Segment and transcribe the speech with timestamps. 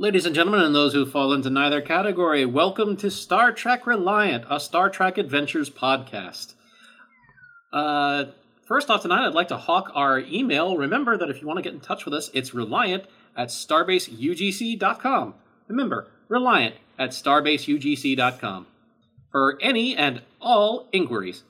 [0.00, 4.46] Ladies and gentlemen, and those who fall into neither category, welcome to Star Trek Reliant,
[4.48, 6.54] a Star Trek Adventures podcast.
[7.70, 8.24] Uh,
[8.64, 10.78] first off tonight, I'd like to hawk our email.
[10.78, 13.04] Remember that if you want to get in touch with us, it's reliant
[13.36, 15.34] at starbaseugc.com.
[15.68, 18.66] Remember, reliant at starbaseugc.com
[19.30, 21.42] for any and all inquiries.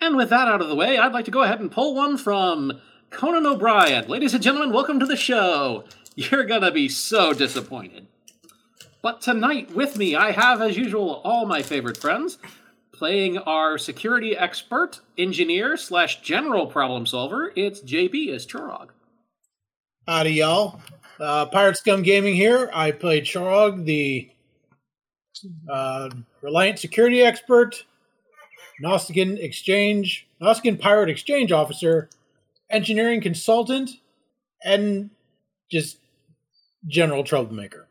[0.00, 2.16] And with that out of the way, I'd like to go ahead and pull one
[2.16, 2.80] from
[3.10, 4.08] Conan O'Brien.
[4.08, 5.84] Ladies and gentlemen, welcome to the show.
[6.14, 8.06] You're gonna be so disappointed.
[9.02, 12.38] But tonight with me, I have, as usual, all my favorite friends.
[12.92, 18.90] Playing our security expert, engineer, slash general problem solver, it's JB as Chorog.
[20.06, 20.80] Howdy, y'all.
[21.18, 22.70] Uh, Pirate Scum Gaming here.
[22.72, 24.30] I played Chorog, the
[25.68, 26.10] uh,
[26.42, 27.84] Reliant security expert,
[28.82, 32.08] Nostigan Exchange, Nostigan Pirate Exchange officer,
[32.70, 33.90] engineering consultant,
[34.64, 35.10] and
[35.70, 35.98] just
[36.86, 37.86] general troublemaker.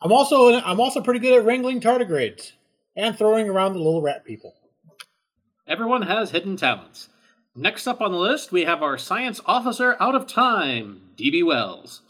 [0.00, 2.52] I'm also I'm also pretty good at wrangling tardigrades
[2.96, 4.54] and throwing around the little rat people.
[5.66, 7.08] Everyone has hidden talents.
[7.56, 12.02] Next up on the list, we have our science officer out of time, DB Wells.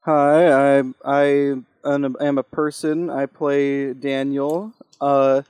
[0.00, 1.24] Hi, I I
[1.84, 3.10] am a person.
[3.10, 4.72] I play Daniel.
[5.00, 5.42] Uh,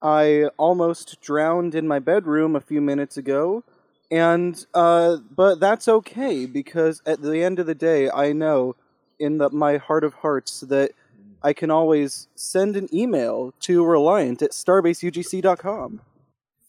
[0.00, 3.62] I almost drowned in my bedroom a few minutes ago,
[4.10, 8.76] and uh, but that's okay because at the end of the day, I know
[9.18, 10.92] in the, my heart of hearts that
[11.42, 16.00] I can always send an email to Reliant at starbaseugc.com.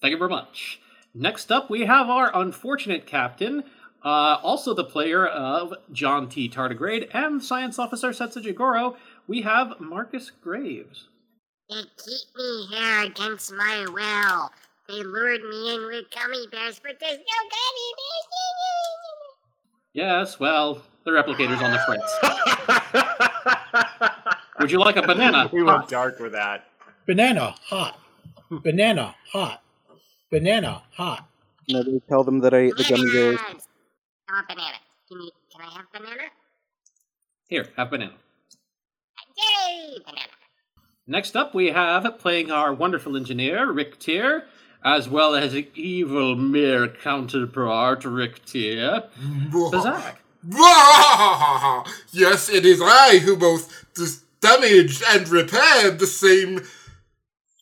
[0.02, 0.82] Thank you very much.
[1.14, 3.64] Next up, we have our unfortunate captain,
[4.04, 6.48] uh, also the player of John T.
[6.50, 8.96] Tardigrade and Science Officer Setsa Jigoro.
[9.28, 11.08] We have Marcus Graves.
[11.70, 14.52] They keep me here against my will.
[14.90, 18.26] They lured me in with gummy bears, but there's no gummy bears.
[19.94, 22.18] Yes, well, the replicator's on the fritz.
[24.60, 25.48] Would you like a banana?
[25.54, 26.66] We went dark with that.
[27.06, 28.00] Banana hot.
[28.50, 29.62] Banana hot.
[30.32, 31.30] Banana hot.
[31.68, 33.40] Nobody tell them that I ate the gummy bears.
[34.28, 34.78] I want banana.
[35.08, 35.30] Can you?
[35.52, 36.24] Can I have banana?
[37.48, 38.14] Here, have banana.
[39.38, 40.30] Yay, banana.
[41.06, 44.46] Next up, we have playing our wonderful engineer, Rick Tier,
[44.84, 50.16] as well as an evil mere counterpart, Rick Bazak.
[52.12, 56.62] yes, it is I who both dis- damaged and repaired the same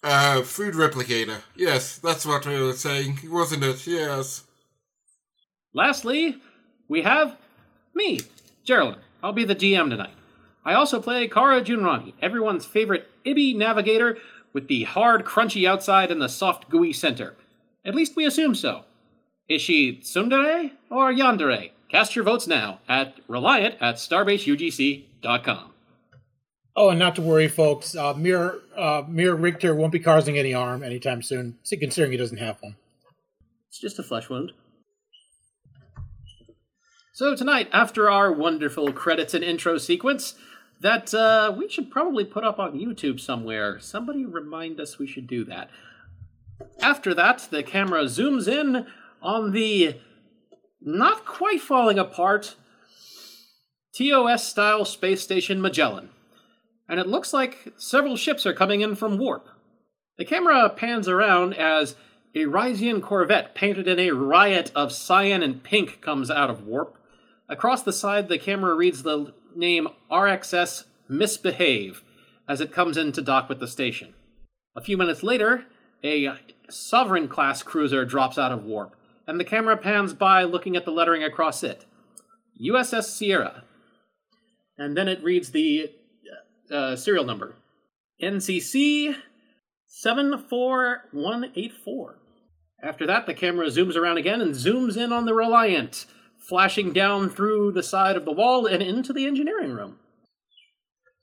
[0.04, 1.42] uh, food replicator.
[1.56, 3.86] Yes, that's what we were saying, wasn't it?
[3.88, 4.44] Yes.
[5.74, 6.38] Lastly,
[6.88, 7.36] we have
[7.96, 8.22] me,
[8.64, 9.02] Geraldine.
[9.24, 10.14] I'll be the GM tonight.
[10.64, 14.18] I also play Kara Junrani, everyone's favorite Ibi navigator
[14.58, 17.36] with the hard, crunchy outside and the soft, gooey center.
[17.86, 18.86] At least we assume so.
[19.48, 21.70] Is she tsundere or yandere?
[21.90, 25.74] Cast your votes now at reliant at starbaseugc.com.
[26.76, 27.96] Oh, and not to worry, folks.
[27.96, 32.38] Uh, Mir uh, Mir Richter won't be causing any harm anytime soon, considering he doesn't
[32.38, 32.78] have one.
[33.70, 34.54] It's just a flesh wound.
[37.14, 40.34] So tonight, after our wonderful credits and intro sequence,
[40.80, 43.80] that uh, we should probably put up on YouTube somewhere.
[43.80, 45.70] Somebody remind us we should do that.
[46.82, 48.86] After that, the camera zooms in
[49.22, 49.96] on the
[50.82, 52.56] not quite falling apart
[53.96, 56.10] TOS style space station Magellan.
[56.88, 59.48] And it looks like several ships are coming in from warp.
[60.18, 61.96] The camera pans around as
[62.34, 66.98] a Risian corvette painted in a riot of cyan and pink comes out of warp.
[67.50, 72.04] Across the side, the camera reads the name RXS Misbehave
[72.48, 74.14] as it comes in to dock with the station.
[74.76, 75.66] A few minutes later,
[76.04, 76.34] a
[76.70, 78.96] Sovereign class cruiser drops out of warp,
[79.26, 81.86] and the camera pans by looking at the lettering across it
[82.62, 83.64] USS Sierra.
[84.78, 85.92] And then it reads the
[86.72, 87.56] uh, serial number
[88.22, 89.16] NCC
[89.88, 92.20] 74184.
[92.84, 96.06] After that, the camera zooms around again and zooms in on the Reliant,
[96.48, 100.00] flashing down through the side of the wall and into the engineering room.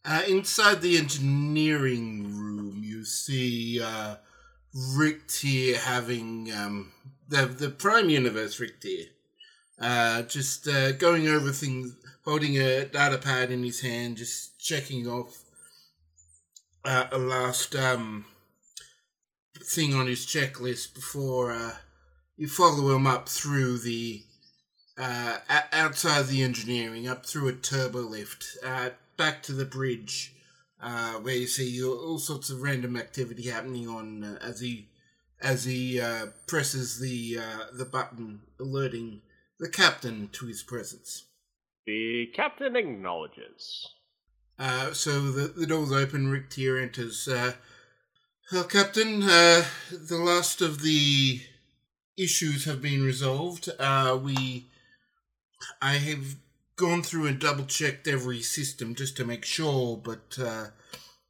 [0.05, 4.17] Uh, inside the engineering room, you see uh,
[5.29, 6.93] Tier having um,
[7.29, 9.07] the the Prime Universe Rick Tier,
[9.81, 15.07] uh, just uh, going over things, holding a data pad in his hand, just checking
[15.07, 15.43] off
[16.85, 18.27] uh, a last um,
[19.63, 21.77] thing on his checklist before uh,
[22.37, 24.23] you follow him up through the
[24.99, 25.39] uh,
[25.73, 30.35] outside the engineering, up through a turbo lift, uh, back to the bridge,
[30.81, 34.89] uh, where you see all sorts of random activity happening on uh, as he
[35.41, 39.21] as he uh, presses the uh, the button alerting
[39.59, 41.27] the captain to his presence.
[41.87, 43.89] The captain acknowledges.
[44.59, 47.27] Uh, so the, the doors open, Rick Tier enters.
[47.29, 47.55] Uh,
[48.53, 51.41] well, Captain, uh, the last of the
[52.17, 53.69] issues have been resolved.
[53.79, 54.69] Uh, we,
[55.81, 56.37] I have
[56.77, 60.67] gone through and double checked every system just to make sure, but uh,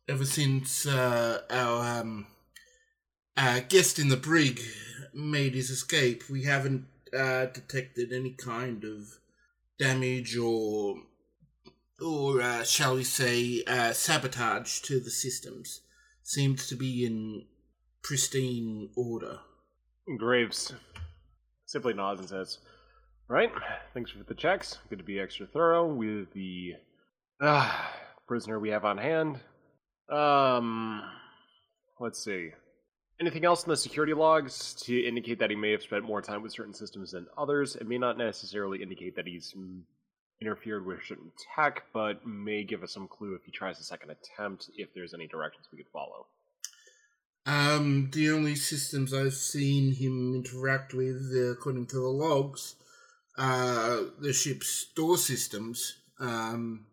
[0.09, 2.27] ever since uh, our um,
[3.69, 4.61] guest in the brig
[5.13, 6.87] made his escape, we haven't
[7.17, 9.19] uh, detected any kind of
[9.79, 10.97] damage or
[12.01, 15.81] or uh, shall we say, uh, sabotage to the systems
[16.23, 17.45] seems to be in
[18.03, 19.39] pristine order.
[20.19, 20.73] Graves
[21.67, 22.59] simply nods and says,
[23.27, 23.51] Right,
[23.95, 24.79] thanks for the checks.
[24.91, 26.75] Good to be extra thorough with the
[27.41, 27.73] uh,
[28.29, 29.41] prisoner we have on hand.
[30.11, 31.03] Um,
[31.99, 32.51] let's see.
[33.19, 36.43] Anything else in the security logs to indicate that he may have spent more time
[36.43, 37.77] with certain systems than others?
[37.77, 39.55] It may not necessarily indicate that he's
[40.43, 44.11] interfered with certain tech, but may give us some clue if he tries a second
[44.11, 46.27] attempt, if there's any directions we could follow.
[47.47, 52.77] Um, the only systems I've seen him interact with, uh, according to the logs,
[53.37, 55.97] are the ship's store systems.
[56.21, 56.87] Um,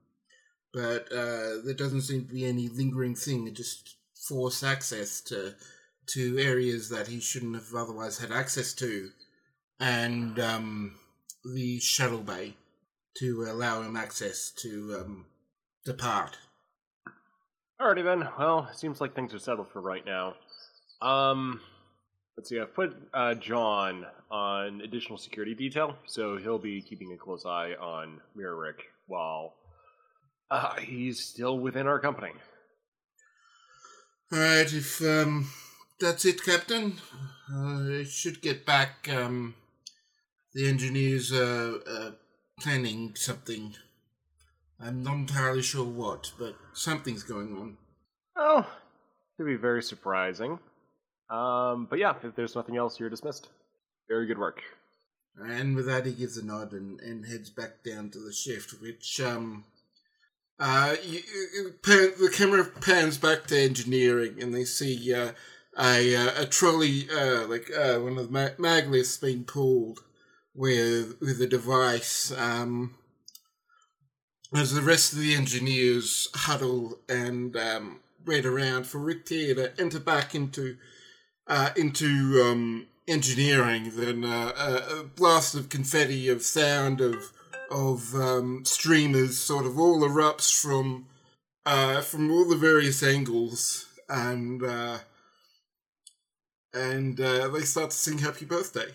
[0.73, 3.47] but uh, there doesn't seem to be any lingering thing.
[3.47, 3.97] It just
[4.27, 5.55] force access to
[6.07, 9.09] to areas that he shouldn't have otherwise had access to,
[9.79, 10.95] and um,
[11.45, 12.55] the shuttle bay
[13.17, 15.25] to allow him access to um,
[15.85, 16.37] depart.
[17.79, 18.27] Alrighty then.
[18.37, 20.35] Well, it seems like things are settled for right now.
[21.01, 21.61] Um,
[22.37, 22.59] let's see.
[22.59, 27.73] I've put uh, John on additional security detail, so he'll be keeping a close eye
[27.79, 29.53] on Mirror Rick while
[30.49, 32.31] uh, he's still within our company.
[34.31, 35.49] All right, if um,
[35.99, 36.97] that's it, Captain,
[37.53, 39.09] uh, I should get back.
[39.09, 39.55] Um,
[40.53, 42.11] the engineers are uh,
[42.59, 43.75] planning something.
[44.79, 47.77] I'm not entirely sure what, but something's going on.
[48.35, 48.65] Oh,
[49.37, 50.59] it'd be very surprising.
[51.31, 53.47] Um, but yeah, if there's nothing else, you're dismissed.
[54.09, 54.61] Very good work.
[55.37, 58.81] And with that, he gives a nod and, and heads back down to the shift,
[58.81, 59.63] which, um,
[60.59, 61.21] uh, you,
[61.55, 65.31] you, pan, the camera pans back to engineering, and they see uh,
[65.79, 70.01] a uh, a trolley, uh, like uh, one of the mag- being pulled
[70.53, 72.31] with with a device.
[72.37, 72.95] Um,
[74.53, 79.99] as the rest of the engineers huddle and um, wait around for Rick to enter
[79.99, 80.77] back into
[81.51, 87.33] uh, into um, engineering, then uh, a, a blast of confetti, of sound, of
[87.69, 91.05] of um, streamers, sort of all erupts from
[91.65, 94.99] uh, from all the various angles, and uh,
[96.73, 98.87] and uh, they start to sing "Happy Birthday."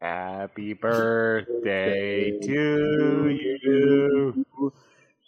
[0.00, 4.46] Happy birthday to you.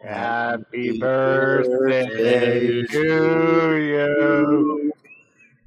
[0.00, 4.79] Happy birthday to you.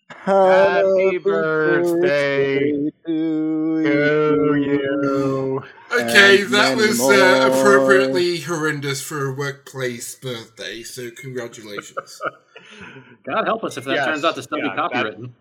[0.10, 5.64] Happy birthday to to you.
[5.92, 10.84] Okay, And that was uh, appropriately horrendous for a workplace birthday.
[10.84, 12.22] So congratulations.
[13.26, 15.31] God help us if that Yes, turns out to still yeah, be that- copywritten.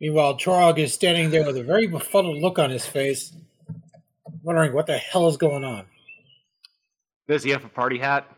[0.00, 3.32] Meanwhile, Chorog is standing there with a very befuddled look on his face,
[4.44, 5.86] wondering what the hell is going on.
[7.28, 8.28] Does he have a party hat?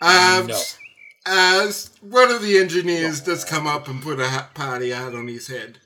[0.00, 0.60] Um, No.
[1.24, 5.28] As one of the engineers does come up and put a hat party hat on
[5.28, 5.78] his head.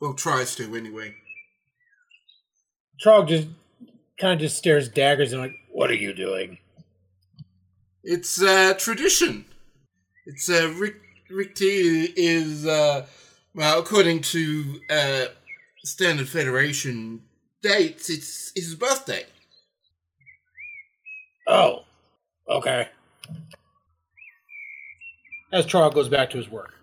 [0.00, 1.14] Well, tries to anyway.
[3.02, 3.48] Trog just
[4.20, 6.58] kind of just stares daggers and like, "What are you doing?"
[8.04, 9.46] It's uh, tradition.
[10.26, 10.96] It's uh, Rick
[11.30, 13.06] Rick T is uh,
[13.54, 15.24] well, according to uh,
[15.84, 17.22] Standard Federation
[17.66, 19.24] dates, it's his birthday.
[21.46, 21.84] Oh,
[22.48, 22.88] okay.
[25.52, 26.74] As Chorog goes back to his work.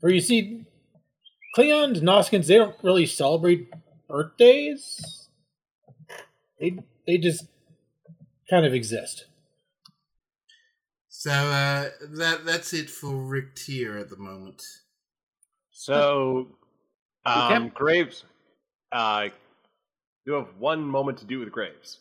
[0.00, 0.64] Where you see,
[1.56, 3.72] Cleons, Noskins, they don't really celebrate
[4.08, 5.28] birthdays.
[6.58, 7.46] They they just
[8.48, 9.26] kind of exist.
[11.08, 14.62] So uh, that that's it for Rick Tier at the moment.
[15.70, 16.48] So,
[17.26, 17.68] um, Okay.
[17.74, 18.24] Graves,
[18.92, 19.28] uh,
[20.26, 21.98] you have one moment to do with Graves.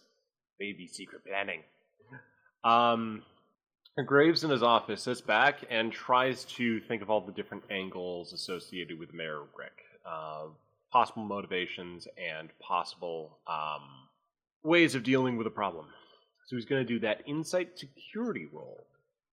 [0.59, 1.61] Baby secret planning.
[2.63, 3.23] Um,
[4.05, 8.31] Graves in his office sits back and tries to think of all the different angles
[8.33, 10.45] associated with Mirror Rick, uh,
[10.91, 13.81] possible motivations and possible um,
[14.63, 15.85] ways of dealing with a problem.
[16.47, 18.85] So he's going to do that insight security roll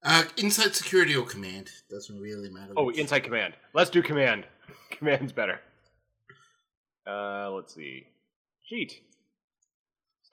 [0.03, 2.73] Uh, insight security or command doesn't really matter.
[2.77, 2.99] Oh, which.
[2.99, 3.55] insight command.
[3.73, 4.47] Let's do command.
[4.91, 5.61] Command's better.
[7.07, 8.07] Uh, let's see.
[8.69, 9.01] Cheat.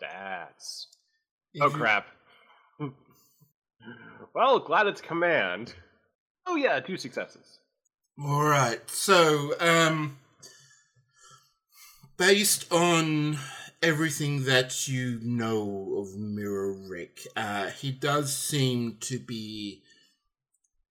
[0.01, 0.85] Stats.
[1.61, 2.07] Oh If you- crap.
[4.33, 5.73] well, glad it's command.
[6.45, 7.59] Oh yeah, two successes.
[8.21, 8.87] All right.
[8.89, 10.17] So, um,
[12.17, 13.37] based on
[13.81, 19.83] everything that you know of Mirror Rick, uh, he does seem to be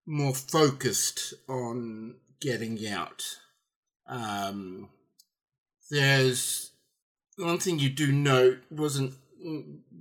[0.07, 3.25] more focused on getting out.
[4.07, 4.89] Um,
[5.93, 6.71] there's
[7.37, 9.13] one thing you do note wasn't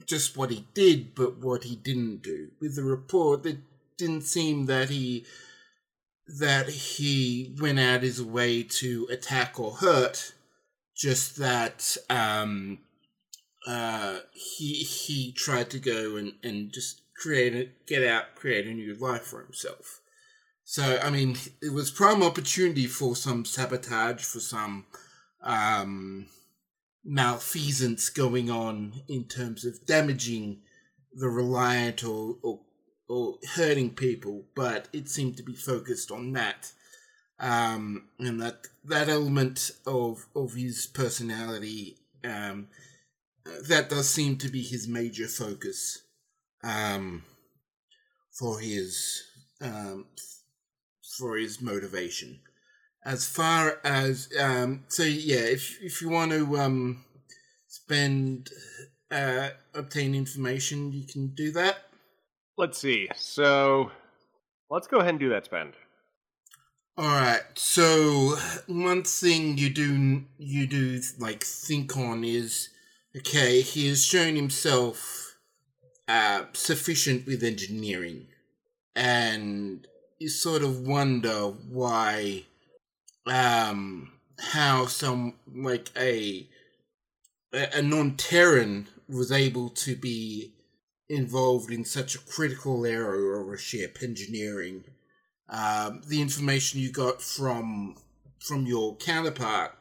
[0.06, 2.48] just what he did, but what he didn't do.
[2.62, 3.58] With the report, it
[3.98, 5.26] didn't seem that he
[6.40, 10.34] that he went out his way to attack or hurt,
[10.96, 12.80] just that um,
[13.68, 18.74] uh, he he tried to go and, and just create a, get out, create a
[18.74, 20.00] new life for himself.
[20.64, 24.86] So I mean, it was prime opportunity for some sabotage, for some
[25.44, 26.28] um,
[27.04, 30.62] malfeasance going on in terms of damaging
[31.14, 32.60] the Reliant or, or
[33.10, 36.72] or hurting people, but it seemed to be focused on that.
[37.40, 42.68] Um, and that that element of of his personality, um,
[43.68, 46.04] that does seem to be his major focus
[46.64, 47.24] um,
[48.32, 49.24] for his
[49.60, 50.06] um,
[51.18, 52.40] for his motivation.
[53.04, 57.04] As far as um, so, yeah, if if you want to um,
[57.68, 58.50] spend
[59.10, 61.78] uh, obtain information, you can do that.
[62.58, 63.10] Let's see.
[63.16, 63.92] So,
[64.70, 65.74] let's go ahead and do that spend.
[66.98, 67.42] All right.
[67.56, 68.36] So
[68.68, 72.70] one thing you do you do like think on is
[73.18, 73.62] okay.
[73.62, 75.38] He has shown himself
[76.08, 78.28] uh, sufficient with engineering,
[78.96, 79.88] and
[80.20, 82.44] you sort of wonder why,
[83.28, 86.48] um, how some like a
[87.54, 90.54] a, non-Terran was able to be
[91.10, 94.86] involved in such a critical area of a ship, engineering
[95.52, 97.96] um, the information you got from
[98.40, 99.74] from your counterpart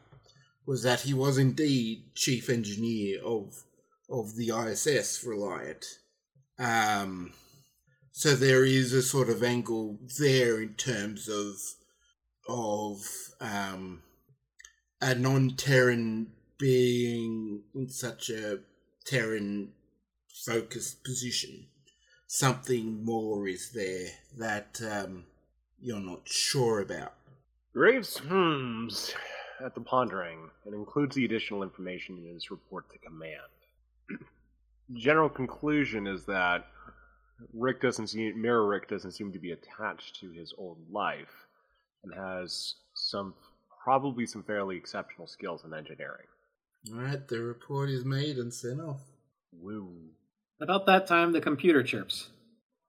[0.67, 3.63] was that he was indeed chief engineer of
[4.11, 5.87] of the ISS Reliant.
[6.59, 7.33] Um,
[8.11, 11.55] so there is a sort of angle there in terms of
[12.49, 12.99] of
[13.41, 14.03] um,
[15.01, 16.29] a non-Terran
[16.59, 18.61] being in such a
[19.05, 19.73] Terran
[20.45, 21.67] focused position.
[22.27, 25.25] Something more is there that um,
[25.81, 27.15] you're not sure about.
[27.73, 29.15] Graves hums
[29.65, 33.41] at the pondering and includes the additional information in his report to command.
[34.95, 36.67] General conclusion is that
[37.53, 41.47] Rick doesn't seem Mirror Rick doesn't seem to be attached to his old life
[42.05, 43.35] and has some
[43.83, 46.27] probably some fairly exceptional skills in engineering.
[46.93, 49.01] All right, the report is made and sent off.
[49.53, 49.91] Woo.
[50.61, 52.31] About that time, the computer chirps.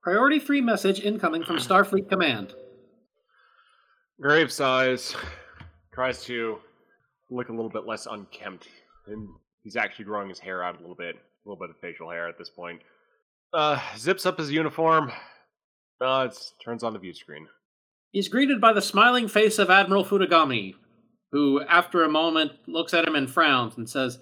[0.03, 2.53] Priority 3 message incoming from Starfleet Command.
[4.19, 5.15] Graves sighs,
[5.93, 6.59] tries to
[7.29, 8.67] look a little bit less unkempt,
[9.07, 9.27] and
[9.63, 12.27] he's actually growing his hair out a little bit, a little bit of facial hair
[12.27, 12.81] at this point.
[13.53, 15.11] Uh, zips up his uniform.
[15.99, 17.47] Uh, it's, turns on the view screen.
[18.11, 20.75] He's greeted by the smiling face of Admiral Futagami,
[21.31, 24.19] who, after a moment, looks at him and frowns and says,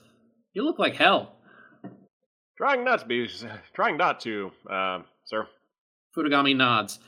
[0.53, 1.35] You look like hell.
[2.55, 3.27] Trying not to be,
[3.73, 5.47] trying not to, uh, sir.
[6.15, 6.99] Futagami nods.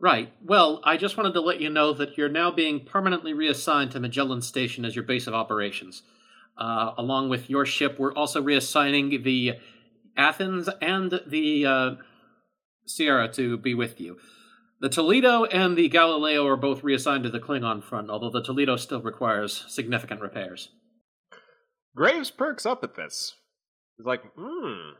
[0.00, 0.32] Right.
[0.42, 4.00] Well, I just wanted to let you know that you're now being permanently reassigned to
[4.00, 6.02] Magellan Station as your base of operations.
[6.56, 9.54] Uh, along with your ship, we're also reassigning the
[10.16, 11.90] Athens and the uh,
[12.86, 14.18] Sierra to be with you.
[14.80, 18.76] The Toledo and the Galileo are both reassigned to the Klingon front, although the Toledo
[18.76, 20.70] still requires significant repairs.
[21.94, 23.34] Graves perks up at this.
[23.98, 24.92] He's like, hmm,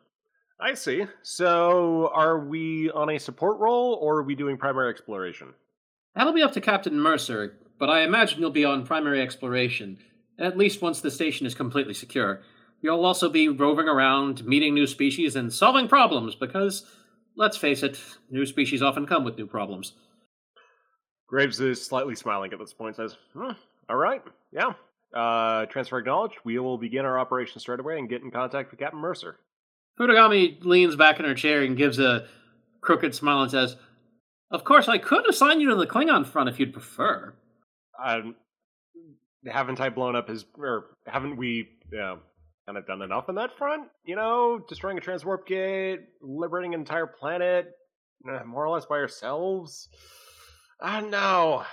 [0.61, 1.07] I see.
[1.23, 5.55] So, are we on a support role, or are we doing primary exploration?
[6.15, 9.97] That'll be up to Captain Mercer, but I imagine you'll be on primary exploration,
[10.39, 12.43] at least once the station is completely secure.
[12.83, 16.85] You'll also be roving around, meeting new species, and solving problems, because,
[17.41, 17.99] let's face it,
[18.31, 19.95] new species often come with new problems.
[21.27, 23.53] Graves is slightly smiling at this point, says, hmm,
[23.89, 24.75] all right, yeah.
[25.15, 26.37] Uh, transfer acknowledged.
[26.45, 29.37] We will begin our operation straight away and get in contact with Captain Mercer.
[29.99, 32.27] Futagami leans back in her chair and gives a
[32.83, 33.77] crooked smile and says,
[34.51, 37.35] Of course, I could assign you to the Klingon front if you'd prefer.
[38.03, 38.37] Um,
[39.47, 42.19] haven't I blown up his, or haven't we, know,
[42.67, 43.89] kind of done enough on that front?
[44.05, 47.73] You know, destroying a transwarp gate, liberating an entire planet,
[48.47, 49.89] more or less by ourselves.
[50.81, 51.65] I don't know.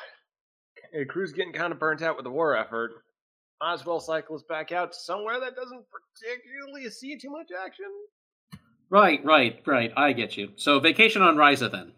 [0.93, 2.91] The crew's getting kind of burnt out with the war effort.
[3.61, 7.47] Might as well cycle us back out to somewhere that doesn't particularly see too much
[7.65, 7.85] action.
[8.89, 9.91] Right, right, right.
[9.97, 10.51] I get you.
[10.55, 11.91] So vacation on Risa then.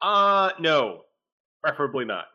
[0.00, 1.02] Uh, no.
[1.62, 2.26] Preferably not.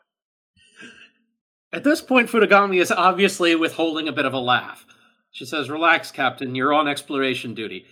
[1.73, 4.85] At this point, Futagami is obviously withholding a bit of a laugh.
[5.33, 7.85] She says, Relax, Captain, you're on exploration duty.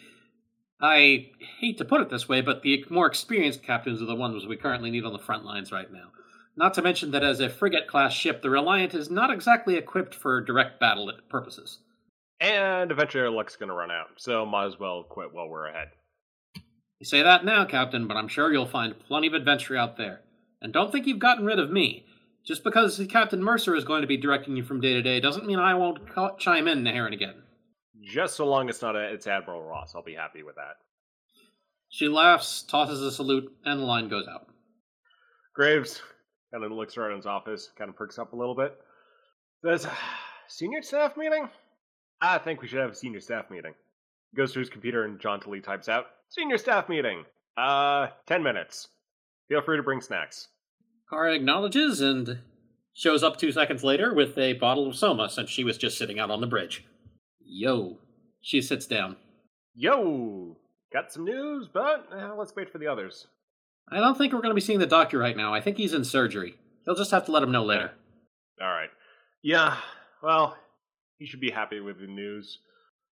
[0.79, 4.45] I hate to put it this way, but the more experienced captains are the ones
[4.45, 6.11] we currently need on the front lines right now.
[6.55, 10.13] Not to mention that as a frigate class ship, the Reliant is not exactly equipped
[10.13, 11.79] for direct battle purposes.
[12.39, 15.89] And eventually our luck's gonna run out, so might as well quit while we're ahead.
[16.99, 20.21] You say that now, Captain, but I'm sure you'll find plenty of adventure out there.
[20.61, 22.05] And don't think you've gotten rid of me.
[22.45, 25.45] Just because Captain Mercer is going to be directing you from day to day doesn't
[25.45, 27.43] mean I won't ca- chime in here and again.
[28.03, 30.77] Just so long it's not a, it's Admiral Ross, I'll be happy with that.
[31.89, 34.47] She laughs, tosses a salute, and the line goes out.
[35.53, 36.01] Graves
[36.51, 38.75] kind of looks around his office, kind of perks up a little bit.
[39.63, 39.87] Says,
[40.47, 41.47] senior staff meeting?
[42.21, 43.73] I think we should have a senior staff meeting.
[44.35, 47.25] Goes to his computer and jauntily types out, senior staff meeting.
[47.57, 48.87] Uh, 10 minutes.
[49.49, 50.47] Feel free to bring snacks.
[51.11, 52.39] Kara acknowledges and
[52.93, 56.19] shows up two seconds later with a bottle of Soma since she was just sitting
[56.19, 56.85] out on the bridge.
[57.43, 57.97] Yo.
[58.39, 59.17] She sits down.
[59.75, 60.57] Yo!
[60.93, 63.27] Got some news, but uh, let's wait for the others.
[63.91, 65.53] I don't think we're going to be seeing the doctor right now.
[65.53, 66.55] I think he's in surgery.
[66.85, 67.91] They'll just have to let him know later.
[68.61, 68.89] Alright.
[69.43, 69.77] Yeah,
[70.23, 70.55] well,
[71.17, 72.59] he should be happy with the news.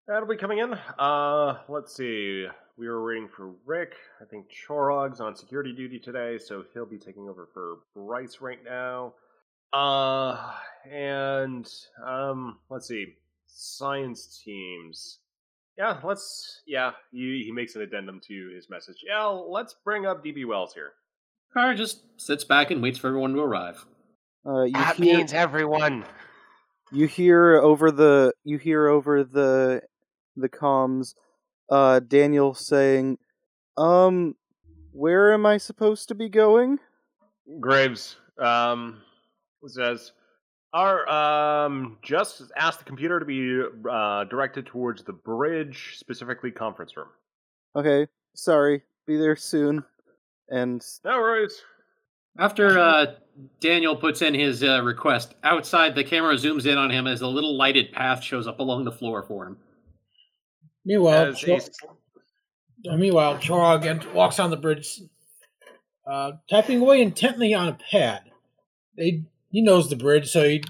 [0.07, 0.73] That'll be coming in.
[0.97, 2.47] Uh, let's see.
[2.79, 3.95] We were waiting for Rick.
[4.21, 8.63] I think Chorog's on security duty today, so he'll be taking over for Bryce right
[8.63, 9.15] now.
[9.73, 10.53] Uh,
[10.89, 11.69] and,
[12.05, 13.15] um, let's see.
[13.47, 15.19] Science teams.
[15.77, 19.03] Yeah, let's, yeah, he, he makes an addendum to his message.
[19.05, 20.91] Yeah, let's bring up DB Wells here.
[21.53, 23.85] Kara just sits back and waits for everyone to arrive.
[24.45, 26.05] Uh, you That hear, means everyone.
[26.93, 29.81] you hear over the you hear over the
[30.37, 31.13] the comms
[31.69, 33.17] uh Daniel saying,
[33.77, 34.35] "Um
[34.91, 36.79] where am I supposed to be going?"
[37.59, 39.01] Graves um,
[39.65, 40.11] says,
[40.73, 46.95] "Our um, just ask the computer to be uh, directed towards the bridge, specifically conference
[46.97, 47.07] room."
[47.75, 48.83] Okay, sorry.
[49.05, 49.83] Be there soon.
[50.49, 51.61] And No worries.
[52.37, 53.05] After uh,
[53.59, 57.27] Daniel puts in his uh, request, outside the camera zooms in on him as a
[57.27, 59.57] little lighted path shows up along the floor for him.
[60.89, 61.59] Meanwhile, As Chor-
[62.87, 64.99] a- uh, meanwhile, Chorog ent- walks on the bridge,
[66.07, 68.31] uh, tapping away intently on a pad.
[68.97, 70.63] They, he knows the bridge, so he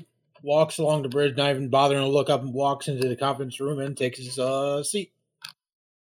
[0.43, 3.61] walks along the bridge, not even bothering to look up, and walks into the conference
[3.61, 5.13] room and takes his uh, seat.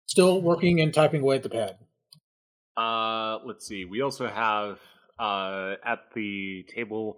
[0.05, 1.77] Still working and typing away at the pad.
[2.77, 3.83] Uh, let's see.
[3.85, 4.77] We also have
[5.17, 7.17] uh, at the table.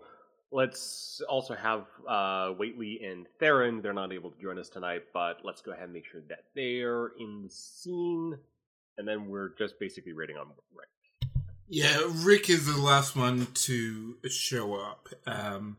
[0.52, 3.82] Let's also have uh, Waitley and Theron.
[3.82, 6.46] They're not able to join us tonight, but let's go ahead and make sure that
[6.56, 8.38] they're in the scene.
[8.98, 10.88] And then we're just basically rating on Rick.
[11.68, 15.10] Yeah, Rick is the last one to show up.
[15.26, 15.78] Um,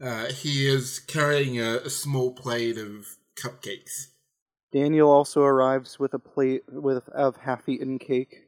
[0.00, 4.06] uh, he is carrying a, a small plate of cupcakes.
[4.72, 8.44] Daniel also arrives with a plate with of half-eaten cake.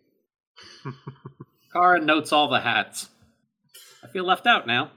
[1.73, 3.11] Kara notes all the hats.
[4.03, 4.90] I feel left out now.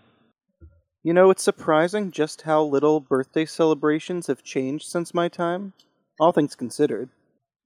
[1.08, 5.72] You know, it's surprising just how little birthday celebrations have changed since my time.
[6.20, 7.08] All things considered.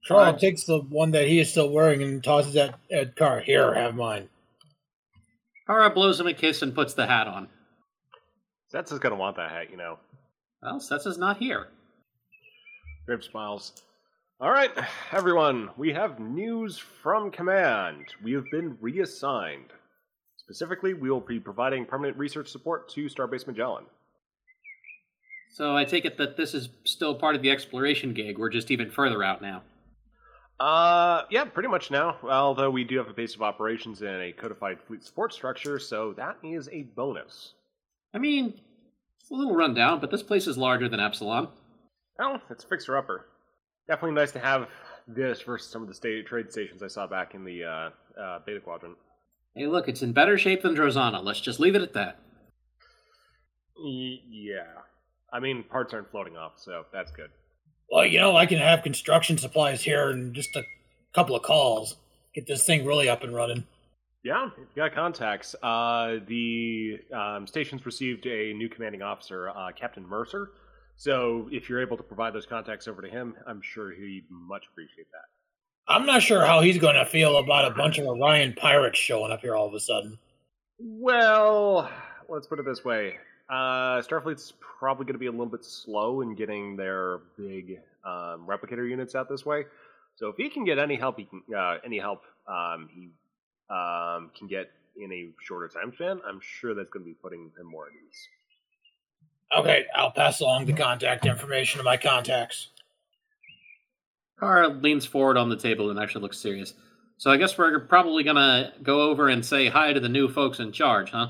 [0.07, 3.39] Chorog takes the one that he is still wearing and tosses at at Car.
[3.39, 4.29] Here, have mine.
[5.65, 7.47] Kara blows him a kiss and puts the hat on.
[8.71, 9.97] Setsa's gonna want that hat, you know.
[10.61, 11.69] Well, Setsa's not here.
[13.09, 13.71] Grib smiles.
[14.39, 14.69] All right,
[15.11, 18.05] everyone, we have news from command.
[18.23, 19.73] We have been reassigned.
[20.51, 23.85] Specifically, we will be providing permanent research support to Starbase Magellan.
[25.49, 28.37] So I take it that this is still part of the exploration gig.
[28.37, 29.61] We're just even further out now.
[30.59, 32.17] Uh, yeah, pretty much now.
[32.29, 36.13] Although we do have a base of operations and a codified fleet support structure, so
[36.17, 37.53] that is a bonus.
[38.13, 38.59] I mean,
[39.21, 41.47] it's a little rundown, but this place is larger than Epsilon.
[42.19, 43.25] Well, it's fixer upper.
[43.87, 44.67] Definitely nice to have
[45.07, 47.89] this versus some of the state trade stations I saw back in the uh,
[48.21, 48.97] uh, Beta Quadrant.
[49.55, 51.23] Hey, look, it's in better shape than Drozana.
[51.23, 52.19] Let's just leave it at that.
[53.77, 54.67] Y- yeah.
[55.33, 57.29] I mean, parts aren't floating off, so that's good.
[57.89, 60.63] Well, you know, I can have construction supplies here in just a
[61.13, 61.97] couple of calls.
[62.33, 63.65] Get this thing really up and running.
[64.23, 65.55] Yeah, if you got contacts.
[65.61, 70.51] Uh, the um, station's received a new commanding officer, uh, Captain Mercer.
[70.95, 74.65] So if you're able to provide those contacts over to him, I'm sure he'd much
[74.71, 75.40] appreciate that.
[75.91, 79.29] I'm not sure how he's going to feel about a bunch of Orion pirates showing
[79.29, 80.17] up here all of a sudden.
[80.79, 81.91] Well,
[82.29, 83.17] let's put it this way.
[83.49, 88.47] Uh, Starfleet's probably going to be a little bit slow in getting their big um,
[88.47, 89.65] replicator units out this way.
[90.15, 93.09] So if he can get any help, he can uh, any help um, he
[93.69, 96.21] um, can get in a shorter time span.
[96.25, 98.27] I'm sure that's going to be putting him more at ease.
[99.57, 102.69] Okay, I'll pass along the contact information to my contacts.
[104.41, 106.73] Kara leans forward on the table and actually looks serious.
[107.17, 110.59] So I guess we're probably gonna go over and say hi to the new folks
[110.59, 111.27] in charge, huh?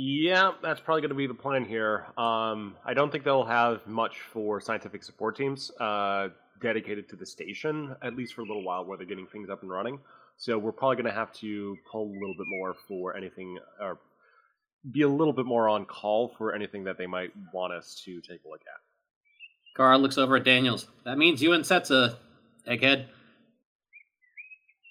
[0.00, 2.06] Yeah, that's probably going to be the plan here.
[2.16, 6.28] Um, I don't think they'll have much for scientific support teams uh,
[6.62, 9.62] dedicated to the station, at least for a little while, where they're getting things up
[9.62, 9.98] and running.
[10.36, 13.98] So we're probably going to have to pull a little bit more for anything, or
[14.92, 18.20] be a little bit more on call for anything that they might want us to
[18.20, 18.87] take a look at.
[19.78, 20.88] Kara looks over at Daniels.
[21.04, 22.16] That means you and Setsa,
[22.68, 23.06] egghead.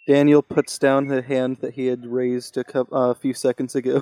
[0.07, 3.75] Daniel puts down the hand that he had raised a, cou- uh, a few seconds
[3.75, 4.01] ago.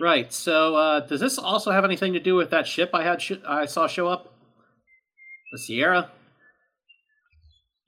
[0.00, 0.32] Right.
[0.32, 3.42] So, uh, does this also have anything to do with that ship I had sh-
[3.44, 4.32] I saw show up?
[5.50, 6.12] The Sierra.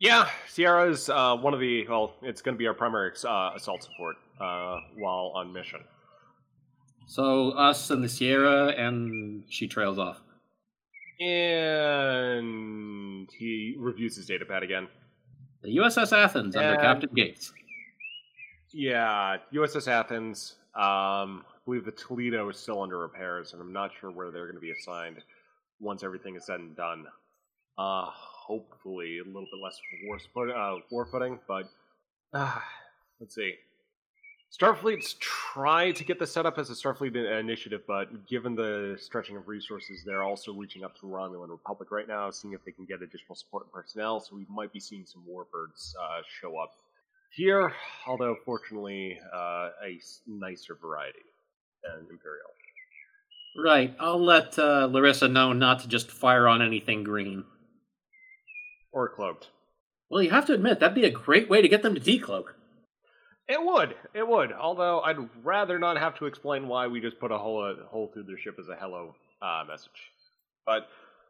[0.01, 3.53] Yeah, Sierra is uh, one of the, well, it's going to be our primary uh,
[3.55, 5.85] assault support uh, while on mission.
[7.07, 10.21] So us and the Sierra, and she trails off.
[11.21, 12.51] And
[13.33, 14.89] he reviews his datapad again.
[15.63, 17.53] The USS Athens under Captain Gates.
[18.73, 20.57] Yeah, USS Athens.
[20.75, 24.47] Um, I believe the Toledo is still under repairs, and I'm not sure where they're
[24.47, 25.19] going to be assigned
[25.81, 27.05] once everything is said and done.
[27.77, 31.69] Uh, hopefully a little bit less war, foot, uh, war footing, but
[32.33, 32.59] uh,
[33.21, 33.55] let's see.
[34.51, 39.37] Starfleet's tried to get this set up as a Starfleet initiative, but given the stretching
[39.37, 42.73] of resources, they're also reaching up to the Romulan Republic right now, seeing if they
[42.73, 44.19] can get additional support and personnel.
[44.19, 46.73] So we might be seeing some warbirds uh, show up
[47.33, 47.73] here,
[48.09, 51.21] although fortunately uh, a nicer variety
[51.85, 52.51] than Imperial.
[53.57, 53.95] Right.
[54.01, 57.45] I'll let uh, Larissa know not to just fire on anything green.
[58.93, 59.49] Or cloaked.
[60.09, 62.47] Well, you have to admit that'd be a great way to get them to decloak.
[63.51, 64.53] It would, it would.
[64.53, 68.09] Although I'd rather not have to explain why we just put a hole, a hole
[68.15, 69.91] through their ship as a hello uh, message.
[70.65, 70.87] But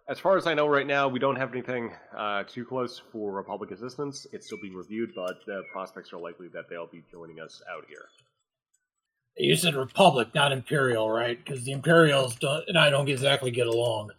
[0.06, 3.32] as far as I know right now, we don't have anything uh, too close for
[3.32, 4.26] Republic assistance.
[4.34, 7.86] It's still being reviewed, but the prospects are likely that they'll be joining us out
[7.88, 8.04] here.
[9.38, 11.42] You said Republic, not Imperial, right?
[11.42, 14.10] Because the Imperials don't, and I don't exactly get along.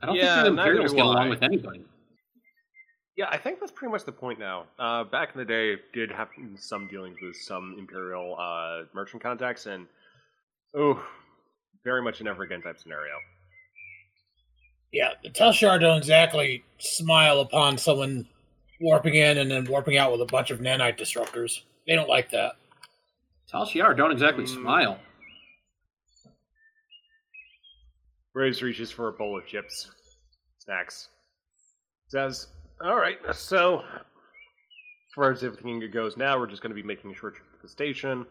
[0.00, 1.28] I don't Yeah, think the Imperials get along I.
[1.28, 1.84] with anybody.
[3.16, 4.64] Yeah, I think that's pretty much the point now.
[4.78, 9.66] Uh, back in the day, did have some dealings with some Imperial uh, merchant contacts,
[9.66, 9.86] and
[10.74, 11.02] oh,
[11.84, 13.12] very much a never again type scenario.
[14.92, 18.26] Yeah, the Tal Shiar don't exactly smile upon someone
[18.80, 21.60] warping in and then warping out with a bunch of nanite disruptors.
[21.86, 22.52] They don't like that.
[23.48, 24.48] Tal Shiar don't exactly Mm.
[24.62, 24.98] smile.
[28.34, 29.90] Graves reaches for a bowl of chips,
[30.58, 31.08] snacks.
[32.08, 32.48] Says,
[32.82, 37.12] "All right, so as far as everything goes now, we're just going to be making
[37.12, 38.26] a short trip to the station.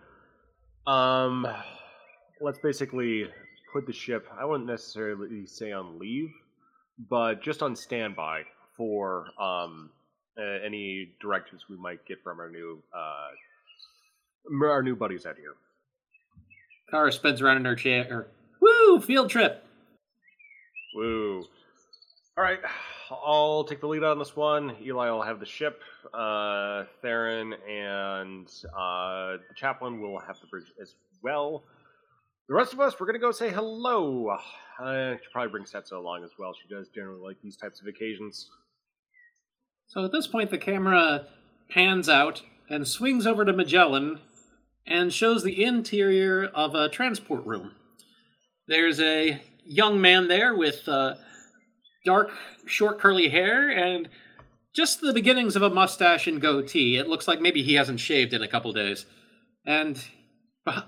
[0.88, 1.48] Um,
[2.42, 3.28] let's basically
[3.72, 4.28] put the ship.
[4.38, 6.32] I wouldn't necessarily say on leave,
[7.10, 8.44] but just on standby
[8.76, 9.90] for um
[10.38, 13.30] uh, any directives we might get from our new uh
[14.66, 15.54] our new buddies out here."
[16.90, 18.28] Kara spins around in her chair.
[18.60, 19.00] Woo!
[19.00, 19.64] Field trip.
[20.94, 21.46] Woo.
[22.38, 22.60] All right,
[23.12, 24.76] I'll take the lead on this one.
[24.82, 25.82] Eli will have the ship.
[26.14, 31.64] Uh, Theron and uh, the chaplain will have the bridge as well.
[32.48, 34.38] The rest of us, we're gonna go say hello.
[34.80, 36.54] I should probably bring Setsa along as well.
[36.54, 38.50] She does generally like these types of occasions.
[39.88, 41.28] So at this point, the camera
[41.70, 44.20] pans out and swings over to Magellan
[44.88, 47.72] and shows the interior of a transport room.
[48.68, 51.16] There's a young man there with uh,
[52.06, 52.32] dark,
[52.66, 54.10] short, curly hair and
[54.74, 56.98] just the beginnings of a mustache and goatee.
[56.98, 59.06] It looks like maybe he hasn't shaved in a couple days.
[59.66, 60.04] And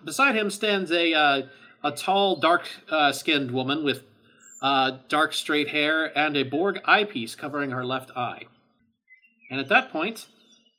[0.06, 1.41] beside him stands a uh,
[1.84, 4.04] a tall, dark-skinned woman with
[4.62, 8.43] uh, dark, straight hair and a Borg eyepiece covering her left eye.
[9.52, 10.28] And at that point,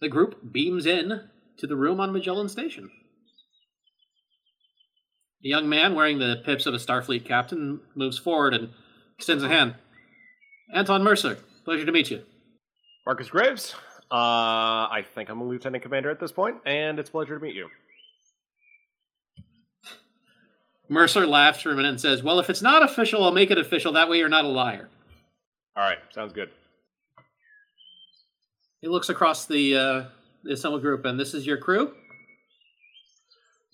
[0.01, 2.91] the group beams in to the room on Magellan Station.
[5.43, 8.71] The young man wearing the pips of a Starfleet captain moves forward and
[9.19, 9.75] extends a hand.
[10.73, 12.23] Anton Mercer, pleasure to meet you.
[13.07, 13.75] Marcus Graves.
[14.11, 17.45] Uh, I think I'm a lieutenant commander at this point, and it's a pleasure to
[17.45, 17.69] meet you.
[20.89, 23.59] Mercer laughs for a minute and says, Well, if it's not official, I'll make it
[23.59, 23.93] official.
[23.93, 24.89] That way you're not a liar.
[25.77, 26.51] All right, sounds good.
[28.81, 30.05] He looks across the uh,
[30.45, 31.95] the assembled group, and this is your crew.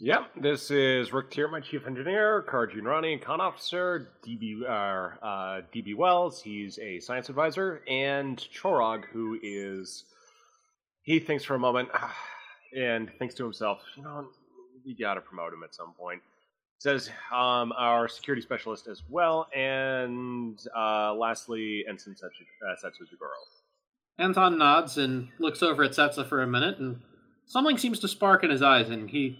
[0.02, 5.94] Yep, this is Rick Tier, my chief engineer, Kara Junrani, conn officer, DB, uh, DB
[5.94, 10.06] Wells, he's a science advisor, and Chorog, who is.
[11.02, 11.90] He thinks for a moment
[12.74, 14.30] and thinks to himself, you know,
[14.86, 16.22] we gotta promote him at some point.
[16.78, 23.36] Says, um, our security specialist as well, and uh, lastly, Ensign Setsu uh, Setsu Jigoro.
[24.18, 27.02] Anton nods and looks over at Setsa for a minute, and
[27.44, 29.38] something seems to spark in his eyes, and he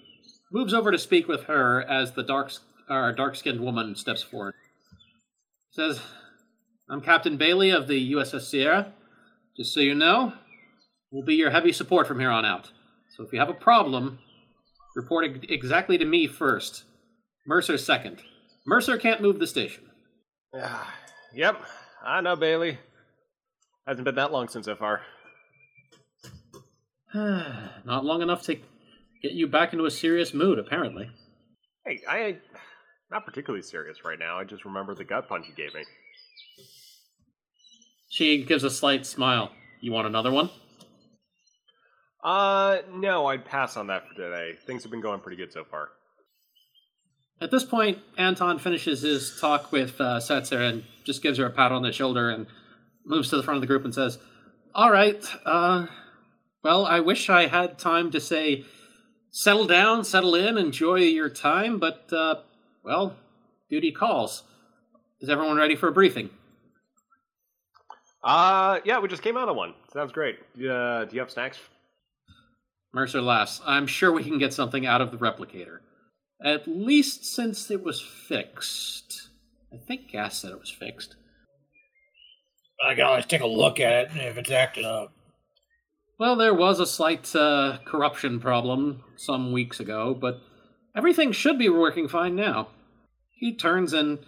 [0.50, 2.52] moves over to speak with her as the dark
[2.88, 4.54] uh, dark-skinned woman steps forward.
[5.70, 6.00] Says,
[6.88, 8.92] "I'm Captain Bailey of the USS Sierra.
[9.56, 10.32] Just so you know,
[11.10, 12.72] we'll be your heavy support from here on out.
[13.16, 14.18] So if you have a problem,
[14.96, 16.84] report ex- exactly to me first.
[17.46, 18.22] Mercer second.
[18.66, 19.84] Mercer can't move the station."
[20.54, 20.92] Ah,
[21.32, 21.60] yep,
[22.04, 22.78] I know Bailey.
[23.86, 25.02] Hasn't been that long since so far.
[27.14, 28.56] Not long enough to
[29.22, 31.10] get you back into a serious mood, apparently.
[31.84, 32.38] Hey, I
[33.10, 34.38] not particularly serious right now.
[34.38, 35.82] I just remember the gut punch you gave me.
[38.08, 39.50] She gives a slight smile.
[39.80, 40.50] You want another one?
[42.22, 44.58] Uh, no, I'd pass on that for today.
[44.66, 45.88] Things have been going pretty good so far.
[47.40, 51.50] At this point, Anton finishes his talk with uh, Setzer and just gives her a
[51.50, 52.46] pat on the shoulder and
[53.06, 54.18] moves to the front of the group and says,
[54.74, 55.86] All right, uh,
[56.62, 58.66] well, I wish I had time to say,
[59.30, 62.36] settle down, settle in, enjoy your time, but, uh,
[62.82, 63.16] well,
[63.68, 64.42] duty calls.
[65.20, 66.30] Is everyone ready for a briefing?
[68.22, 69.74] Uh, yeah, we just came out of one.
[69.92, 70.38] Sounds great.
[70.56, 71.58] Uh, do you have snacks?
[72.92, 73.60] Mercer laughs.
[73.64, 75.78] I'm sure we can get something out of the replicator.
[76.42, 79.28] At least since it was fixed.
[79.72, 81.16] I think Gas said it was fixed.
[82.84, 85.12] I can always take a look at it if it's acting up.
[86.20, 90.38] Well, there was a slight uh, corruption problem some weeks ago, but
[90.94, 92.68] everything should be working fine now.
[93.30, 94.18] He turns and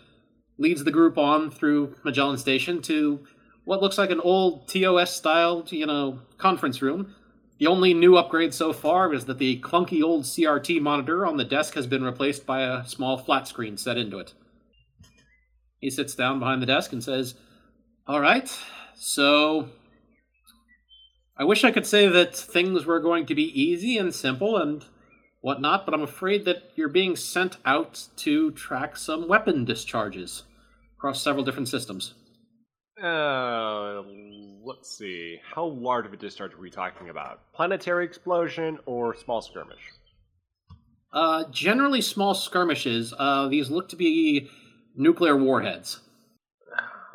[0.56, 3.26] leads the group on through Magellan Station to
[3.66, 7.14] what looks like an old TOS style, you know, conference room.
[7.58, 11.44] The only new upgrade so far is that the clunky old CRT monitor on the
[11.44, 14.32] desk has been replaced by a small flat screen set into it.
[15.78, 17.34] He sits down behind the desk and says,
[18.06, 18.50] All right,
[18.94, 19.68] so
[21.36, 24.84] I wish I could say that things were going to be easy and simple and
[25.40, 30.44] whatnot, but I'm afraid that you're being sent out to track some weapon discharges
[30.96, 32.14] across several different systems.
[33.02, 34.02] Uh,
[34.62, 35.40] let's see.
[35.42, 37.40] How large of a discharge are we talking about?
[37.54, 39.80] Planetary explosion or small skirmish?
[41.12, 43.12] Uh, generally small skirmishes.
[43.18, 44.48] Uh, these look to be
[44.94, 46.00] nuclear warheads.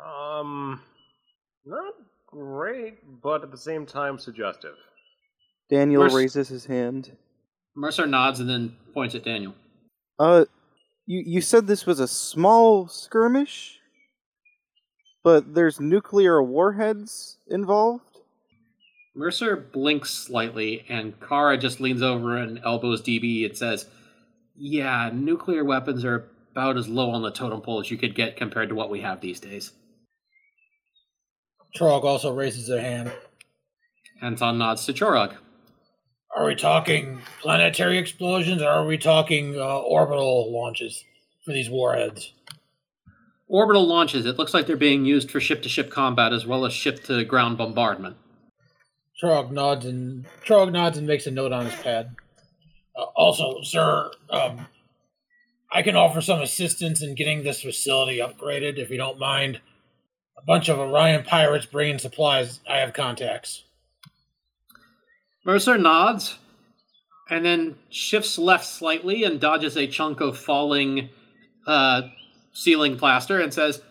[0.04, 0.82] Um,
[1.64, 1.94] not
[2.30, 4.74] great, but at the same time suggestive.
[5.70, 7.16] Daniel Where's- raises his hand.
[7.74, 9.54] Mercer nods and then points at Daniel.
[10.18, 10.44] Uh,
[11.06, 13.78] you you said this was a small skirmish,
[15.22, 18.02] but there's nuclear warheads involved.
[19.14, 23.86] Mercer blinks slightly, and Kara just leans over and elbows DB and says,
[24.56, 28.36] Yeah, nuclear weapons are about as low on the totem pole as you could get
[28.36, 29.72] compared to what we have these days.
[31.76, 33.12] Trog also raises their hand.
[34.20, 35.36] Anton nods to Chorog.
[36.36, 41.04] Are we talking planetary explosions or are we talking uh, orbital launches
[41.44, 42.32] for these warheads?
[43.48, 46.66] Orbital launches, it looks like they're being used for ship to ship combat as well
[46.66, 48.16] as ship to ground bombardment.
[49.22, 52.14] Trog nods and Trog nods and makes a note on his pad.
[52.96, 54.66] Uh, also, sir, um,
[55.72, 59.60] I can offer some assistance in getting this facility upgraded if you don't mind.
[60.38, 62.60] A bunch of Orion pirates bringing supplies.
[62.68, 63.64] I have contacts.
[65.44, 66.38] Mercer nods
[67.30, 71.10] and then shifts left slightly and dodges a chunk of falling
[71.66, 72.02] uh,
[72.52, 73.82] ceiling plaster and says,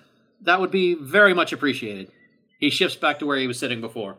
[0.42, 2.12] That would be very much appreciated.
[2.60, 4.18] He shifts back to where he was sitting before.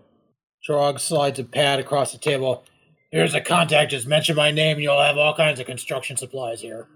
[0.68, 2.64] Trog slides a pad across the table.
[3.10, 3.90] Here's a contact.
[3.90, 6.86] Just mention my name, and you'll have all kinds of construction supplies here.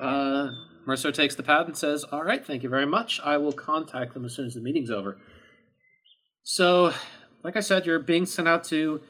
[0.00, 0.48] Uh,
[0.86, 3.20] Mercer takes the pad and says, All right, thank you very much.
[3.24, 5.18] I will contact them as soon as the meeting's over.
[6.44, 6.92] So,
[7.42, 9.00] like I said, you're being sent out to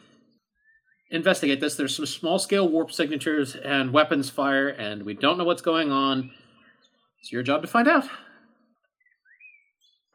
[1.11, 1.77] investigate this.
[1.77, 5.93] There's some small scale warp signatures and weapons fire, and we don't know what's going
[5.93, 6.31] on.
[7.21, 8.05] It's your job to find out.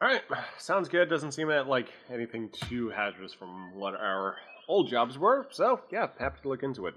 [0.00, 0.22] All right,
[0.58, 1.08] sounds good.
[1.08, 4.34] Doesn't seem that like anything too hazardous from what our
[4.68, 5.46] old jobs were.
[5.50, 6.94] So yeah, happy to look into it.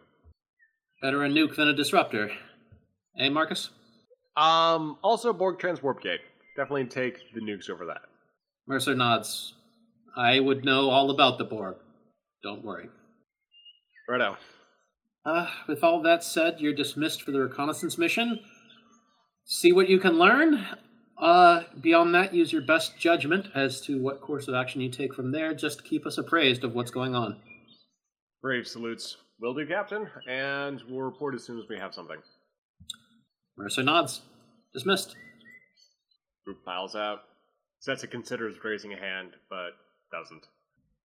[1.03, 2.31] Better a nuke than a disruptor.
[3.15, 3.69] Hey, Marcus?
[4.37, 6.21] Um, also Borg Transwarp Gate.
[6.55, 8.01] Definitely take the nukes over that.
[8.67, 9.53] Mercer nods.
[10.15, 11.75] I would know all about the Borg.
[12.43, 12.89] Don't worry.
[14.07, 14.37] Righto.
[15.25, 18.39] Uh, with all that said, you're dismissed for the reconnaissance mission.
[19.45, 20.65] See what you can learn.
[21.17, 25.13] Uh, beyond that, use your best judgment as to what course of action you take
[25.13, 25.53] from there.
[25.53, 27.37] Just keep us appraised of what's going on.
[28.41, 29.17] Brave salutes.
[29.41, 32.17] Will do, Captain, and we'll report as soon as we have something.
[33.57, 34.21] Mercer nods.
[34.73, 35.15] Dismissed.
[36.43, 37.21] Group files out.
[37.81, 39.71] Setsa considers raising a hand, but
[40.11, 40.47] doesn't.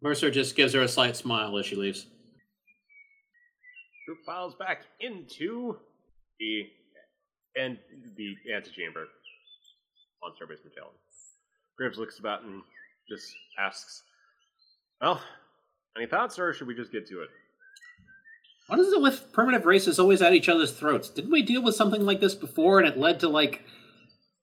[0.03, 2.07] Mercer just gives her a slight smile as she leaves.
[4.07, 5.79] Group files back into
[6.39, 6.69] the
[7.57, 7.79] and
[8.17, 9.07] the antechamber
[10.23, 10.95] on Starbase Magellan.
[11.77, 12.63] Graves looks about and
[13.09, 14.03] just asks,
[15.01, 15.23] "Well,
[15.97, 17.31] any thoughts, or should we just get to it?"
[18.71, 21.11] What is it with primitive races always at each other's throats?
[21.11, 23.65] Didn't we deal with something like this before and it led to, like,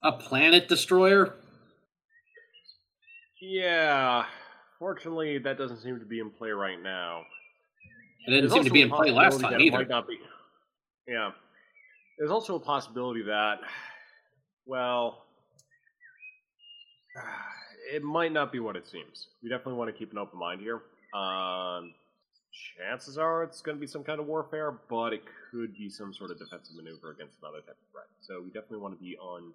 [0.03, 1.33] a planet destroyer?
[3.41, 4.25] Yeah.
[4.79, 7.21] Fortunately, that doesn't seem to be in play right now.
[8.27, 9.77] It didn't There's seem to be in play last time either.
[9.77, 10.17] might not be.
[11.07, 11.31] Yeah.
[12.19, 13.59] There's also a possibility that,
[14.65, 15.23] well,
[17.93, 19.29] it might not be what it seems.
[19.41, 20.81] We definitely want to keep an open mind here.
[21.17, 21.93] Um,
[22.51, 26.13] chances are it's going to be some kind of warfare, but it could be some
[26.13, 28.07] sort of defensive maneuver against another type of threat.
[28.21, 29.53] So we definitely want to be on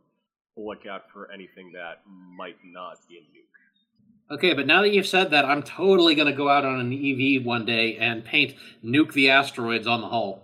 [0.57, 4.35] the lookout for anything that might not be a nuke.
[4.35, 6.93] Okay, but now that you've said that, I'm totally going to go out on an
[6.93, 10.43] EV one day and paint Nuke the Asteroids on the hull.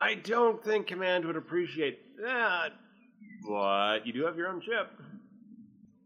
[0.00, 2.70] I don't think Command would appreciate that,
[3.48, 4.90] but you do have your own ship.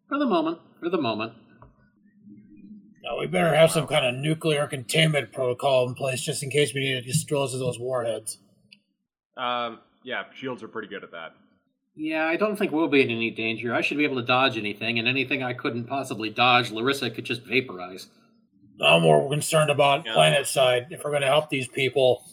[0.09, 0.59] For the moment.
[0.79, 1.33] For the moment.
[3.09, 6.75] Now, we better have some kind of nuclear containment protocol in place just in case
[6.75, 8.39] we need to dispose of those warheads.
[9.37, 11.33] Um, yeah, shields are pretty good at that.
[11.97, 13.75] Yeah, I don't think we'll be in any danger.
[13.75, 17.25] I should be able to dodge anything, and anything I couldn't possibly dodge, Larissa could
[17.25, 18.09] just vaporize.
[18.81, 20.13] I'm more concerned about Yeah.
[20.13, 20.89] planet side.
[20.91, 22.25] If we're going to help these people,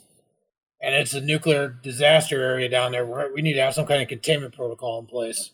[0.82, 4.02] and it's a nuclear disaster area down there, we're- we need to have some kind
[4.02, 5.52] of containment protocol in place.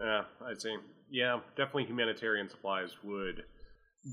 [0.00, 0.76] Yeah, I see.
[1.08, 3.44] Yeah, definitely humanitarian supplies would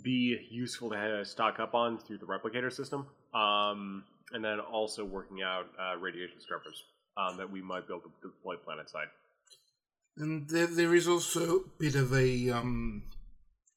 [0.03, 3.07] be useful to stock up on through the replicator system.
[3.33, 6.83] Um, and then also working out uh, radiation scrubbers
[7.17, 9.07] um, that we might be able to deploy planet side.
[10.17, 13.03] And there, there is also a bit of a um,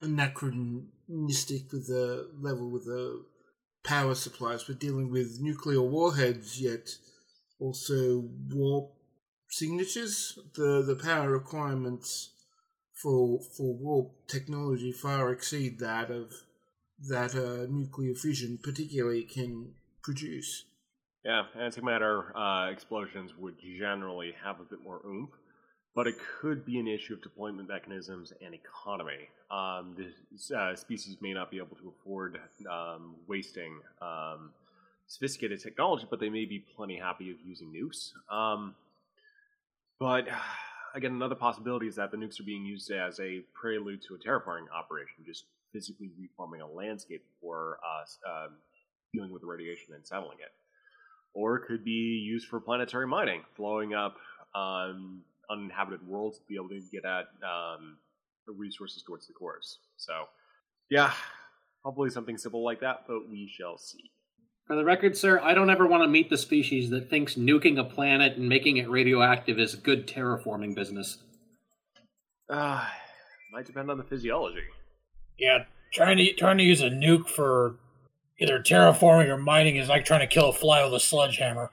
[0.00, 3.24] anachronistic with the level with the
[3.84, 4.68] power supplies.
[4.68, 6.88] We're dealing with nuclear warheads, yet
[7.60, 8.92] also warp
[9.48, 10.38] signatures.
[10.54, 12.33] The the power requirements
[12.94, 16.32] for for warp technology far exceed that of
[17.08, 20.64] that uh, nuclear fission particularly can produce.
[21.24, 25.30] Yeah, antimatter uh, explosions would generally have a bit more oomph,
[25.94, 29.28] but it could be an issue of deployment mechanisms and economy.
[29.50, 32.38] Um, the uh, species may not be able to afford
[32.70, 34.50] um, wasting um,
[35.06, 38.12] sophisticated technology, but they may be plenty happy of using nukes.
[38.32, 38.74] Um,
[39.98, 40.28] but
[40.94, 44.18] again, another possibility is that the nukes are being used as a prelude to a
[44.18, 48.46] terraforming operation, just physically reforming a landscape before uh, uh,
[49.12, 50.52] dealing with the radiation and settling it
[51.34, 54.16] or it could be used for planetary mining, blowing up
[54.54, 57.98] um, uninhabited worlds to be able to get at um,
[58.46, 59.78] resources towards the cores.
[59.96, 60.12] So,
[60.90, 61.12] yeah,
[61.84, 64.10] hopefully something simple like that, but we shall see.
[64.66, 67.78] For the record, sir, I don't ever want to meet the species that thinks nuking
[67.78, 71.18] a planet and making it radioactive is good terraforming business.
[72.48, 72.86] Uh,
[73.52, 74.62] might depend on the physiology.
[75.38, 77.76] Yeah, trying to trying to use a nuke for
[78.38, 81.70] either terraforming or mining is like trying to kill a fly with a sledgehammer.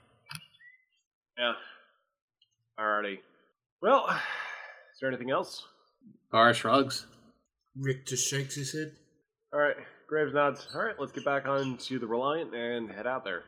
[1.37, 1.53] Yeah.
[2.79, 3.19] Alrighty.
[3.81, 5.65] Well, is there anything else?
[6.31, 7.05] Gar shrugs.
[7.75, 8.93] Rick just shakes his head.
[9.53, 9.77] Alright,
[10.11, 10.67] Graves nods.
[10.75, 13.43] Alright, let's get back on to the Reliant and head out there.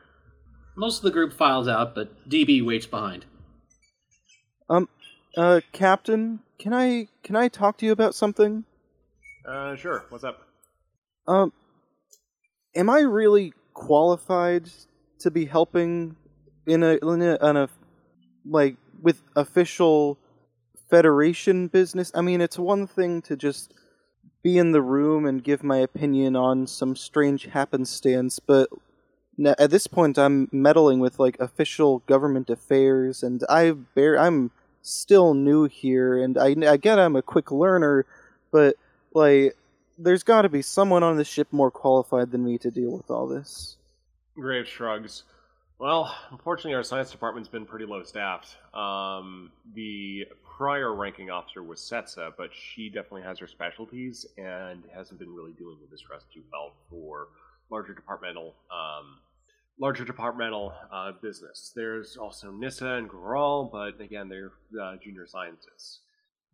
[0.76, 3.26] Most of the group files out, but DB waits behind.
[4.70, 4.88] Um,
[5.36, 8.64] uh, Captain, can I can I talk to you about something?
[9.46, 10.40] Uh, sure, what's up?
[11.28, 11.52] Um,
[12.74, 14.70] am I really qualified
[15.18, 16.16] to be helping
[16.66, 17.68] in a in a, in a
[18.46, 20.18] like with official
[20.88, 22.10] Federation business?
[22.14, 23.74] I mean, it's one thing to just
[24.44, 28.68] be in the room and give my opinion on some strange happenstance, but
[29.38, 34.52] n- at this point, I'm meddling with like official government affairs, and I bear I'm
[34.82, 38.04] still new here, and I I get I'm a quick learner,
[38.52, 38.76] but
[39.14, 39.56] like
[39.98, 43.10] there's got to be someone on the ship more qualified than me to deal with
[43.10, 43.78] all this.
[44.36, 45.22] Graves shrugs.
[45.78, 48.56] Well, unfortunately, our science department's been pretty low staffed.
[48.72, 50.24] Um, the
[50.56, 55.52] prior ranking officer was Setsa, but she definitely has her specialties and hasn't been really
[55.52, 57.28] dealing with this stress too well for
[57.70, 59.18] larger departmental, um,
[59.80, 61.72] larger departmental uh, business.
[61.74, 66.02] There's also Nissa and Goral, but again, they're uh, junior scientists.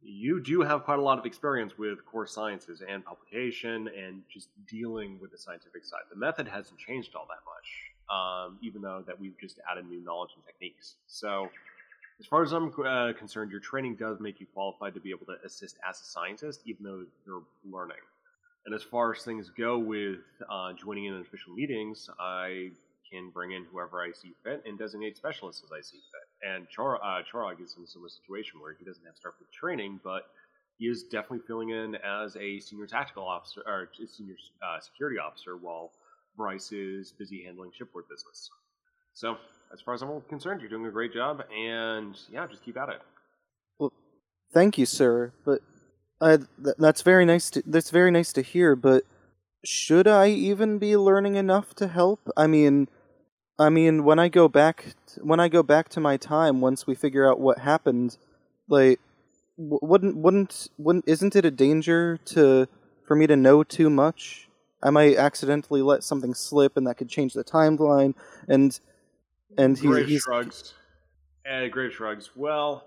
[0.02, 4.48] You do have quite a lot of experience with core sciences and publication and just
[4.66, 6.00] dealing with the scientific side.
[6.08, 10.00] The method hasn't changed all that much um, even though that we've just added new
[10.00, 10.96] knowledge and techniques.
[11.06, 11.48] So,
[12.18, 15.26] as far as I'm uh, concerned, your training does make you qualified to be able
[15.26, 17.96] to assist as a scientist, even though you're learning.
[18.66, 20.18] And as far as things go with
[20.50, 22.72] uh, joining in official meetings, I
[23.10, 26.48] can bring in whoever I see fit and designate specialists as I see fit.
[26.48, 29.98] And Chor- uh, Chorog is in a similar situation where he doesn't have with training,
[30.04, 30.30] but
[30.78, 35.56] he is definitely filling in as a senior tactical officer or senior uh, security officer
[35.56, 35.90] while
[36.40, 38.48] Bryce is busy handling shipboard business.
[39.12, 39.36] So,
[39.74, 42.88] as far as I'm concerned, you're doing a great job, and yeah, just keep at
[42.88, 43.02] it.
[43.78, 43.92] Well,
[44.50, 45.34] thank you, sir.
[45.44, 45.60] But
[46.22, 47.50] th- that's very nice.
[47.50, 48.74] To, that's very nice to hear.
[48.74, 49.04] But
[49.66, 52.20] should I even be learning enough to help?
[52.38, 52.88] I mean,
[53.58, 56.94] I mean, when I go back, when I go back to my time, once we
[56.94, 58.16] figure out what happened,
[58.66, 58.98] like,
[59.58, 62.66] wouldn't, wouldn't, wouldn't, isn't it a danger to
[63.06, 64.48] for me to know too much?
[64.82, 68.14] I might accidentally let something slip, and that could change the timeline.
[68.48, 68.78] And
[69.58, 70.74] and he, Grave he's shrugs.
[71.50, 72.30] Uh, Grave shrugs.
[72.34, 72.86] Well,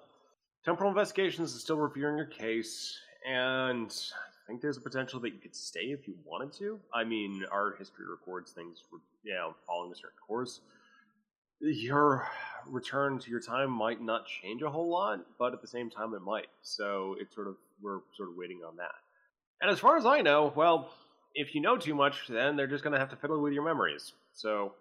[0.65, 5.39] Temporal Investigations is still reviewing your case, and I think there's a potential that you
[5.39, 6.79] could stay if you wanted to.
[6.93, 8.83] I mean, our history records things,
[9.23, 10.61] you know, following a certain course.
[11.59, 12.27] Your
[12.65, 16.13] return to your time might not change a whole lot, but at the same time,
[16.13, 16.47] it might.
[16.61, 18.95] So it's sort of we're sort of waiting on that.
[19.61, 20.91] And as far as I know, well,
[21.35, 23.63] if you know too much, then they're just going to have to fiddle with your
[23.63, 24.13] memories.
[24.33, 24.73] So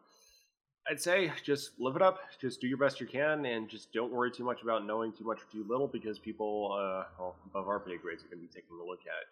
[0.90, 4.12] I'd say just live it up, just do your best you can, and just don't
[4.12, 7.68] worry too much about knowing too much or too little because people uh, well, above
[7.68, 9.26] our pay grades are going to be taking a look at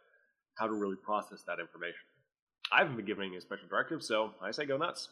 [0.57, 2.01] how to really process that information.
[2.73, 5.09] I haven't been giving a special directive, so I say go nuts.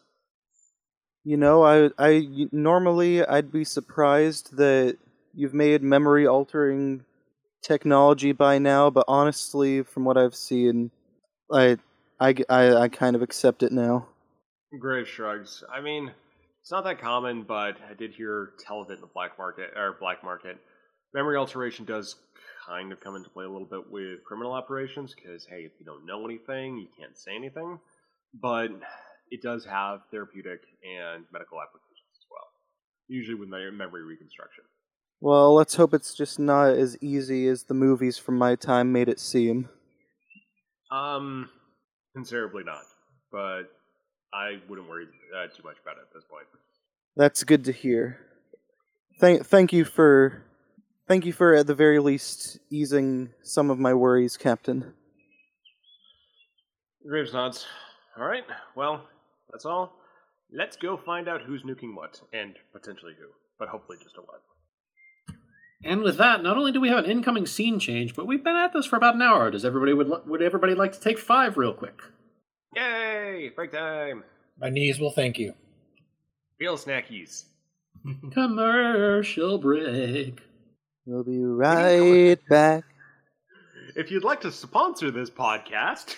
[1.25, 4.97] You know, I I normally I'd be surprised that
[5.35, 7.05] you've made memory altering
[7.63, 10.93] technology by now, but honestly, from what I've seen,
[11.53, 11.79] I
[12.21, 14.09] I, I, I kind of accept it now.
[14.79, 15.63] Grave shrugs.
[15.73, 16.13] I mean,
[16.61, 19.71] it's not that common, but I did hear tell of it in the black market
[19.77, 20.59] or black market.
[21.15, 22.17] Memory alteration does
[22.67, 25.87] kind of come into play a little bit with criminal operations because hey, if you
[25.87, 27.79] don't know anything, you can't say anything.
[28.35, 28.69] But
[29.31, 32.49] it does have therapeutic and medical applications as well,
[33.09, 34.65] usually with memory reconstruction.
[35.21, 39.09] Well, let's hope it's just not as easy as the movies from my time made
[39.09, 39.69] it seem.
[40.93, 41.51] Um,
[42.15, 42.83] considerably not,
[43.31, 43.65] but
[44.33, 45.07] I wouldn't worry
[45.37, 46.47] uh, too much about it at this point.
[47.17, 48.21] That's good to hear.
[49.21, 50.45] Thank, thank you for,
[51.09, 54.93] thank you for at the very least easing some of my worries, Captain.
[57.07, 57.67] Graves nods.
[58.17, 58.45] All right.
[58.77, 59.05] Well,
[59.51, 59.95] that's all.
[60.53, 63.27] Let's go find out who's nuking what, and potentially who,
[63.59, 64.43] but hopefully just a what.
[65.85, 68.57] And with that, not only do we have an incoming scene change, but we've been
[68.57, 69.49] at this for about an hour.
[69.51, 72.01] Does everybody would would everybody like to take five real quick?
[72.75, 73.51] Yay!
[73.55, 74.25] Break time.
[74.59, 75.55] My knees will thank you.
[76.59, 77.45] Real snackies.
[78.33, 80.41] Commercial break.
[81.07, 82.85] We'll be right back.
[83.97, 86.17] If you'd like to sponsor this podcast,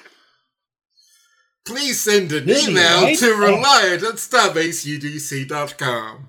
[1.66, 6.26] Please send an email to reliant at starbaseugc.com.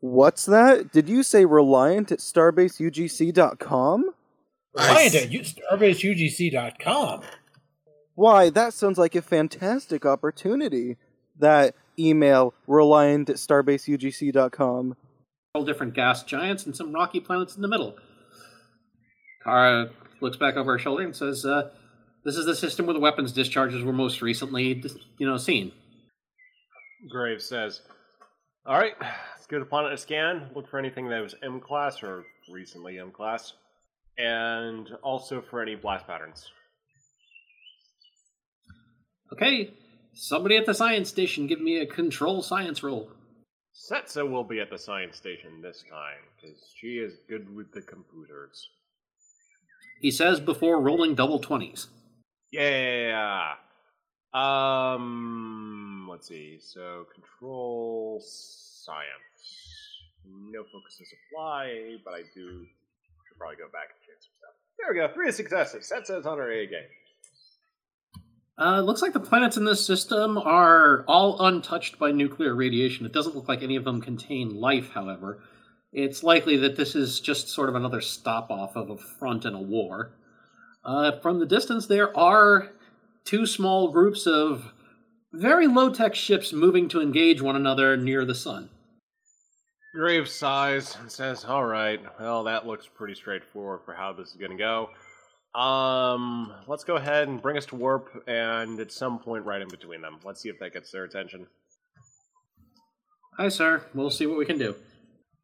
[0.00, 0.92] What's that?
[0.92, 4.04] Did you say reliant at starbaseugc.com?
[4.74, 7.22] Reliant at U- StarbaseUGC.com.
[8.14, 10.96] Why, that sounds like a fantastic opportunity.
[11.38, 14.96] That email, reliant at starbaseugc.com.
[15.54, 17.96] All different gas giants and some rocky planets in the middle.
[19.42, 19.90] Kara
[20.20, 21.70] looks back over her shoulder and says, uh,
[22.24, 24.82] "This is the system where the weapons discharges were most recently,
[25.18, 25.72] you know, seen."
[27.08, 27.80] Graves says,
[28.68, 30.50] All right, let's give the planet a scan.
[30.54, 33.54] Look for anything that was M class or recently M class,
[34.18, 36.50] and also for any blast patterns.
[39.32, 39.72] Okay,
[40.12, 43.10] somebody at the science station, give me a control science roll.
[43.90, 47.80] Setsa will be at the science station this time, because she is good with the
[47.80, 48.68] computers.
[50.02, 51.88] He says before rolling double twenties.
[52.52, 53.54] Yeah.
[54.34, 55.87] Um.
[56.08, 56.58] Let's see.
[56.60, 59.06] So control science.
[60.26, 62.66] No focus focuses apply, but I do
[63.28, 64.54] should probably go back and change some stuff.
[64.78, 65.12] There we go.
[65.14, 65.88] Three successes.
[65.88, 66.88] That says on our A game.
[68.58, 73.06] Uh, looks like the planets in this system are all untouched by nuclear radiation.
[73.06, 75.40] It doesn't look like any of them contain life, however.
[75.92, 79.54] It's likely that this is just sort of another stop off of a front in
[79.54, 80.10] a war.
[80.84, 82.72] Uh, from the distance, there are
[83.24, 84.72] two small groups of
[85.32, 88.70] very low tech ships moving to engage one another near the sun.
[89.94, 94.36] Graves sighs and says, "All right, well, that looks pretty straightforward for how this is
[94.36, 94.90] going to go.
[95.58, 99.68] Um, let's go ahead and bring us to warp, and at some point, right in
[99.68, 101.46] between them, let's see if that gets their attention.
[103.38, 103.82] Hi, sir.
[103.94, 104.76] We'll see what we can do.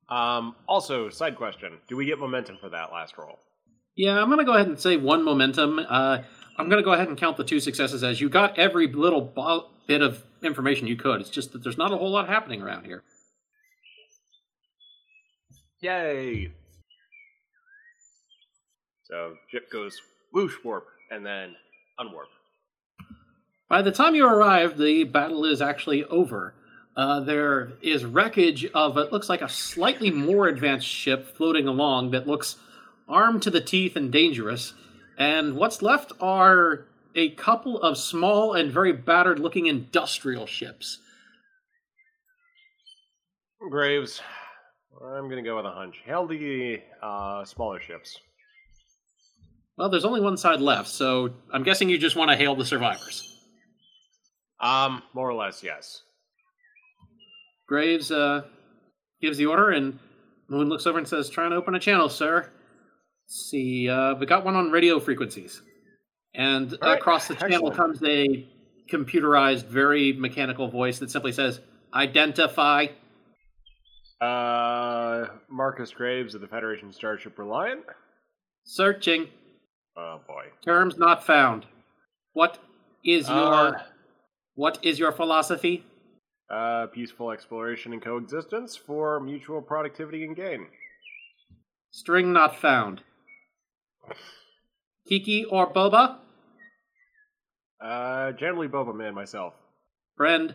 [0.09, 3.39] Um, also, side question: Do we get momentum for that last roll?
[3.97, 5.79] Yeah, I'm going to go ahead and say one momentum.
[5.79, 6.19] Uh,
[6.57, 9.21] I'm going to go ahead and count the two successes as you got every little
[9.21, 11.21] bo- bit of information you could.
[11.21, 13.03] It's just that there's not a whole lot happening around here.
[15.81, 16.53] Yay!
[19.05, 19.97] So ship goes
[20.33, 21.55] whoosh warp and then
[22.01, 22.33] unwarp.
[23.69, 26.55] By the time you arrive, the battle is actually over.
[26.97, 32.13] Uh, there is wreckage of it looks like a slightly more advanced ship floating along
[32.13, 32.57] that looks
[33.09, 34.75] armed to the teeth and dangerous.
[35.19, 40.99] And what's left are a couple of small and very battered looking industrial ships.
[43.71, 44.21] Graves,
[45.03, 45.97] I'm gonna go with a hunch.
[46.05, 48.19] Hail the uh, smaller ships.
[49.77, 52.65] Well, there's only one side left, so I'm guessing you just want to hail the
[52.65, 53.23] survivors.
[54.61, 56.03] Um, more or less, yes.
[57.67, 58.43] Graves uh,
[59.21, 59.99] gives the order, and
[60.49, 62.51] Moon looks over and says, "Trying to open a channel, sir."
[63.35, 65.61] Let's see, uh, we got one on radio frequencies,
[66.37, 67.75] and right, across the channel excellent.
[67.75, 68.47] comes a
[68.89, 71.61] computerized, very mechanical voice that simply says,
[71.93, 72.87] "Identify."
[74.21, 77.83] Uh, Marcus Graves of the Federation Starship Reliant.
[78.63, 79.29] Searching.
[79.97, 80.45] Oh boy.
[80.65, 81.67] Terms not found.
[82.35, 82.61] What
[83.05, 83.83] is your Uh,
[84.55, 85.85] what is your philosophy?
[86.51, 90.69] uh, peaceful exploration and coexistence for mutual productivity and gain.
[91.91, 93.03] String not found.
[95.09, 96.19] Kiki or Boba?
[97.81, 99.55] Uh, generally Boba Man myself.
[100.17, 100.55] Friend.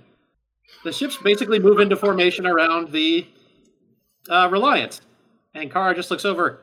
[0.83, 3.27] The ships basically move into formation around the
[4.29, 5.01] uh, Reliance.
[5.53, 6.61] And Kara just looks over.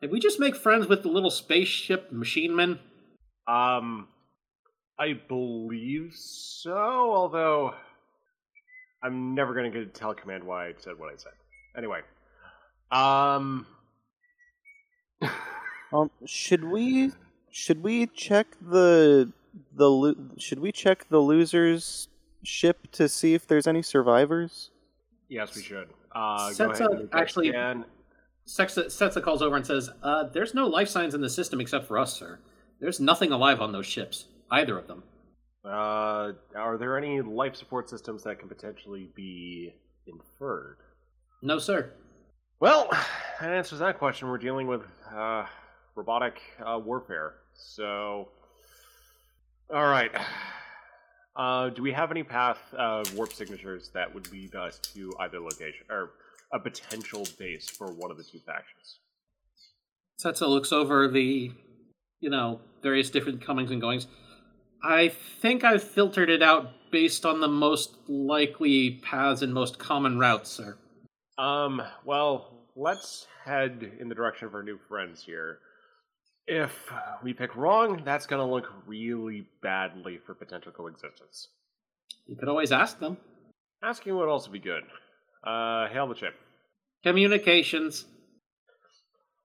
[0.00, 2.78] Did we just make friends with the little spaceship machine men?
[3.46, 4.08] Um,
[4.98, 7.74] I believe so, although
[9.02, 11.32] I'm never going to get to tell Command why I said what I said.
[11.76, 12.00] Anyway,
[12.90, 13.66] um,
[15.92, 17.12] Um, should we
[17.50, 19.32] should we check the
[19.74, 22.08] the lo- should we check the loser's
[22.44, 24.70] ship to see if there's any survivors?
[25.30, 25.88] yes, we should.
[26.12, 27.84] Uh, go Sets ahead and make that actually- scan.
[28.46, 31.86] Sexa, Setsa calls over and says, uh, There's no life signs in the system except
[31.86, 32.38] for us, sir.
[32.80, 34.24] There's nothing alive on those ships.
[34.50, 35.02] Either of them.
[35.66, 39.74] Uh, are there any life support systems that can potentially be
[40.06, 40.78] inferred?
[41.42, 41.92] No, sir.
[42.58, 42.88] Well,
[43.40, 44.28] that answers that question.
[44.28, 44.80] We're dealing with
[45.14, 45.44] uh,
[45.98, 47.34] robotic uh, warfare.
[47.54, 48.28] So,
[49.72, 50.10] all right.
[51.36, 55.38] Uh, do we have any path uh, warp signatures that would lead us to either
[55.38, 56.10] location or
[56.52, 58.98] a potential base for one of the two factions?
[60.20, 61.52] Setsa looks over the,
[62.18, 64.08] you know, various different comings and goings.
[64.82, 70.18] I think I've filtered it out based on the most likely paths and most common
[70.18, 70.76] routes, sir.
[71.38, 71.80] Um.
[72.04, 75.60] Well, let's head in the direction of our new friends here.
[76.50, 76.90] If
[77.22, 81.48] we pick wrong, that's going to look really badly for potential coexistence.
[82.26, 83.18] You could always ask them.
[83.84, 84.82] Asking would also be good.
[85.44, 86.34] Uh, hail the chip.
[87.02, 88.06] Communications.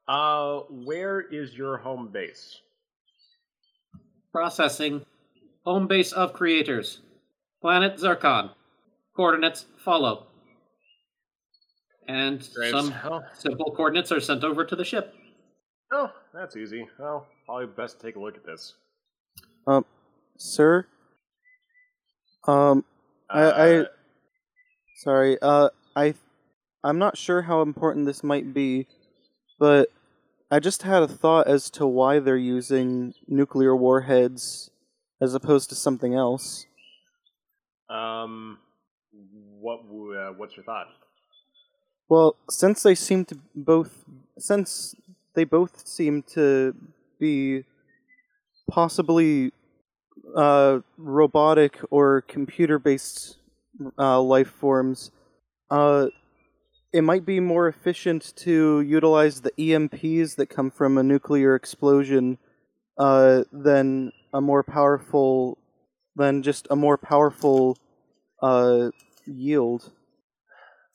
[0.08, 2.58] Uh, where is your home base?
[4.32, 5.06] Processing.
[5.66, 7.02] Home base of creators.
[7.62, 8.52] Planet Zircon.
[9.14, 10.28] Coordinates follow.
[12.08, 12.72] And Graves.
[12.72, 12.94] some
[13.34, 15.14] simple coordinates are sent over to the ship.
[15.94, 16.88] Oh, that's easy.
[17.00, 18.74] Well, probably best to take a look at this.
[19.68, 19.86] Um,
[20.38, 20.86] sir.
[22.48, 22.84] Um,
[23.30, 23.86] I, I Uh,
[24.98, 25.38] sorry.
[25.42, 26.16] Uh, I
[26.84, 28.88] I'm not sure how important this might be,
[29.60, 29.90] but
[30.52, 34.70] I just had a thought as to why they're using nuclear warheads
[35.22, 36.66] as opposed to something else.
[37.90, 38.60] Um,
[39.60, 39.80] what?
[39.80, 40.88] Uh, what's your thought?
[42.10, 44.04] Well, since they seem to both
[44.38, 44.96] since
[45.36, 46.76] they both seem to
[47.20, 47.64] be
[48.70, 49.52] possibly
[50.36, 53.38] uh, robotic or computer-based
[53.98, 55.12] uh, life forms,
[55.70, 56.08] uh,
[56.92, 62.38] it might be more efficient to utilize the EMPs that come from a nuclear explosion
[62.98, 65.58] uh, than a more powerful
[66.16, 67.78] then just a more powerful
[68.42, 68.90] uh,
[69.26, 69.92] yield.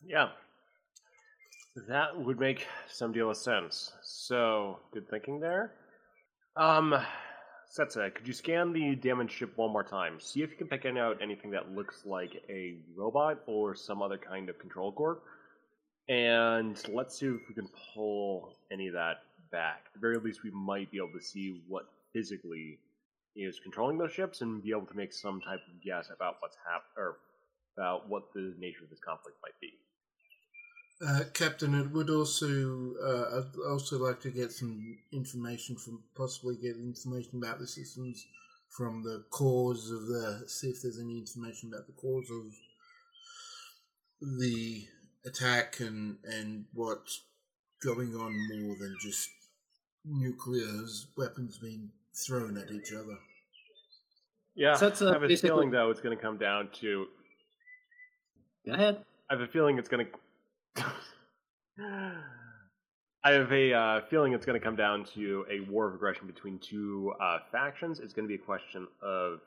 [0.05, 0.29] Yeah.
[1.87, 3.93] That would make some deal of sense.
[4.03, 5.75] So, good thinking there.
[6.57, 6.95] Um,
[7.71, 10.19] Setsa, could you scan the damaged ship one more time?
[10.19, 14.19] See if you can pick out anything that looks like a robot or some other
[14.19, 15.19] kind of control core.
[16.09, 19.19] And let's see if we can pull any of that
[19.53, 19.83] back.
[19.87, 22.79] At the very least, we might be able to see what physically
[23.37, 26.57] is controlling those ships and be able to make some type of guess about what's
[26.67, 27.19] hap- or
[27.77, 29.75] about what the nature of this conflict might be.
[31.07, 36.57] Uh, Captain, it would also uh, I'd also like to get some information from possibly
[36.57, 38.27] get information about the systems
[38.77, 42.53] from the cause of the see if there's any information about the cause of
[44.41, 44.87] the
[45.25, 47.23] attack and and what's
[47.85, 49.31] going on more than just
[50.05, 50.67] nuclear
[51.17, 51.91] weapons being
[52.27, 53.17] thrown at each other.
[54.57, 57.07] Yeah, So that's, uh, I have a feeling though it's going to come down to.
[58.67, 59.05] Go ahead.
[59.31, 60.13] I have a feeling it's going to.
[63.25, 66.27] I have a uh, feeling it's going to come down to a war of aggression
[66.27, 68.01] between two uh, factions.
[68.01, 69.41] It's going to be a question of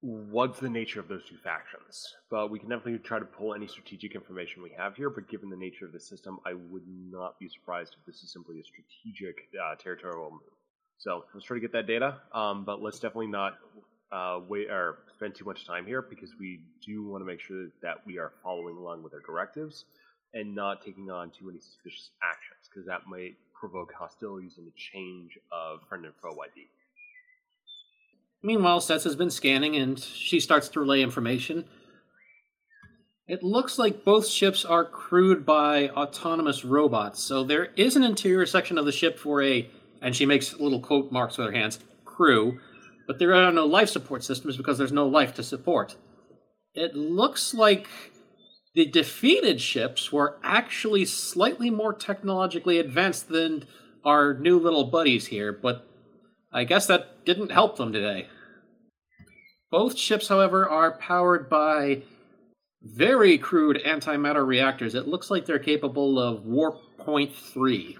[0.00, 2.14] what's the nature of those two factions.
[2.30, 5.10] But we can definitely try to pull any strategic information we have here.
[5.10, 8.32] But given the nature of the system, I would not be surprised if this is
[8.32, 10.40] simply a strategic uh, territorial move.
[10.98, 12.20] So let's try to get that data.
[12.32, 13.54] Um, but let's definitely not
[14.12, 17.66] uh, wait or spend too much time here because we do want to make sure
[17.82, 19.86] that we are following along with our directives
[20.36, 24.72] and not taking on too many suspicious actions because that might provoke hostilities and a
[24.76, 26.68] change of friend and foe ID.
[28.42, 31.64] Meanwhile, Sets has been scanning and she starts to relay information.
[33.26, 38.46] It looks like both ships are crewed by autonomous robots, so there is an interior
[38.46, 39.68] section of the ship for a,
[40.00, 42.60] and she makes little quote marks with her hands, crew,
[43.08, 45.96] but there are no life support systems because there's no life to support.
[46.74, 47.88] It looks like
[48.76, 53.64] the defeated ships were actually slightly more technologically advanced than
[54.04, 55.88] our new little buddies here, but
[56.52, 58.28] I guess that didn't help them today.
[59.70, 62.02] Both ships, however, are powered by
[62.82, 64.94] very crude antimatter reactors.
[64.94, 67.96] It looks like they're capable of warp point three.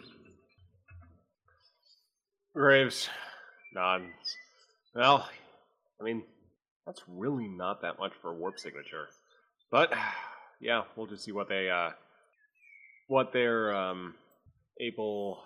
[2.54, 3.08] Graves
[3.74, 4.04] nods.
[4.94, 5.26] Well,
[5.98, 6.22] I mean,
[6.84, 9.08] that's really not that much for a warp signature.
[9.70, 9.92] But
[10.60, 11.90] yeah, we'll just see what they uh
[13.08, 14.14] what they're um
[14.80, 15.44] able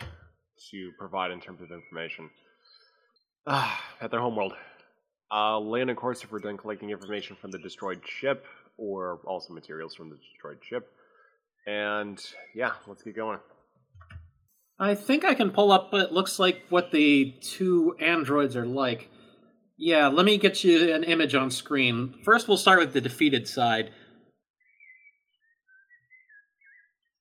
[0.71, 2.31] to provide in terms of information.
[3.47, 4.55] Ah, at their homeworld.
[5.33, 8.45] Uh land a course if we're done collecting information from the destroyed ship,
[8.77, 10.91] or also materials from the destroyed ship.
[11.67, 12.21] And
[12.55, 13.39] yeah, let's get going.
[14.79, 19.11] I think I can pull up what looks like what the two androids are like.
[19.77, 22.15] Yeah, let me get you an image on screen.
[22.25, 23.93] First, we'll start with the defeated side.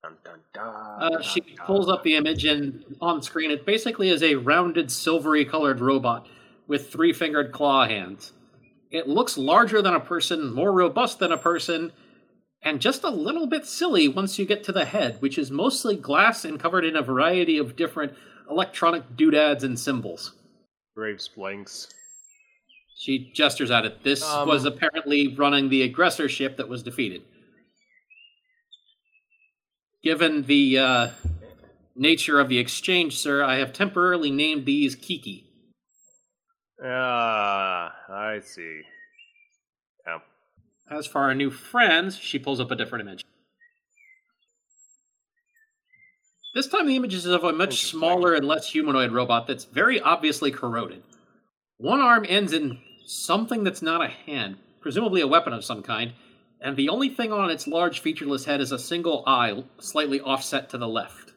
[0.09, 1.65] Dun, dun, dun, Uh, she dun, dun.
[1.67, 6.27] pulls up the image, and on screen, it basically is a rounded, silvery colored robot
[6.67, 8.33] with three fingered claw hands.
[8.91, 11.91] It looks larger than a person, more robust than a person,
[12.63, 15.95] and just a little bit silly once you get to the head, which is mostly
[15.95, 18.13] glass and covered in a variety of different
[18.49, 20.33] electronic doodads and symbols.
[20.95, 21.87] Graves blinks.
[22.97, 24.03] She gestures at it.
[24.03, 27.21] This Um, was apparently running the aggressor ship that was defeated.
[30.01, 31.07] Given the uh,
[31.95, 35.45] nature of the exchange, sir, I have temporarily named these Kiki.
[36.83, 38.81] Ah, I see.
[40.07, 40.19] Yeah.
[40.89, 43.25] As for our new friends, she pulls up a different image.
[46.55, 49.99] This time, the image is of a much smaller and less humanoid robot that's very
[50.01, 51.03] obviously corroded.
[51.77, 56.13] One arm ends in something that's not a hand, presumably a weapon of some kind,
[56.61, 60.69] and the only thing on its large featureless head is a single eye, slightly offset
[60.69, 61.33] to the left.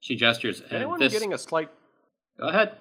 [0.00, 0.56] She gestures.
[0.56, 1.12] Is and anyone this...
[1.12, 1.70] getting a slight
[2.38, 2.72] Go ahead.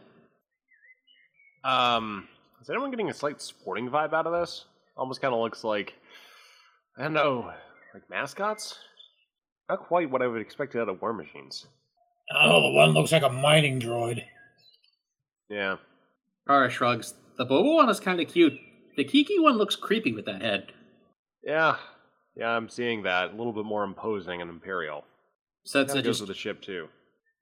[1.64, 2.28] um
[2.62, 4.66] is anyone getting a slight sporting vibe out of this?
[4.96, 5.96] Almost kinda looks like
[6.98, 7.52] I don't know,
[7.94, 8.78] like mascots?
[9.70, 11.68] Not quite what I would expect out of war machines.
[12.34, 14.24] Oh, the one looks like a mining droid.
[15.50, 15.78] Yeah.
[16.48, 17.14] Kara shrugs.
[17.38, 18.54] The Boba one is kind of cute.
[19.00, 20.74] The Kiki one looks creepy with that head.
[21.42, 21.78] Yeah.
[22.36, 23.32] Yeah, I'm seeing that.
[23.32, 25.06] A little bit more imposing and imperial.
[25.66, 26.90] Setsa Kinda goes just with the ship too.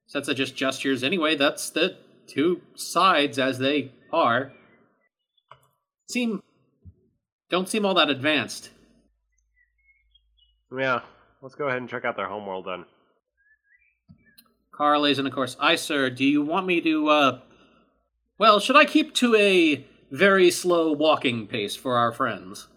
[0.08, 1.03] Setsa just gestures.
[1.03, 1.97] Anyway, that's the
[2.28, 4.51] two sides as they are.
[6.08, 6.43] Seem
[7.49, 8.70] don't seem all that advanced.
[10.72, 11.01] Yeah.
[11.41, 12.86] Let's go ahead and check out their homeworld then.
[14.78, 15.58] Kara lays in, of course.
[15.60, 17.39] I, sir, do you want me to, uh.
[18.38, 22.68] Well, should I keep to a very slow walking pace for our friends.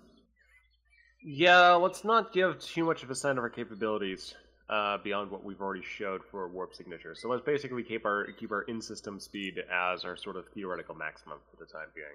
[1.22, 4.35] Yeah, let's not give too much of a sign of our capabilities
[4.70, 7.14] uh, beyond what we've already showed for warp signature.
[7.14, 11.39] So let's basically keep our keep our in-system speed as our sort of theoretical maximum
[11.51, 12.07] for the time being.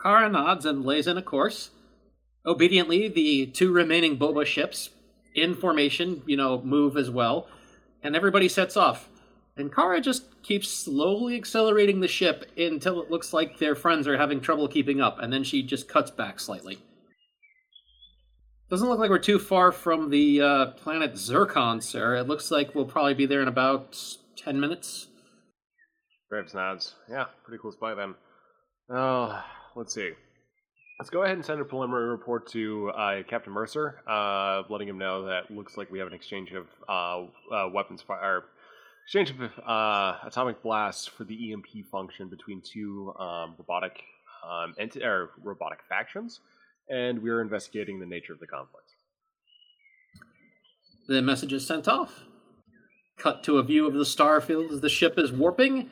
[0.00, 1.70] Kara nods and lays in a course.
[2.44, 4.90] Obediently, the two remaining Boba ships,
[5.34, 7.46] in formation, you know, move as well,
[8.02, 9.08] and everybody sets off.
[9.56, 14.16] And Kara just keeps slowly accelerating the ship until it looks like their friends are
[14.16, 16.78] having trouble keeping up, and then she just cuts back slightly.
[18.70, 22.16] Doesn't look like we're too far from the uh, planet Zircon, sir.
[22.16, 24.02] It looks like we'll probably be there in about
[24.36, 25.08] 10 minutes.
[26.30, 26.94] Graves nods.
[27.10, 28.14] Yeah, pretty close by then.
[28.88, 29.44] Oh,
[29.76, 30.12] let's see.
[30.98, 34.96] Let's go ahead and send a preliminary report to uh, Captain Mercer, uh, letting him
[34.96, 37.24] know that looks like we have an exchange of uh,
[37.54, 38.44] uh, weapons fire,
[39.04, 44.02] exchange of uh, atomic blasts for the EMP function between two um, robotic
[44.48, 46.40] um, or robotic factions,
[46.88, 48.86] and we are investigating the nature of the conflict.
[51.08, 52.24] The message is sent off.
[53.18, 55.90] Cut to a view of the star field as the ship is warping,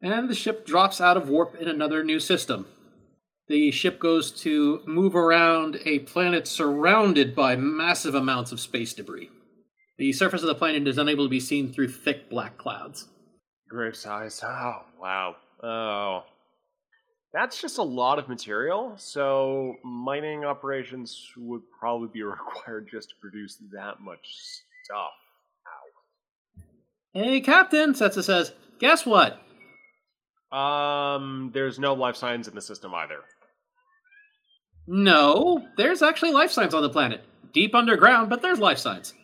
[0.00, 2.66] and the ship drops out of warp in another new system.
[3.48, 9.30] The ship goes to move around a planet surrounded by massive amounts of space debris.
[10.02, 13.06] The surface of the planet is unable to be seen through thick black clouds.
[13.68, 14.42] Graves sighs.
[14.44, 15.36] Oh, wow.
[15.62, 16.24] Oh.
[17.32, 23.14] That's just a lot of material, so mining operations would probably be required just to
[23.20, 24.26] produce that much
[24.82, 25.12] stuff.
[27.12, 29.40] Hey, Captain, Setsa says, guess what?
[30.50, 33.20] Um, there's no life signs in the system either.
[34.88, 37.20] No, there's actually life signs on the planet.
[37.52, 39.14] Deep underground, but there's life signs.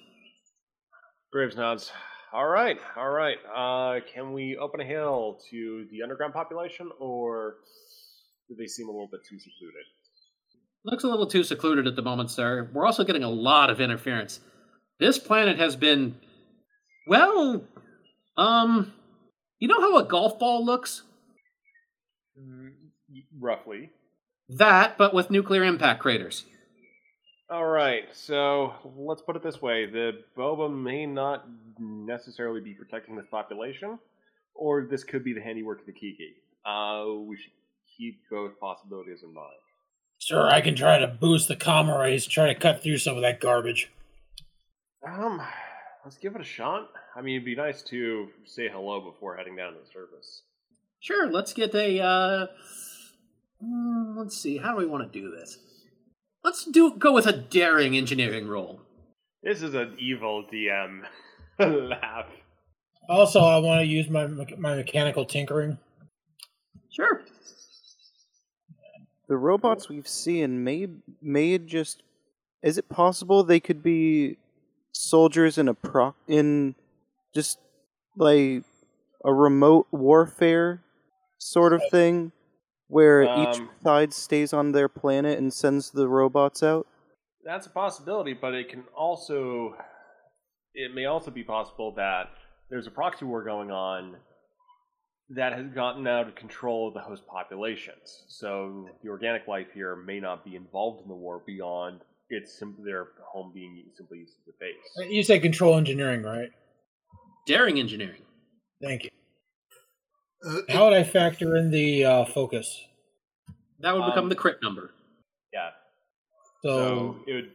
[1.33, 1.93] Graves nods.
[2.33, 3.37] All right, all right.
[3.55, 7.57] Uh, can we open a hill to the underground population, or
[8.49, 9.85] do they seem a little bit too secluded?
[10.85, 12.71] Looks a little too secluded at the moment, sir.
[12.73, 14.41] We're also getting a lot of interference.
[15.01, 16.17] This planet has been,
[17.07, 17.63] well,
[18.37, 18.93] um,
[19.59, 21.03] you know how a golf ball looks?
[23.39, 23.91] Roughly.
[24.49, 26.45] That, but with nuclear impact craters.
[27.51, 33.17] All right, so let's put it this way: the boba may not necessarily be protecting
[33.17, 33.99] this population,
[34.55, 36.35] or this could be the handiwork of the Kiki.
[36.67, 37.53] Uh, we should
[37.97, 39.49] keep both possibilities in mind.
[40.19, 43.23] Sure, I can try to boost the comm arrays, try to cut through some of
[43.23, 43.91] that garbage.
[45.07, 45.41] Um,
[46.05, 46.91] let's give it a shot.
[47.17, 50.43] I mean, it'd be nice to say hello before heading down to the surface.
[51.01, 52.47] Sure, let's get a, uh,
[53.65, 55.59] mm, let's see, how do we want to do this?
[56.49, 58.81] Let's do go with a daring engineering roll.
[59.43, 61.03] This is an evil DM.
[61.59, 62.25] Laugh.
[63.07, 65.77] Also, I want to use my my mechanical tinkering.
[66.91, 67.21] Sure.
[69.29, 70.89] The robots we've seen may
[71.21, 72.03] may just
[72.63, 74.39] is it possible they could be
[74.93, 76.77] soldiers in a proc in
[77.35, 77.59] just
[78.17, 78.65] like
[79.23, 80.83] a remote warfare
[81.37, 82.33] sort of thing
[82.89, 86.87] where each Um, side stays on their planet and sends the robots out?
[87.45, 89.77] That's a possibility, but it can also
[90.75, 92.31] it may also be possible that
[92.71, 94.17] there's a proxy war going on
[95.31, 98.25] that has gotten out of control of the host populations.
[98.29, 102.77] So the organic life here may not be involved in the war beyond its sim-
[102.85, 105.11] their home being simply used as a base.
[105.11, 106.51] You say control engineering, right?
[107.47, 108.23] Daring engineering.
[108.83, 109.11] Thank you.
[110.47, 112.85] Uh, How would I factor in the uh, focus?
[113.81, 114.91] That would become Um, the crit number.
[115.53, 115.71] Yeah.
[116.63, 117.51] So, So it would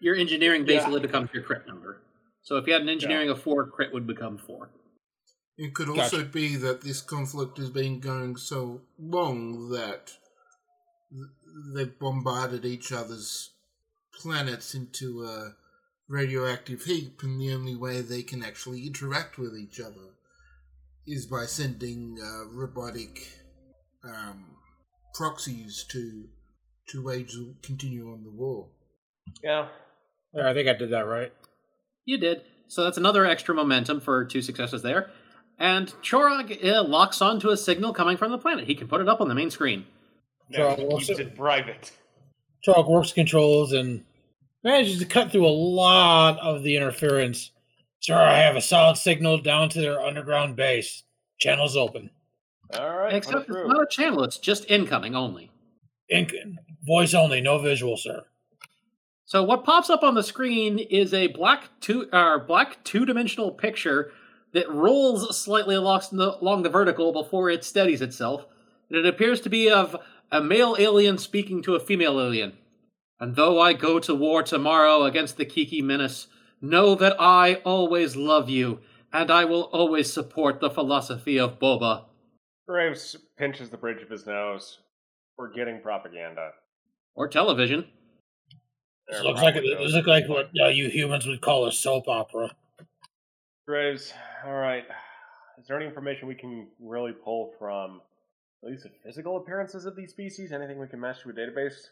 [0.00, 0.78] Your engineering Yeah.
[0.78, 2.02] basically becomes your crit number.
[2.42, 4.68] So if you had an engineering of four, crit would become four.
[5.56, 6.02] It could Gotcha.
[6.02, 10.18] also be that this conflict has been going so long that
[11.74, 13.50] they've bombarded each other's
[14.12, 15.54] planets into a
[16.08, 20.14] radioactive heap, and the only way they can actually interact with each other
[21.06, 23.28] is by sending uh, robotic
[24.04, 24.44] um,
[25.14, 26.24] proxies to
[26.88, 27.32] to wage
[27.62, 28.68] continue on the war.
[29.42, 29.68] yeah.
[30.34, 31.32] There, I think I did that right.
[32.06, 32.42] You did.
[32.68, 35.10] So that's another extra momentum for two successes there.
[35.58, 38.66] And Chorog uh, locks onto a signal coming from the planet.
[38.66, 39.84] He can put it up on the main screen.
[40.52, 41.92] So No, we'll keeps see- it private.
[42.64, 44.04] Chalk works controls and
[44.64, 47.50] manages to cut through a lot of the interference.
[48.02, 51.04] Sir, I have a solid signal down to their underground base.
[51.38, 52.10] Channels open.
[52.76, 53.14] All right.
[53.14, 55.52] Except it's not a channel, it's just incoming only.
[56.10, 56.32] Ink,
[56.84, 58.24] voice only, no visual, sir.
[59.24, 63.52] So what pops up on the screen is a black two uh, black two dimensional
[63.52, 64.10] picture
[64.52, 68.44] that rolls slightly along the, along the vertical before it steadies itself.
[68.90, 69.96] And it appears to be of
[70.32, 72.54] a male alien speaking to a female alien.
[73.20, 76.26] And though I go to war tomorrow against the Kiki menace,
[76.62, 78.80] know that I always love you,
[79.12, 82.04] and I will always support the philosophy of Boba.
[82.66, 84.78] Graves pinches the bridge of his nose.
[85.36, 86.52] We're getting propaganda.
[87.14, 87.86] Or television.
[89.08, 91.66] This There, looks like probably it, this looks like what uh, you humans would call
[91.66, 92.50] a soap opera.
[93.66, 94.14] Graves,
[94.46, 94.84] all right.
[95.58, 98.00] Is there any information we can really pull from
[98.64, 100.52] at least the physical appearances of these species?
[100.52, 101.88] Anything we can match to a database?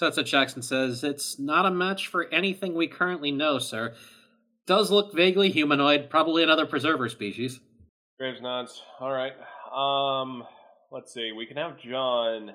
[0.00, 3.94] Setsa Jackson says, It's not a match for anything we currently know, sir.
[4.66, 7.60] Does look vaguely humanoid, probably another preserver species.
[8.18, 8.82] Graves nods.
[9.00, 9.32] All right.
[9.74, 10.44] Um,
[10.90, 11.32] let's see.
[11.32, 12.52] We can have John.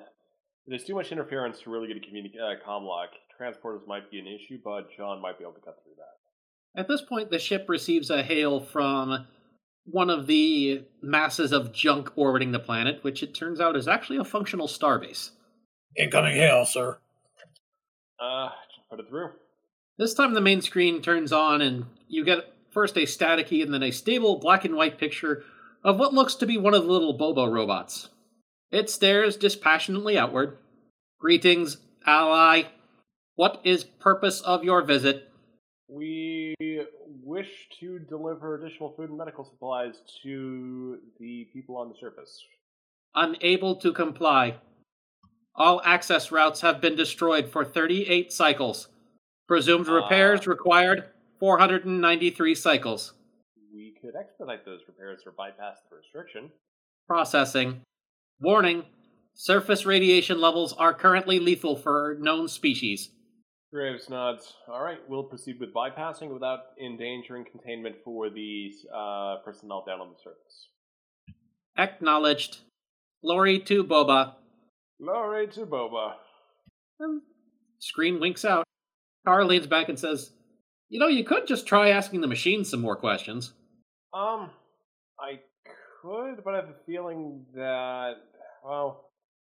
[0.66, 3.10] There's too much interference to really get a communi- uh, comm lock.
[3.40, 6.80] Transporters might be an issue, but John might be able to cut through that.
[6.80, 9.26] At this point, the ship receives a hail from
[9.84, 14.18] one of the masses of junk orbiting the planet, which it turns out is actually
[14.18, 15.30] a functional starbase.
[15.96, 16.98] Incoming hail, sir.
[18.20, 19.30] Uh, just put it through.
[19.98, 23.82] This time the main screen turns on and you get first a staticky and then
[23.82, 25.44] a stable black and white picture
[25.82, 28.10] of what looks to be one of the little Bobo robots.
[28.70, 30.58] It stares dispassionately outward.
[31.20, 32.64] Greetings, ally.
[33.36, 35.30] What is purpose of your visit?
[35.88, 36.54] We
[37.22, 42.42] wish to deliver additional food and medical supplies to the people on the surface.
[43.14, 44.56] Unable to comply.
[45.56, 48.88] All access routes have been destroyed for 38 cycles.
[49.48, 50.50] Presumed repairs Ah.
[50.50, 53.14] required 493 cycles.
[53.72, 56.50] We could expedite those repairs or bypass the restriction.
[57.06, 57.82] Processing.
[58.40, 58.84] Warning
[59.34, 63.10] surface radiation levels are currently lethal for known species.
[63.72, 64.54] Graves nods.
[64.68, 70.10] All right, we'll proceed with bypassing without endangering containment for the uh, personnel down on
[70.12, 70.68] the surface.
[71.78, 72.58] Acknowledged.
[73.22, 74.34] Glory to Boba.
[75.02, 76.14] Glory to Boba.
[77.00, 77.22] And
[77.78, 78.64] screen winks out.
[79.26, 80.30] Kara leans back and says,
[80.88, 83.52] You know, you could just try asking the machine some more questions.
[84.14, 84.50] Um,
[85.20, 85.40] I
[86.02, 88.14] could, but I have a feeling that
[88.64, 89.10] well,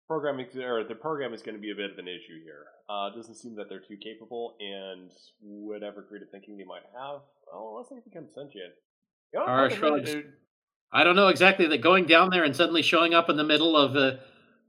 [0.07, 2.65] programming or the program is going to be a bit of an issue here.
[2.89, 5.11] Uh, it doesn't seem that they're too capable, and
[5.41, 7.21] whatever creative thinking they might have,
[7.53, 8.73] well, unless they become sentient.
[9.33, 10.13] You know, Kara wait a minute, shrugs.
[10.13, 10.33] dude.
[10.91, 13.77] I don't know exactly that going down there and suddenly showing up in the middle
[13.77, 14.21] of a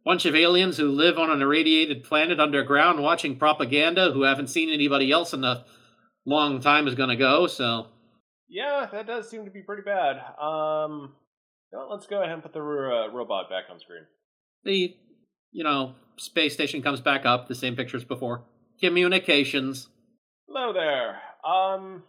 [0.06, 4.70] bunch of aliens who live on an irradiated planet underground watching propaganda who haven't seen
[4.70, 5.66] anybody else in a
[6.26, 7.88] long time is going to go, so.
[8.47, 10.18] Yeah, that does seem to be pretty bad.
[10.41, 11.14] Um,
[11.72, 14.02] well, let's go ahead and put the uh, robot back on screen.
[14.64, 14.95] The,
[15.52, 18.43] you know, space station comes back up, the same pictures before.
[18.80, 19.89] Communications.
[20.47, 21.20] Hello there.
[21.47, 22.04] Um,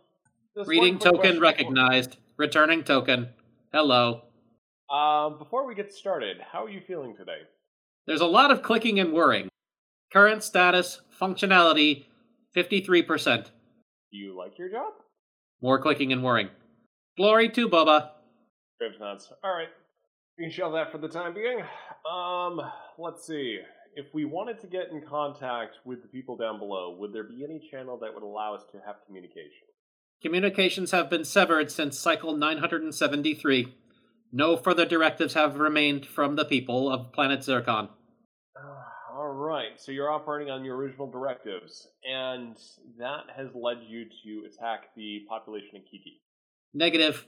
[0.66, 2.16] Reading token recognized.
[2.36, 3.28] Returning token.
[3.72, 4.22] Hello.
[4.88, 7.41] before- Um, before we get started, how are you feeling today?
[8.11, 9.48] There's a lot of clicking and whirring.
[10.12, 12.06] Current status, functionality,
[12.56, 13.44] 53%.
[13.44, 14.94] Do you like your job?
[15.62, 16.48] More clicking and whirring.
[17.16, 17.68] Glory to.
[17.68, 19.32] Graves nods.
[19.44, 19.68] All right,
[20.36, 21.61] we can shelve that for the time being.
[22.12, 22.61] Um,
[22.98, 23.61] let's see.
[23.94, 27.44] If we wanted to get in contact with the people down below, would there be
[27.44, 29.68] any channel that would allow us to have communication?
[30.20, 33.72] Communications have been severed since cycle 973.
[34.32, 37.90] No further directives have remained from the people of planet Zircon.
[39.41, 42.59] Right, so you're operating on your original directives, and
[42.99, 46.20] that has led you to attack the population of Kiki.
[46.74, 47.26] Negative.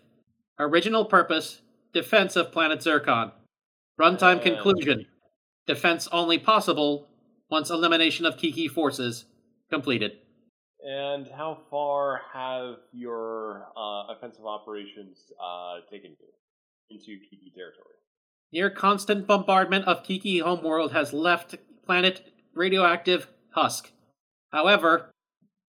[0.59, 1.63] Original purpose
[1.95, 3.33] defense of planet Zircon.
[3.99, 4.43] Runtime Uh.
[4.43, 5.07] conclusion.
[5.67, 7.09] Defense only possible
[7.51, 9.25] once elimination of Kiki forces
[9.71, 10.19] completed.
[10.85, 16.29] And how far have your uh, offensive operations uh, taken you
[16.91, 17.95] into Kiki territory?
[18.53, 21.55] Near constant bombardment of Kiki homeworld has left
[21.93, 23.91] planet radioactive husk.
[24.51, 25.11] However,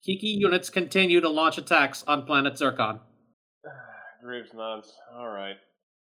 [0.05, 3.01] Kiki units continue to launch attacks on planet Zircon.
[4.23, 4.93] Graves nods.
[5.13, 5.57] All right.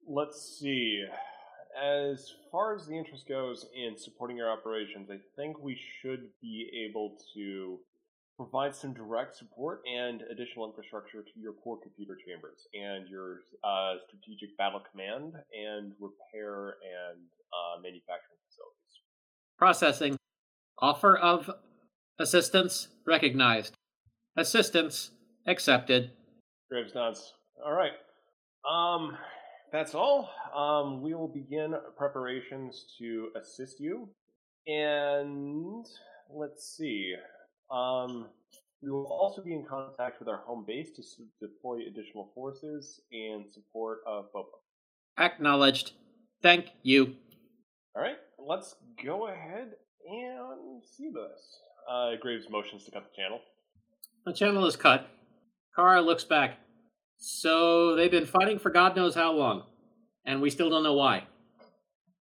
[0.09, 1.05] Let's see.
[1.79, 6.89] As far as the interest goes in supporting your operations, I think we should be
[6.89, 7.79] able to
[8.39, 13.97] provide some direct support and additional infrastructure to your core computer chambers and your uh,
[14.09, 17.21] strategic battle command and repair and
[17.53, 18.39] uh, manufacturing.
[19.59, 20.17] Processing.
[20.81, 21.51] Offer of
[22.21, 23.75] assistance recognized.
[24.37, 25.11] Assistance
[25.47, 26.13] accepted.
[26.71, 27.33] Graves nods.
[27.65, 27.93] All right.
[28.69, 29.17] Um,
[29.73, 30.31] that's all.
[30.57, 34.09] Um, we will begin preparations to assist you,
[34.67, 35.85] and
[36.31, 37.15] let's see.
[37.71, 38.27] Um,
[38.83, 43.01] we will also be in contact with our home base to s- deploy additional forces
[43.11, 44.45] and support of Boba.
[45.19, 45.93] Acknowledged.
[46.43, 47.17] Thank you.
[47.97, 48.17] All right,
[48.49, 48.75] let's
[49.05, 49.73] go ahead
[50.09, 51.61] and see this.
[51.91, 53.41] Uh, Graves motions to cut the channel.
[54.25, 55.07] The channel is cut.
[55.77, 56.59] Kara looks back.
[57.19, 59.65] So they've been fighting for God knows how long,
[60.25, 61.25] and we still don't know why.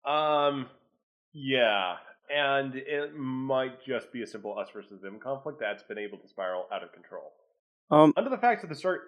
[0.07, 0.67] Um,
[1.33, 1.97] yeah,
[2.35, 6.29] and it might just be a simple us versus them conflict that's been able to
[6.29, 7.33] spiral out of control.
[7.91, 9.03] Um, Under the facts of the cir-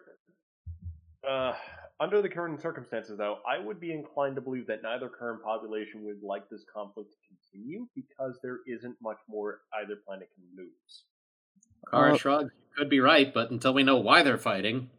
[1.28, 1.52] uh,
[2.00, 6.04] under the current circumstances, though, I would be inclined to believe that neither current population
[6.04, 7.16] would like this conflict to
[7.52, 11.04] continue because there isn't much more either planet can lose.
[11.90, 12.52] Kara Uh, shrugs.
[12.76, 14.90] Could be right, but until we know why they're fighting,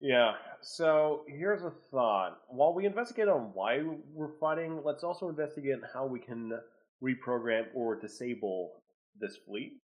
[0.00, 2.40] Yeah, so here's a thought.
[2.48, 3.82] While we investigate on why
[4.12, 6.52] we're fighting, let's also investigate how we can
[7.02, 8.72] reprogram or disable
[9.20, 9.74] this fleet.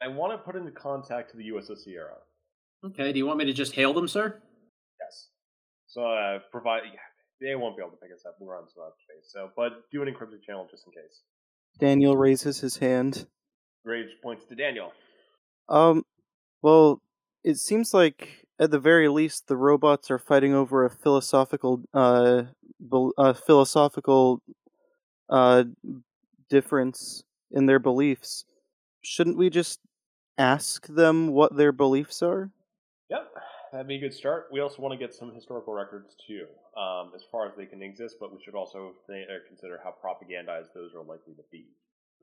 [0.00, 2.16] I want to put into contact to the USS Sierra.
[2.84, 3.12] okay.
[3.12, 4.40] Do you want me to just hail them, sir?
[5.88, 6.82] So uh, provide.
[7.40, 8.36] They won't be able to pick us up.
[8.40, 9.30] We're on space.
[9.32, 11.22] So, but do an encrypted channel just in case.
[11.78, 13.26] Daniel raises his hand.
[13.84, 14.92] Graves points to Daniel.
[15.68, 16.04] Um,
[16.62, 17.00] well,
[17.44, 22.42] it seems like at the very least the robots are fighting over a philosophical, uh,
[23.16, 24.42] uh philosophical,
[25.30, 25.64] uh,
[26.50, 27.22] difference
[27.52, 28.44] in their beliefs.
[29.02, 29.80] Shouldn't we just
[30.36, 32.50] ask them what their beliefs are?
[33.70, 34.48] That'd be a good start.
[34.50, 36.46] We also want to get some historical records too,
[36.76, 38.16] um, as far as they can exist.
[38.18, 41.66] But we should also th- uh, consider how propagandized those are likely to be.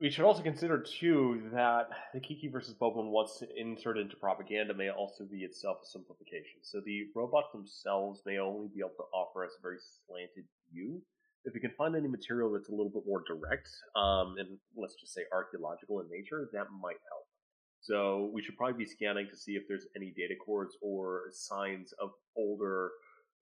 [0.00, 4.90] We should also consider too that the Kiki versus Boblin once inserted into propaganda may
[4.90, 6.60] also be itself a simplification.
[6.62, 11.00] So the robots themselves may only be able to offer us a very slanted view.
[11.44, 14.96] If we can find any material that's a little bit more direct, um, and let's
[15.00, 17.25] just say archaeological in nature, that might help.
[17.86, 21.92] So we should probably be scanning to see if there's any data cords or signs
[22.02, 22.90] of older,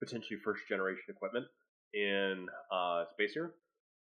[0.03, 1.47] potentially first generation equipment
[1.95, 3.55] in uh, space here,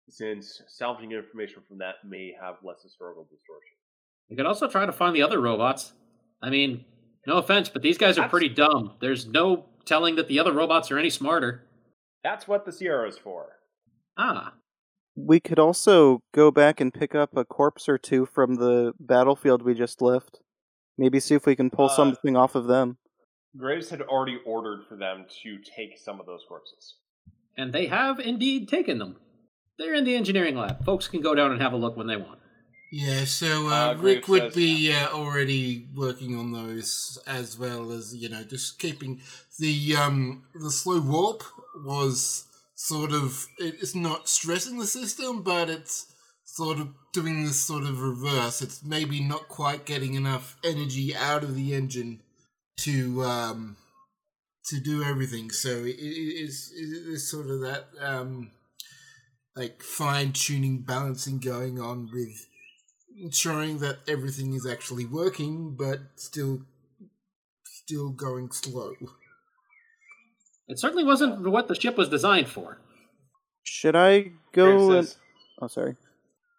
[0.09, 3.77] since salvaging information from that may have less historical distortion.
[4.29, 5.93] We could also try to find the other robots.
[6.41, 6.83] I mean,
[7.25, 8.95] no offense, but these guys are Abs- pretty dumb.
[8.99, 11.63] There's no telling that the other robots are any smarter.
[12.21, 13.47] That's what the Sierra is for.
[14.17, 14.53] Ah,
[15.15, 19.61] We could also go back and pick up a corpse or two from the battlefield
[19.61, 20.39] we just left.
[20.97, 22.97] Maybe see if we can pull Uh, something off of them.
[23.57, 26.95] Graves had already ordered for them to take some of those corpses.
[27.55, 29.15] and they have indeed taken them.
[29.77, 30.83] They're in the engineering lab.
[30.83, 32.39] Folks can go down and have a look when they want.
[32.91, 37.59] Yeah, so uh, Uh, Rick Graves would says- be uh, already working on those as
[37.59, 39.21] well as you know just keeping
[39.59, 41.43] the um the slow warp
[41.85, 42.45] was
[42.83, 46.13] sort of it's not stressing the system, but it's
[46.43, 48.61] sort of doing this sort of reverse.
[48.61, 52.21] It's maybe not quite getting enough energy out of the engine
[52.81, 53.77] to um
[54.65, 55.49] to do everything.
[55.49, 58.51] So it, it is it is sort of that um
[59.55, 62.47] like fine tuning balancing going on with
[63.17, 66.63] ensuring that everything is actually working, but still
[67.63, 68.93] still going slow.
[70.67, 72.79] It certainly wasn't what the ship was designed for.
[73.63, 75.15] Should I go Graves and.
[75.61, 75.95] Oh, sorry.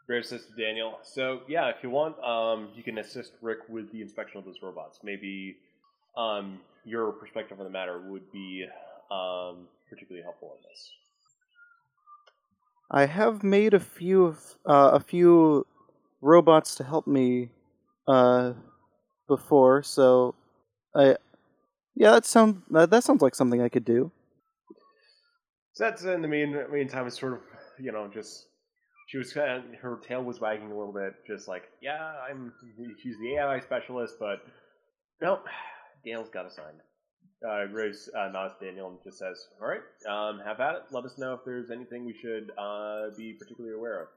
[0.06, 3.90] Graves says to Daniel, so yeah, if you want, um, you can assist Rick with
[3.90, 4.98] the inspection of those robots.
[5.02, 5.56] Maybe
[6.16, 8.66] um, your perspective on the matter would be
[9.10, 10.90] um, particularly helpful in this.
[12.90, 15.66] I have made a few of uh, a few
[16.20, 17.50] robots to help me
[18.06, 18.52] uh,
[19.26, 20.34] before, so
[20.94, 21.16] I
[21.94, 24.10] yeah that sound that, that sounds like something I could do.
[25.74, 27.40] So that's in the mean, meantime, it's sort of,
[27.80, 28.46] you know, just
[29.08, 32.52] she was kind of, her tail was wagging a little bit, just like, yeah, I'm
[33.02, 34.38] she's the AI specialist, but
[35.20, 35.40] no,
[36.04, 36.78] Daniel's got assigned.
[37.46, 40.82] Uh, Graves uh, nods to Daniel and just says, "All right, um, have at it.
[40.92, 44.08] Let us know if there's anything we should uh, be particularly aware of."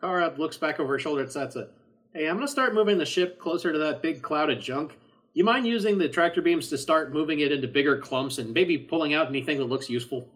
[0.00, 1.68] Kara looks back over her shoulder at Setsa.
[2.14, 4.92] Hey, I'm going to start moving the ship closer to that big cloud of junk.
[5.34, 8.78] You mind using the tractor beams to start moving it into bigger clumps and maybe
[8.78, 10.28] pulling out anything that looks useful?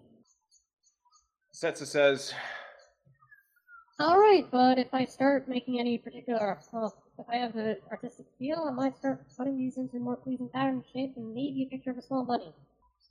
[1.55, 2.35] Setsa says,
[4.01, 8.27] All right, but if I start making any particular, well, if I have an artistic
[8.41, 11.91] feel, I might start putting these into more pleasing pattern shape and maybe a picture
[11.91, 12.53] of a small bunny.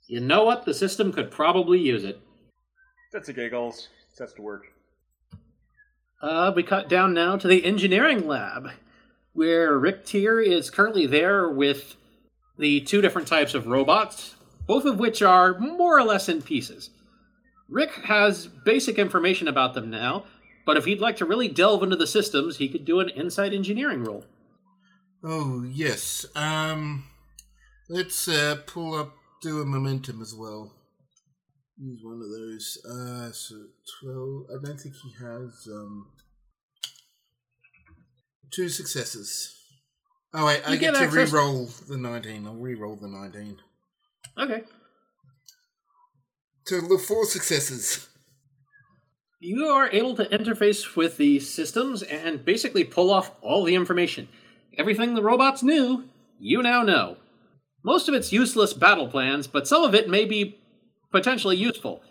[0.06, 0.66] You know what?
[0.66, 2.20] The system could probably use it.
[3.14, 4.66] "Setsa giggles, sets to work."
[6.20, 8.70] Uh, we cut down now to the engineering lab,
[9.38, 11.94] where Rick Tier is currently there with
[12.58, 14.34] the two different types of robots,
[14.66, 16.90] both of which are more or less in pieces.
[17.68, 20.24] Rick has basic information about them now,
[20.66, 23.54] but if he'd like to really delve into the systems, he could do an insight
[23.54, 24.24] engineering roll.
[25.22, 26.26] Oh yes.
[26.34, 27.04] Um,
[27.88, 30.74] let's uh, pull up do a momentum as well.
[31.80, 32.76] Use one of those.
[32.84, 33.54] Uh, so
[34.00, 34.46] twelve.
[34.50, 35.68] I don't think he has.
[35.72, 36.06] Um,
[38.52, 39.54] Two successes.
[40.34, 42.46] Oh wait, I You get, get to access- re-roll the nineteen.
[42.46, 43.58] I'll re-roll the nineteen.
[44.38, 44.62] Okay.
[46.68, 48.08] Total of four successes.
[49.40, 54.28] You are able to interface with the systems and basically pull off all the information.
[54.76, 56.04] Everything the robots knew,
[56.38, 57.16] you now know.
[57.84, 60.58] Most of it's useless battle plans, but some of it may be
[61.12, 62.02] potentially useful.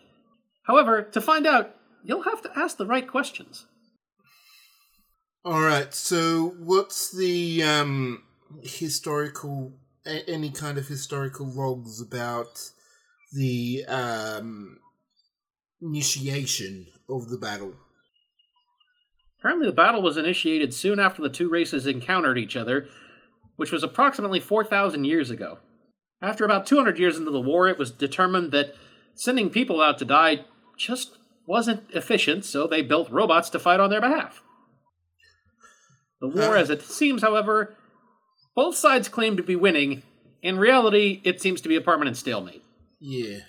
[0.64, 3.66] However, to find out, you'll have to ask the right questions.
[5.46, 5.94] All right.
[5.94, 8.24] So, what's the um,
[8.62, 9.74] historical?
[10.06, 12.72] A- any kind of historical logs about
[13.34, 14.80] the um,
[15.82, 17.76] initiation of the battle?
[19.40, 22.88] Apparently, the battle was initiated soon after the two races encountered each other,
[23.56, 25.60] which was approximately 4,000 years ago.
[26.22, 28.74] After about 200 years into the war, it was determined that
[29.14, 30.46] sending people out to die
[30.78, 34.42] just wasn't efficient, so they built robots to fight on their behalf.
[36.22, 36.54] The war, Huh.
[36.54, 37.76] as it seems, however,
[38.56, 40.04] both sides claim to be winning.
[40.42, 42.64] In reality, it seems to be a permanent stalemate.
[43.00, 43.40] Yeah.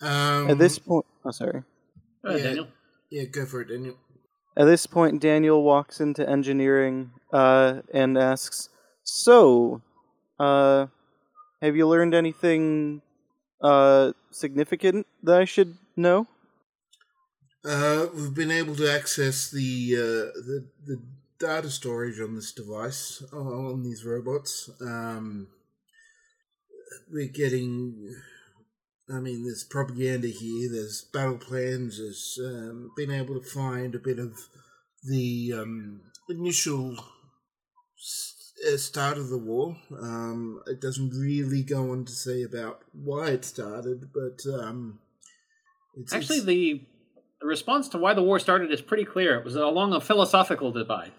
[0.00, 1.62] Um, At this point, oh sorry.
[2.24, 2.46] Go ahead, Yeah.
[2.46, 2.68] Daniel.
[3.10, 3.96] Yeah, go for it, Daniel.
[4.56, 8.68] At this point, Daniel walks into engineering uh, and asks,
[9.04, 9.82] "So,
[10.38, 10.86] uh,
[11.60, 13.02] have you learned anything
[13.62, 16.26] uh, significant that I should know?"
[17.64, 21.02] Uh, we've been able to access the uh, the the
[21.40, 24.70] data storage on this device uh, on these robots.
[24.80, 25.48] Um,
[27.10, 28.14] we're getting.
[29.12, 30.70] I mean, there's propaganda here.
[30.70, 31.98] There's battle plans.
[31.98, 34.38] There's um, been able to find a bit of
[35.08, 39.76] the um, initial uh, start of the war.
[40.00, 45.00] Um, it doesn't really go on to say about why it started, but um,
[45.96, 46.86] it's, Actually, it's- the
[47.40, 49.38] the response to why the war started is pretty clear.
[49.38, 51.12] It was along a philosophical divide.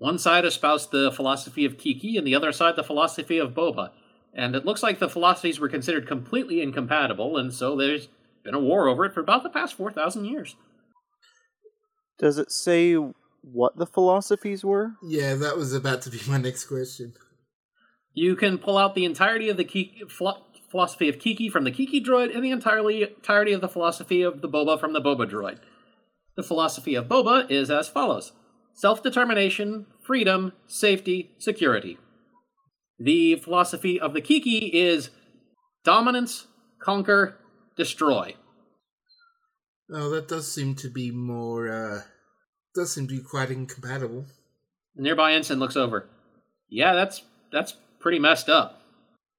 [0.00, 3.90] One side espoused the philosophy of Kiki, and the other side the philosophy of Boba.
[4.32, 8.08] And it looks like the philosophies were considered completely incompatible, and so there's
[8.42, 10.56] been a war over it for about the past 4,000 years.
[12.18, 12.94] Does it say
[13.42, 14.92] what the philosophies were?
[15.02, 17.12] Yeah, that was about to be my next question.
[18.14, 21.70] You can pull out the entirety of the Kiki, philo- philosophy of Kiki from the
[21.70, 25.30] Kiki droid and the entirely, entirety of the philosophy of the Boba from the Boba
[25.30, 25.58] droid.
[26.36, 28.32] The philosophy of Boba is as follows
[28.74, 31.98] self determination, freedom, safety, security.
[32.98, 35.10] The philosophy of the Kiki is
[35.84, 36.46] dominance,
[36.82, 37.38] conquer,
[37.76, 38.34] destroy.
[39.92, 41.68] Oh, that does seem to be more.
[41.68, 42.02] uh
[42.74, 44.26] Does seem to be quite incompatible.
[44.94, 46.08] The nearby ensign looks over.
[46.68, 48.80] Yeah, that's that's pretty messed up.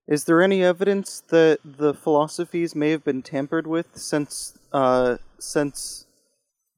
[0.07, 6.05] Is there any evidence that the philosophies may have been tampered with since uh, since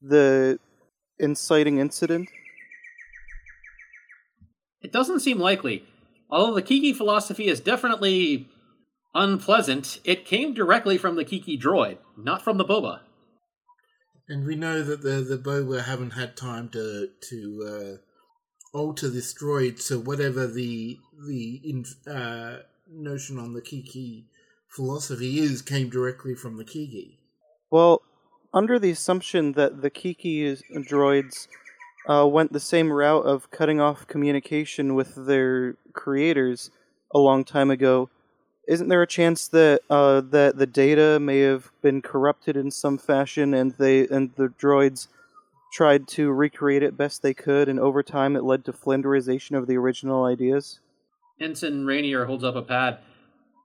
[0.00, 0.58] the
[1.18, 2.28] inciting incident?
[4.84, 5.84] It doesn't seem likely.
[6.30, 8.48] Although the Kiki philosophy is definitely
[9.14, 13.00] unpleasant, it came directly from the Kiki droid, not from the Boba.
[14.28, 18.00] And we know that the the Boba haven't had time to to
[18.74, 22.58] uh, alter this droid, so whatever the the in, uh,
[22.90, 24.26] notion on the Kiki
[24.68, 27.18] philosophy is came directly from the Kiki.
[27.70, 28.02] Well,
[28.52, 31.48] under the assumption that the Kiki is- droids
[32.08, 36.70] uh, went the same route of cutting off communication with their creators
[37.14, 38.10] a long time ago,
[38.66, 42.98] isn't there a chance that uh, that the data may have been corrupted in some
[42.98, 45.08] fashion, and they and the droids
[45.72, 49.66] tried to recreate it best they could, and over time it led to flanderization of
[49.66, 50.80] the original ideas?
[51.40, 52.98] Ensign Rainier holds up a pad.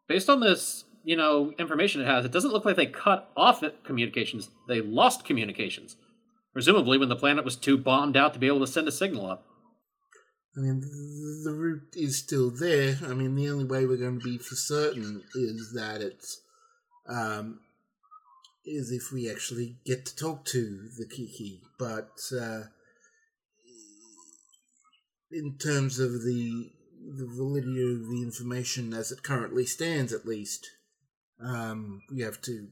[0.08, 3.64] Based on this, you know, information it has, it doesn't look like they cut off
[3.84, 4.50] communications.
[4.68, 5.96] They lost communications.
[6.60, 9.26] Presumably when the planet was too bombed out to be able to send a signal
[9.26, 9.46] up.
[10.58, 10.82] I mean,
[11.46, 12.98] the route is still there.
[13.02, 16.42] I mean, the only way we're going to be for certain is that it's,
[17.08, 17.62] um,
[18.66, 21.62] is if we actually get to talk to the Kiki.
[21.80, 22.64] But uh,
[25.32, 26.72] in terms of the
[27.18, 30.68] the validity of the information as it currently stands, at least,
[31.42, 32.68] um, we have to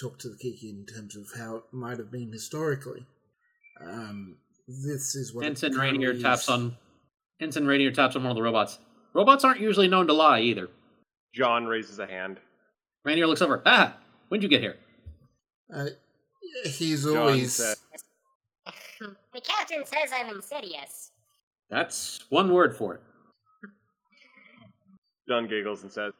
[0.00, 3.04] talk to the Kiki in terms of how it might have been historically.
[3.80, 4.36] Um,
[4.66, 6.76] this is what it Ensign Rainier currently taps on
[7.40, 8.78] Ensign Rainier taps on one of the robots.
[9.14, 10.68] Robots aren't usually known to lie either.
[11.34, 12.38] John raises a hand.
[13.04, 13.62] Rainier looks over.
[13.64, 13.96] Ah,
[14.28, 14.76] when'd you get here?
[15.72, 15.86] Uh,
[16.64, 17.54] he's John always.
[17.54, 17.76] said-
[19.00, 21.12] the captain says I'm insidious.
[21.70, 23.00] That's one word for it.
[25.28, 26.12] John giggles and says,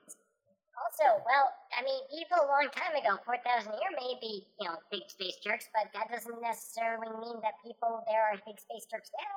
[0.76, 5.02] Also, well, I mean, people a long time ago, 4,000 year maybe, you know, big
[5.08, 9.34] space jerks, but that doesn't necessarily mean that people there are big space jerks now.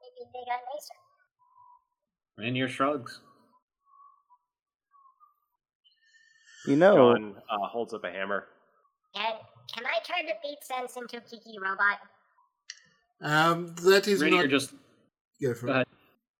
[0.00, 0.60] Maybe they got
[2.38, 2.54] nicer.
[2.54, 3.20] your shrugs.
[6.66, 8.44] You know, John uh, holds up a hammer.
[9.14, 9.32] Can,
[9.72, 11.98] can I turn the beat sense into a Kiki robot?
[13.20, 14.50] Um, that is Rainier not.
[14.50, 14.74] just.
[15.40, 15.74] Go for Go it.
[15.74, 15.86] ahead.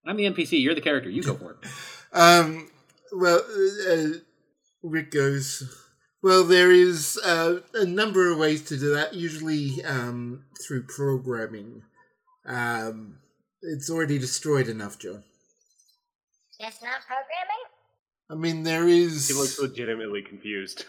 [0.07, 0.61] I'm the NPC.
[0.63, 1.11] You're the character.
[1.11, 1.59] You go for it.
[2.13, 2.71] Um,
[3.13, 4.07] well, uh, uh,
[4.83, 5.63] Rick goes,
[6.23, 11.83] well, there is uh, a number of ways to do that, usually um, through programming.
[12.45, 13.19] Um,
[13.63, 15.25] it's already destroyed enough, John.
[16.61, 17.65] That's not programming?
[18.31, 19.29] I mean, there is.
[19.29, 20.85] He looks legitimately confused.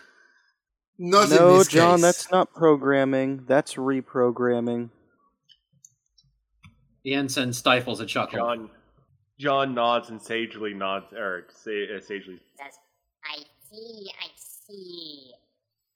[0.97, 2.01] not in no, this John, case.
[2.01, 3.45] that's not programming.
[3.47, 4.89] That's reprogramming.
[7.03, 8.39] The ensign stifles a chuckle.
[8.39, 8.69] John,
[9.39, 12.86] John nods and sagely nods, or sa- uh, sagely, Says, I
[13.69, 15.31] see, I see.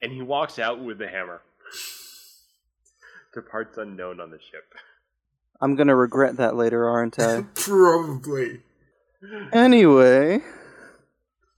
[0.00, 1.40] and he walks out with the hammer
[3.34, 4.74] to parts unknown on the ship.
[5.60, 7.42] I'm gonna regret that later, aren't I?
[7.54, 8.60] Probably.
[9.52, 10.40] anyway,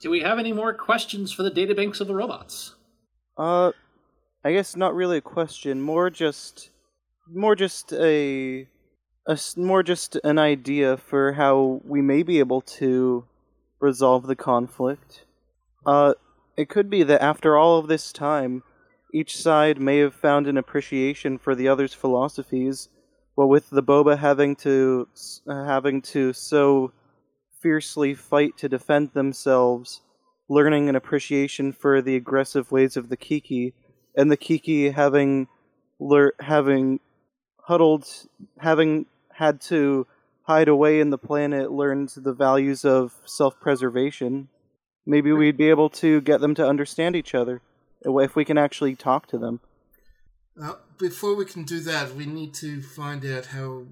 [0.00, 2.74] Do we have any more questions for the databanks of the robots?
[3.38, 3.72] uh,
[4.44, 5.80] I guess not really a question.
[5.80, 6.68] More just,
[7.32, 8.68] more just a,
[9.26, 13.24] a more just an idea for how we may be able to
[13.80, 15.24] resolve the conflict.
[15.86, 16.15] Uh,
[16.56, 18.62] it could be that after all of this time,
[19.12, 22.89] each side may have found an appreciation for the other's philosophies,
[23.35, 25.09] while with the Boba having to
[25.47, 26.93] uh, having to so
[27.61, 30.01] fiercely fight to defend themselves,
[30.48, 33.74] learning an appreciation for the aggressive ways of the Kiki,
[34.16, 35.48] and the Kiki having
[35.98, 37.01] lear- having
[37.61, 38.06] huddled,
[38.59, 40.06] having had to
[40.43, 44.48] hide away in the planet, learned the values of self-preservation.
[45.06, 47.60] Maybe we'd be able to get them to understand each other
[48.02, 49.60] if we can actually talk to them.
[50.60, 53.85] Uh, before we can do that, we need to find out how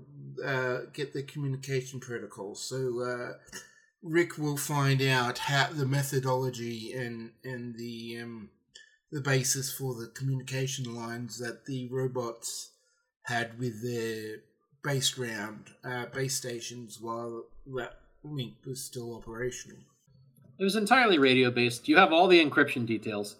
[0.44, 2.54] uh, get the communication protocol.
[2.54, 3.58] So uh,
[4.02, 8.50] Rick will find out how the methodology and and the um,
[9.10, 12.70] the basis for the communication lines that the robots
[13.24, 14.38] had with their
[14.82, 19.78] base ground uh, base stations while that link was still operational.
[20.62, 21.88] It was entirely radio based.
[21.88, 23.34] You have all the encryption details.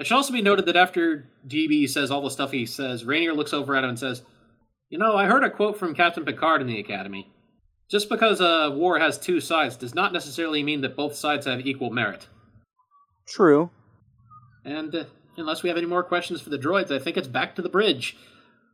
[0.00, 3.32] It should also be noted that after DB says all the stuff he says, Rainier
[3.32, 4.22] looks over at him and says,
[4.90, 7.30] You know, I heard a quote from Captain Picard in the Academy.
[7.88, 11.64] Just because a war has two sides does not necessarily mean that both sides have
[11.64, 12.26] equal merit.
[13.24, 13.70] True.
[14.64, 15.04] And uh,
[15.36, 17.68] unless we have any more questions for the droids, I think it's back to the
[17.68, 18.16] bridge,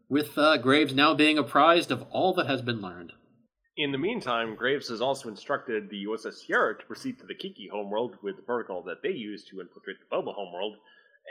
[0.09, 3.13] with uh, Graves now being apprised of all that has been learned.
[3.77, 7.67] In the meantime, Graves has also instructed the USS Sierra to proceed to the Kiki
[7.67, 10.77] homeworld with the protocol that they use to infiltrate the Boba homeworld,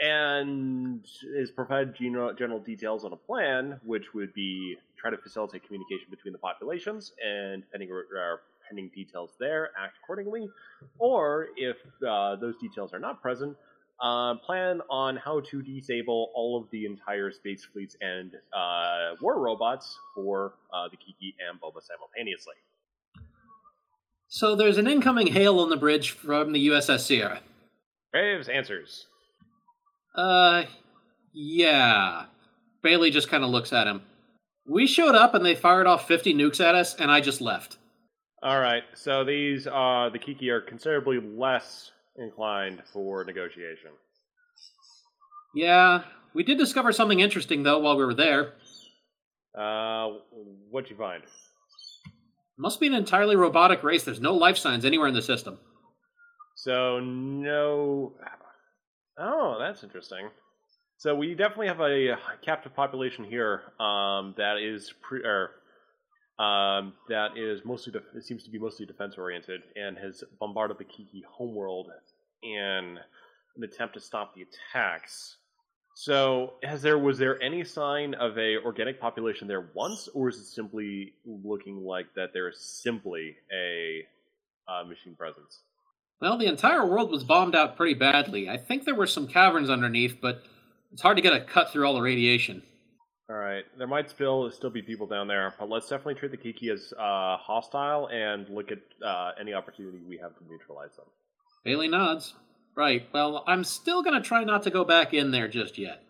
[0.02, 1.06] and
[1.38, 6.07] has provided general, general details on a plan, which would be try to facilitate communication
[6.10, 8.36] between the populations, and pending, uh,
[8.68, 10.49] pending details there, act accordingly,
[10.99, 13.56] or if uh, those details are not present,
[14.02, 19.40] uh, plan on how to disable all of the entire space fleets and uh, war
[19.40, 22.56] robots for uh, the Kiki and Boba simultaneously.
[24.28, 27.41] So there's an incoming hail on the bridge from the USS Sierra.
[28.11, 29.06] Graves answers.
[30.15, 30.64] Uh,
[31.34, 32.26] yeah.
[32.82, 34.02] Bailey just kind of looks at him.
[34.68, 37.78] We showed up and they fired off 50 nukes at us, and I just left.
[38.44, 43.91] All right, so these uh, the Kiki are considerably less inclined for negotiation.
[45.56, 46.03] Yeah,
[46.34, 48.53] we did discover something interesting, though, while we were there.
[49.57, 50.18] Uh,
[50.69, 51.23] what'd you find?
[52.57, 54.03] Must be an entirely robotic race.
[54.03, 55.60] There's no life signs anywhere in the system.
[56.56, 58.14] So no.
[59.18, 60.30] Oh, that's interesting.
[60.98, 65.52] So we definitely have a captive population here um, that is pre- or,
[66.40, 70.78] um, that is mostly def- it seems to be mostly defense oriented and has bombarded
[70.78, 71.92] the Kiki homeworld
[72.42, 72.98] in
[73.56, 75.38] an attempt to stop the attacks.
[75.96, 80.38] So has there was there any sign of a organic population there once, or is
[80.38, 84.04] it simply looking like that there is simply a
[84.68, 85.60] uh, machine presence?
[86.20, 88.50] Well, the entire world was bombed out pretty badly.
[88.50, 90.42] I think there were some caverns underneath, but
[90.92, 92.64] it's hard to get a cut through all the radiation.
[93.30, 96.38] All right, there might still still be people down there, but let's definitely treat the
[96.38, 101.06] Kiki as uh, hostile and look at uh, any opportunity we have to neutralize them.
[101.64, 102.34] Bailey nods.
[102.76, 106.02] Right, well, I'm still gonna try not to go back in there just yet.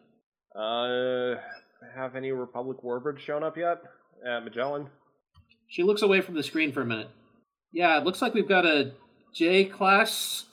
[0.56, 1.35] Uh,
[1.95, 3.81] have any Republic warbirds shown up yet
[4.27, 4.88] at Magellan?
[5.68, 7.10] She looks away from the screen for a minute.
[7.72, 8.94] Yeah, it looks like we've got a
[9.35, 10.45] J class.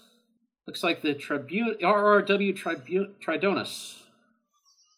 [0.66, 4.02] Looks like the Tribune RRW Tribu- Tridonus.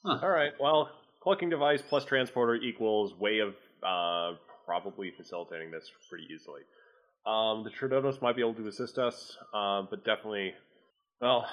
[0.04, 0.18] Huh.
[0.22, 0.90] All right, well,
[1.22, 3.54] cloaking device plus transporter equals way of
[3.86, 4.36] uh,
[4.66, 6.62] probably facilitating this pretty easily.
[7.24, 10.54] Um, the Tridonus might be able to assist us, um, but definitely,
[11.20, 11.46] well,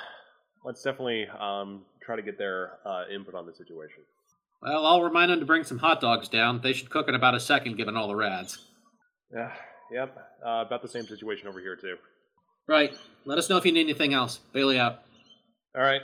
[0.66, 4.04] let's definitely um, try to get their uh, input on the situation.
[4.62, 6.62] Well, I'll remind them to bring some hot dogs down.
[6.62, 8.58] They should cook in about a second, given all the rads.
[9.34, 9.52] Yeah,
[9.92, 10.18] yep.
[10.46, 11.96] Uh, about the same situation over here too.
[12.68, 12.94] Right.
[13.26, 14.40] Let us know if you need anything else.
[14.54, 15.04] Bailey out.
[15.76, 16.02] All right.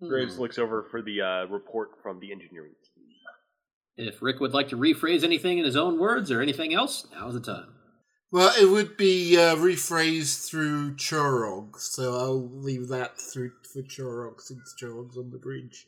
[0.00, 0.08] Hmm.
[0.08, 3.04] Graves looks over for the uh, report from the engineering team.
[3.96, 7.34] If Rick would like to rephrase anything in his own words or anything else, now's
[7.34, 7.74] the time.
[8.30, 14.40] Well, it would be uh, rephrased through Chorog, so I'll leave that through for Chorog
[14.40, 15.86] since Chorog's on the bridge.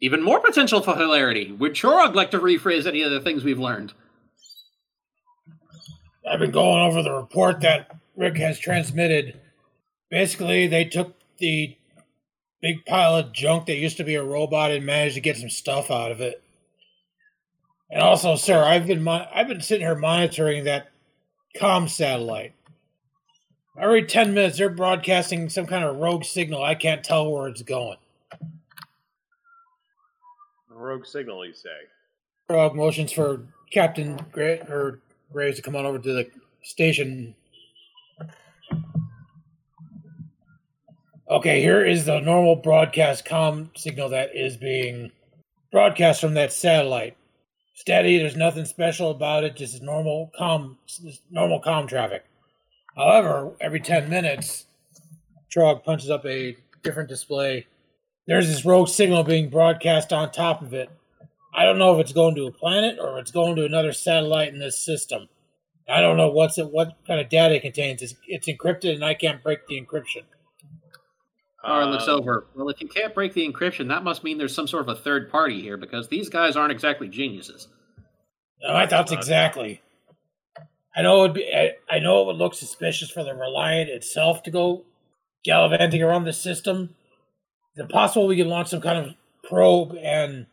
[0.00, 1.52] Even more potential for hilarity.
[1.52, 3.94] Would Chorog like to rephrase any of the things we've learned?
[6.30, 9.40] I've been going over the report that Rick has transmitted.
[10.10, 11.76] Basically, they took the
[12.62, 15.50] big pile of junk that used to be a robot and managed to get some
[15.50, 16.42] stuff out of it.
[17.90, 20.90] And also, sir, I've been mon- I've been sitting here monitoring that
[21.56, 22.54] com satellite.
[23.78, 26.62] Every ten minutes, they're broadcasting some kind of rogue signal.
[26.62, 27.96] I can't tell where it's going.
[30.68, 31.68] Rogue signal, you say?
[32.48, 35.00] Rogue motions for Captain Gra- or
[35.32, 36.30] Graves to come on over to the
[36.62, 37.34] station.
[41.30, 45.12] Okay, here is the normal broadcast com signal that is being
[45.70, 47.16] broadcast from that satellite.
[47.74, 50.76] Steady, there's nothing special about it, just normal com
[51.30, 52.24] normal com traffic.
[52.96, 54.66] However, every 10 minutes,
[55.54, 57.68] Trog punches up a different display.
[58.26, 60.90] There's this rogue signal being broadcast on top of it.
[61.54, 63.92] I don't know if it's going to a planet or if it's going to another
[63.92, 65.28] satellite in this system.
[65.88, 68.02] I don't know what's it, what kind of data it contains.
[68.02, 70.24] It's, it's encrypted, and I can't break the encryption.
[71.64, 72.46] Kara looks Um, over.
[72.54, 75.00] Well, if you can't break the encryption, that must mean there's some sort of a
[75.00, 77.68] third party here because these guys aren't exactly geniuses.
[78.62, 79.82] No, I thought exactly.
[80.94, 81.52] I know it would be.
[81.54, 84.84] I, I know it would look suspicious for the Reliant itself to go
[85.44, 86.94] gallivanting around the system.
[87.76, 89.14] Is it possible we can launch some kind of
[89.48, 90.46] probe and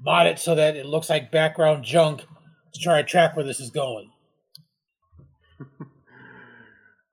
[0.00, 3.60] mod it so that it looks like background junk to try to track where this
[3.60, 4.10] is going?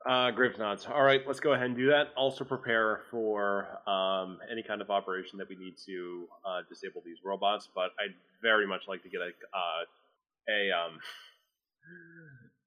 [0.08, 0.88] Uh, Graves nods.
[0.92, 2.08] All right, let's go ahead and do that.
[2.18, 7.18] Also prepare for um, any kind of operation that we need to uh, disable these
[7.24, 7.70] robots.
[7.74, 9.86] But I'd very much like to get a uh,
[10.50, 11.00] a um,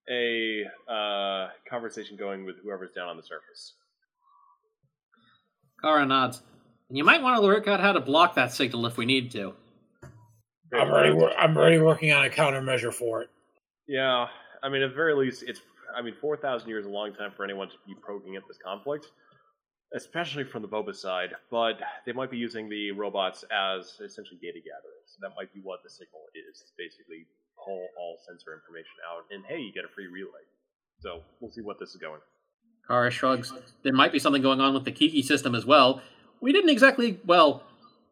[0.08, 3.74] a uh, conversation going with whoever's down on the surface.
[5.80, 6.42] Kara nods.
[6.88, 9.30] And you might want to work out how to block that signal if we need
[9.32, 9.54] to.
[10.72, 11.12] I'm already.
[11.12, 13.30] wor- I'm already working on a countermeasure for it.
[13.88, 14.26] Yeah,
[14.62, 15.60] I mean, at the very least, it's.
[15.96, 18.42] I mean, four thousand years is a long time for anyone to be probing at
[18.48, 19.06] this conflict,
[19.94, 21.30] especially from the Boba side.
[21.50, 25.06] But they might be using the robots as essentially data gatherers.
[25.06, 26.60] So that might be what the signal is.
[26.60, 27.26] It's basically
[27.64, 30.44] pull all sensor information out, and hey, you get a free relay.
[31.00, 32.20] So we'll see what this is going.
[32.86, 33.52] Kara shrugs.
[33.82, 36.02] There might be something going on with the Kiki system as well.
[36.40, 37.20] We didn't exactly.
[37.24, 37.62] Well,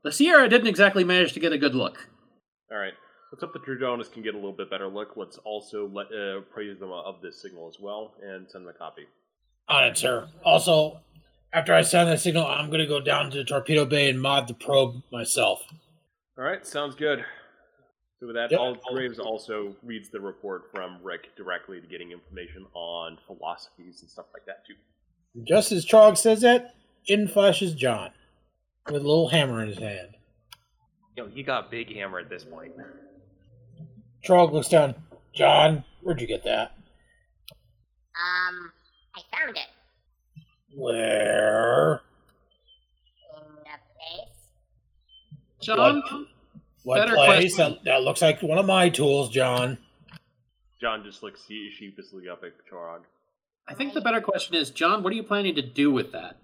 [0.02, 2.08] the Sierra didn't exactly manage to get a good look.
[2.70, 2.94] All right.
[3.32, 5.16] Let's hope the Tridonus can get a little bit better look.
[5.16, 8.78] Let's also let uh, praise them of this signal as well and send them a
[8.78, 9.06] copy.
[9.68, 10.28] On it, sir.
[10.44, 11.00] Also,
[11.54, 14.20] after I send the signal, I'm going to go down to the torpedo bay and
[14.20, 15.62] mod the probe myself.
[16.36, 17.24] All right, sounds good.
[18.20, 18.60] So with that, Yep.
[18.60, 24.10] all Graves also reads the report from Rick directly to getting information on philosophies and
[24.10, 24.74] stuff like that too.
[25.44, 26.74] Just as Trog says that,
[27.06, 28.10] in flashes John
[28.86, 30.16] with a little hammer in his hand.
[31.16, 32.72] Yo, you got big hammer at this point.
[34.24, 34.94] Trog looks down.
[35.34, 36.72] John, where'd you get that?
[38.14, 38.72] Um,
[39.16, 39.66] I found it
[40.76, 42.02] Where?
[43.36, 44.28] in a place.
[45.62, 46.02] John,
[46.84, 47.54] What Better place?
[47.56, 47.74] question.
[47.74, 49.78] That, that looks like one of my tools, John.
[50.80, 53.00] John just looks she- sheepishly up at Chorog.
[53.68, 56.36] I think the better question is, John, what are you planning to do with that?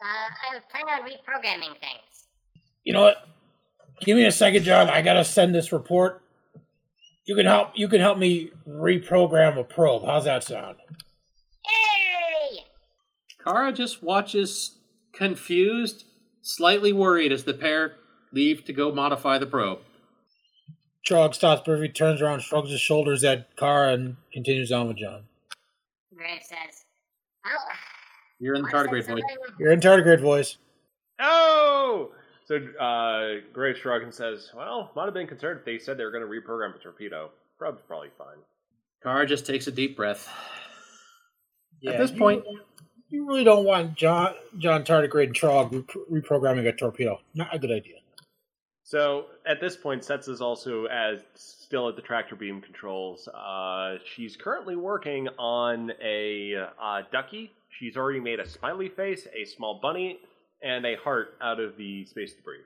[0.00, 2.26] Uh, I plan on reprogramming things.
[2.84, 3.28] You know what?
[4.00, 4.88] Give me a second, John.
[4.88, 6.22] I gotta send this report.
[7.26, 7.70] You can help.
[7.74, 10.04] You can help me reprogram a probe.
[10.04, 10.76] How's that sound?
[11.64, 12.60] Yay!
[13.42, 14.78] Kara just watches,
[15.12, 16.04] confused,
[16.42, 17.96] slightly worried as the pair
[18.32, 19.78] leave to go modify the probe.
[21.08, 25.24] Trog stops briefly, turns around, shrugs his shoulders at Kara, and continues on with John.
[26.14, 26.84] Graves says,
[27.46, 27.50] "Oh,
[28.38, 29.22] You're in the tardigrade voice.
[29.58, 30.56] You're in tardigrade voice.
[31.18, 32.12] Oh!
[32.46, 36.04] So uh, Graves shrugs and says, "Well, might have been concerned if they said they
[36.04, 37.30] were going to reprogram a torpedo.
[37.58, 38.36] Probe's probably fine."
[39.02, 40.28] Kara just takes a deep breath.
[41.80, 42.44] Yeah, At this you- point,
[43.10, 47.20] You really don't want John John Tardigrade and Trog repro- reprogramming a torpedo.
[47.34, 47.96] Not a good idea.
[48.82, 53.28] So at this point, Sets is also as still at the tractor beam controls.
[53.28, 57.52] Uh, she's currently working on a uh, ducky.
[57.70, 60.18] She's already made a smiley face, a small bunny,
[60.62, 62.60] and a heart out of the space debris.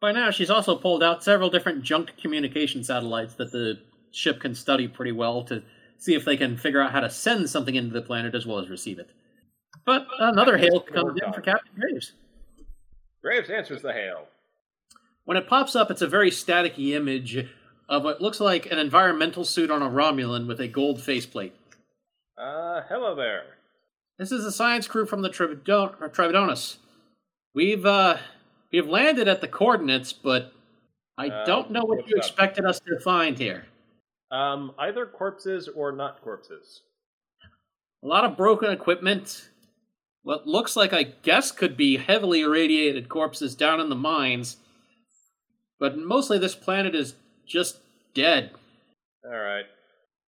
[0.00, 3.80] By now, she's also pulled out several different junk communication satellites that the
[4.12, 5.62] ship can study pretty well to
[5.98, 8.58] see if they can figure out how to send something into the planet as well
[8.58, 9.10] as receive it.
[9.84, 12.12] But another hail comes in for Captain Graves.
[13.22, 14.26] Graves answers the hail.
[15.24, 17.48] When it pops up, it's a very staticky image
[17.88, 21.54] of what looks like an environmental suit on a Romulan with a gold faceplate.
[22.36, 23.42] Uh, hello there.
[24.18, 26.76] This is the science crew from the Tribidon- or Tribidonus.
[27.54, 28.18] We've uh,
[28.72, 30.52] we've landed at the coordinates, but
[31.16, 32.18] I Uh, don't know what you up?
[32.18, 33.66] expected us to find here.
[34.30, 36.82] Um, either corpses or not corpses.
[38.02, 39.48] A lot of broken equipment.
[40.22, 44.58] What looks like, I guess, could be heavily irradiated corpses down in the mines.
[45.80, 47.14] But mostly this planet is
[47.46, 47.78] just
[48.14, 48.50] dead.
[49.24, 49.64] All right.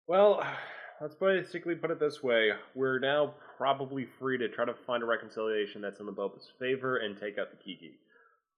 [0.09, 0.43] Well,
[1.01, 5.07] let's basically put it this way: we're now probably free to try to find a
[5.07, 7.93] reconciliation that's in the Boba's favor and take out the Kiki.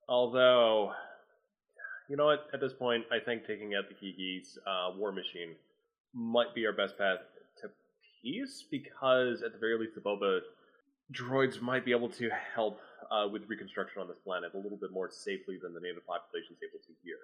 [0.08, 0.92] Although,
[2.08, 2.46] you know what?
[2.54, 5.56] At this point, I think taking out the Kiki's uh, war machine
[6.14, 7.18] might be our best path
[7.62, 7.68] to
[8.22, 10.38] peace, because at the very least, the Boba
[11.12, 12.78] droids might be able to help
[13.10, 16.52] uh, with reconstruction on this planet a little bit more safely than the native population
[16.52, 17.16] is able to here.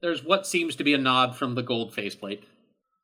[0.00, 2.44] There's what seems to be a nod from the gold faceplate.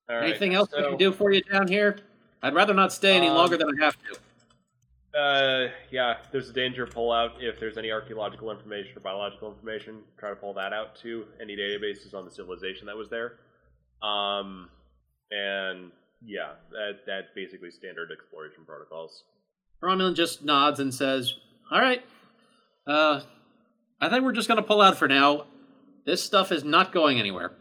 [0.09, 1.99] Right, Anything else I so- can do for you down here?
[2.43, 5.19] I'd rather not stay any Um, longer than I have to.
[5.19, 10.03] Uh, yeah, there's a danger of pullout if there's any archaeological information or biological information.
[10.19, 11.25] Try to pull that out too.
[11.41, 13.39] Any databases on the civilization that was there.
[14.07, 14.69] Um,
[15.31, 15.91] and
[16.23, 19.25] yeah, that that basically standard exploration protocols.
[19.83, 21.35] Romulan just nods and says,
[21.71, 22.05] All right.
[22.87, 23.23] Uh,
[24.01, 25.47] I think we're just going to pull out for now.
[26.05, 27.53] This stuff is not going anywhere.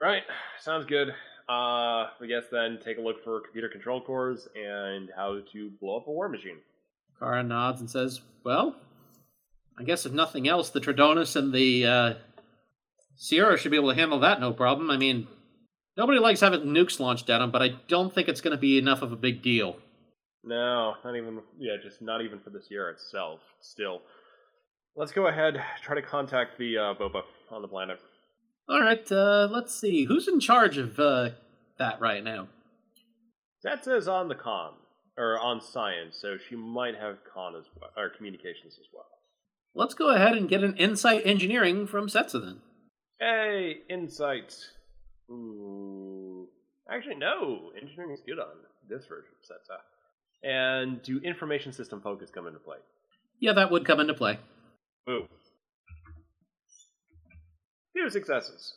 [0.00, 0.22] Right,
[0.60, 1.08] sounds good.
[1.48, 5.98] Uh, I guess then take a look for computer control cores and how to blow
[5.98, 6.56] up a war machine.
[7.18, 8.76] Kara nods and says, Well,
[9.78, 12.14] I guess if nothing else, the Tridonus and the uh,
[13.16, 14.90] Sierra should be able to handle that no problem.
[14.90, 15.26] I mean,
[15.96, 18.78] nobody likes having nukes launched at them, but I don't think it's going to be
[18.78, 19.76] enough of a big deal.
[20.42, 21.40] No, not even.
[21.58, 23.40] Yeah, just not even for this year itself.
[23.60, 24.02] Still,
[24.96, 25.62] let's go ahead.
[25.82, 27.98] Try to contact the uh, Boba on the planet.
[28.68, 30.04] All right, uh, let's see.
[30.04, 31.30] Who's in charge of uh,
[31.78, 32.48] that right now?
[33.62, 34.72] That says on the conn
[35.18, 39.06] or on science, so she might have conn as well or communications as well.
[39.74, 42.60] Let's go ahead and get an insight engineering from Setsa then.
[43.18, 44.54] Hey, insight.
[45.30, 46.48] Ooh,
[46.90, 47.72] actually, no.
[47.80, 48.48] Engineering is good on
[48.88, 49.78] this version of Setsa.
[50.48, 52.76] And do information system focus come into play?
[53.40, 54.38] Yeah, that would come into play.
[55.08, 55.26] Ooh.
[57.96, 58.74] Two successes.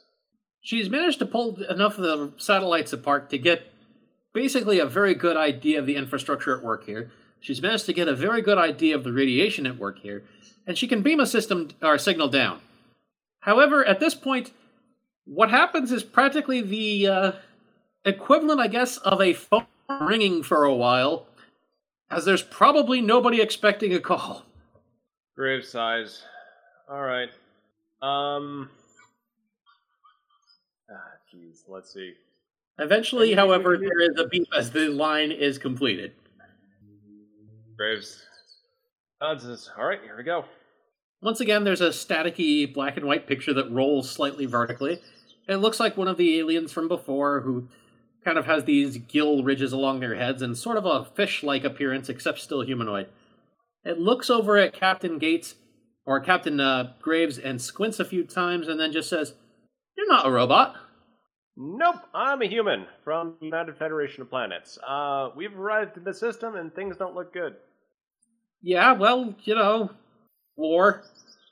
[0.62, 3.72] She's managed to pull enough of the satellites apart to get
[4.34, 7.12] basically a very good idea of the infrastructure at work here.
[7.40, 10.24] She's managed to get a very good idea of the radiation at work here,
[10.66, 12.60] and she can beam a system or signal down.
[13.42, 14.52] However, at this point,
[15.26, 17.32] what happens is practically the uh,
[18.06, 19.66] equivalent, I guess, of a phone
[20.02, 21.28] ringing for a while,
[22.10, 24.44] as there's probably nobody expecting a call.
[25.36, 26.24] Graves sighs.
[26.90, 27.30] All right.
[28.02, 28.70] Um.
[31.34, 31.64] Jeez.
[31.68, 32.14] Let's see.
[32.80, 36.14] Eventually, however, there is a beep as the line is completed.
[37.76, 38.24] Graves.
[39.20, 40.00] Odds is all right.
[40.04, 40.46] Here we go.
[41.22, 45.02] Once again, there's a staticky black and white picture that rolls slightly vertically.
[45.48, 47.68] It looks like one of the aliens from before who
[48.24, 51.64] kind of has these gill ridges along their heads and sort of a fish like
[51.64, 53.08] appearance, except still humanoid.
[53.84, 55.56] It looks over at Captain Gates
[56.06, 59.34] or Captain uh, Graves and squints a few times and then just says,
[59.96, 60.76] You're not a robot.
[61.60, 64.78] Nope, I'm a human from the United Federation of Planets.
[64.88, 67.56] Uh, we've arrived in the system and things don't look good.
[68.62, 69.90] Yeah, well, you know,
[70.56, 71.02] war.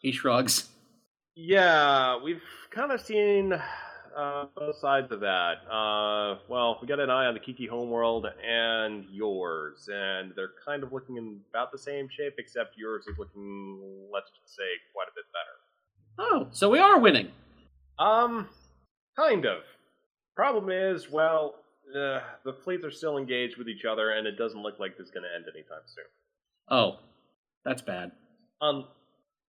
[0.01, 0.69] He shrugs.
[1.35, 3.53] Yeah, we've kind of seen
[4.15, 5.55] uh, both sides of that.
[5.71, 10.83] Uh, well, we got an eye on the Kiki homeworld and yours, and they're kind
[10.83, 14.63] of looking in about the same shape, except yours is looking, let's just say,
[14.93, 16.29] quite a bit better.
[16.29, 17.31] Oh, so we are winning.
[17.97, 18.47] Um,
[19.15, 19.63] kind of.
[20.35, 21.55] Problem is, well,
[21.95, 25.07] uh, the fleets are still engaged with each other, and it doesn't look like this
[25.07, 26.03] is going to end anytime soon.
[26.69, 26.99] Oh,
[27.63, 28.11] that's bad.
[28.61, 28.87] Um,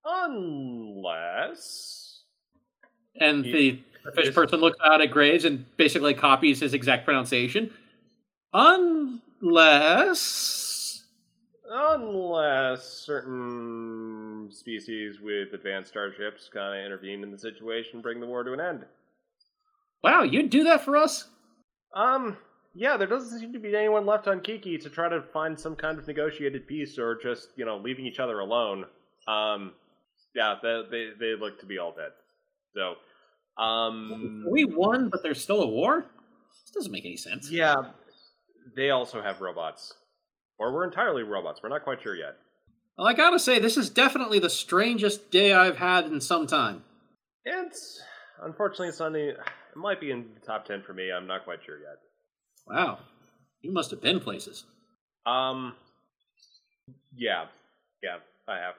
[0.05, 2.03] unless
[3.21, 7.73] And He- the, fish person looks out at Graves and basically copies his exact pronunciation.
[8.53, 9.25] Unless.
[11.69, 18.45] Unless certain species with advanced starships kind of intervene in the situation, bring the war
[18.45, 18.85] to an end.
[20.03, 21.29] Wow, you'd do that for us?
[21.95, 22.37] Um,
[22.75, 25.75] yeah, there doesn't seem to be anyone left on Kiki to try to find some
[25.77, 28.85] kind of negotiated peace or just, you know, leaving each other alone.
[29.27, 29.73] Um,
[30.35, 32.11] yeah, they they, they look to be all dead.
[32.75, 36.05] So, um, We won, but there's still a war?
[36.65, 37.51] This doesn't make any sense.
[37.51, 37.77] yeah,
[38.77, 39.95] they also have robots,
[40.59, 41.61] or we're entirely robots.
[41.63, 42.37] We're not quite sure yet.
[42.99, 46.85] Well, I gotta say, this is definitely the strangest day I've had in some time.
[47.45, 48.01] It's
[48.43, 49.31] unfortunately it's on the.
[49.31, 49.39] It
[49.77, 51.11] might be in the top ten for me.
[51.13, 51.99] I'm not quite sure yet.
[52.67, 52.99] Wow,
[53.61, 54.65] you must have been places.
[55.25, 55.75] Um,
[57.15, 57.47] yeah,
[58.03, 58.19] yeah,
[58.49, 58.75] I have.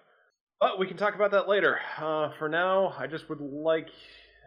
[0.59, 1.79] But we can talk about that later.
[1.99, 3.89] Uh, for now, I just would like,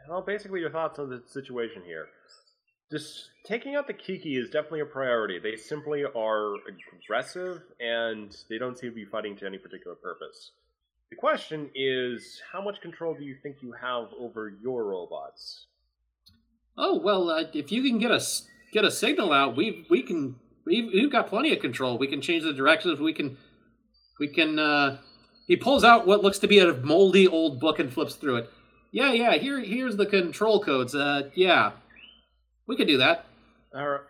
[0.09, 2.07] well, basically your thoughts on the situation here.
[2.91, 5.39] Just taking out the Kiki is definitely a priority.
[5.39, 6.55] They simply are
[7.05, 10.51] aggressive, and they don't seem to be fighting to any particular purpose.
[11.11, 15.67] The question is, how much control do you think you have over your robots?
[16.79, 20.37] Oh well, uh, if you can get us get a signal out, we we can
[20.65, 21.99] we've, we've got plenty of control.
[21.99, 23.01] We can change the directions.
[23.01, 23.37] We can
[24.19, 24.59] we can.
[24.59, 24.99] uh
[25.47, 28.51] He pulls out what looks to be a moldy old book and flips through it.
[28.93, 29.35] Yeah, yeah.
[29.35, 30.95] Here here's the control codes.
[30.95, 31.73] Uh, yeah,
[32.67, 33.27] we could do that.
[33.75, 34.01] All right.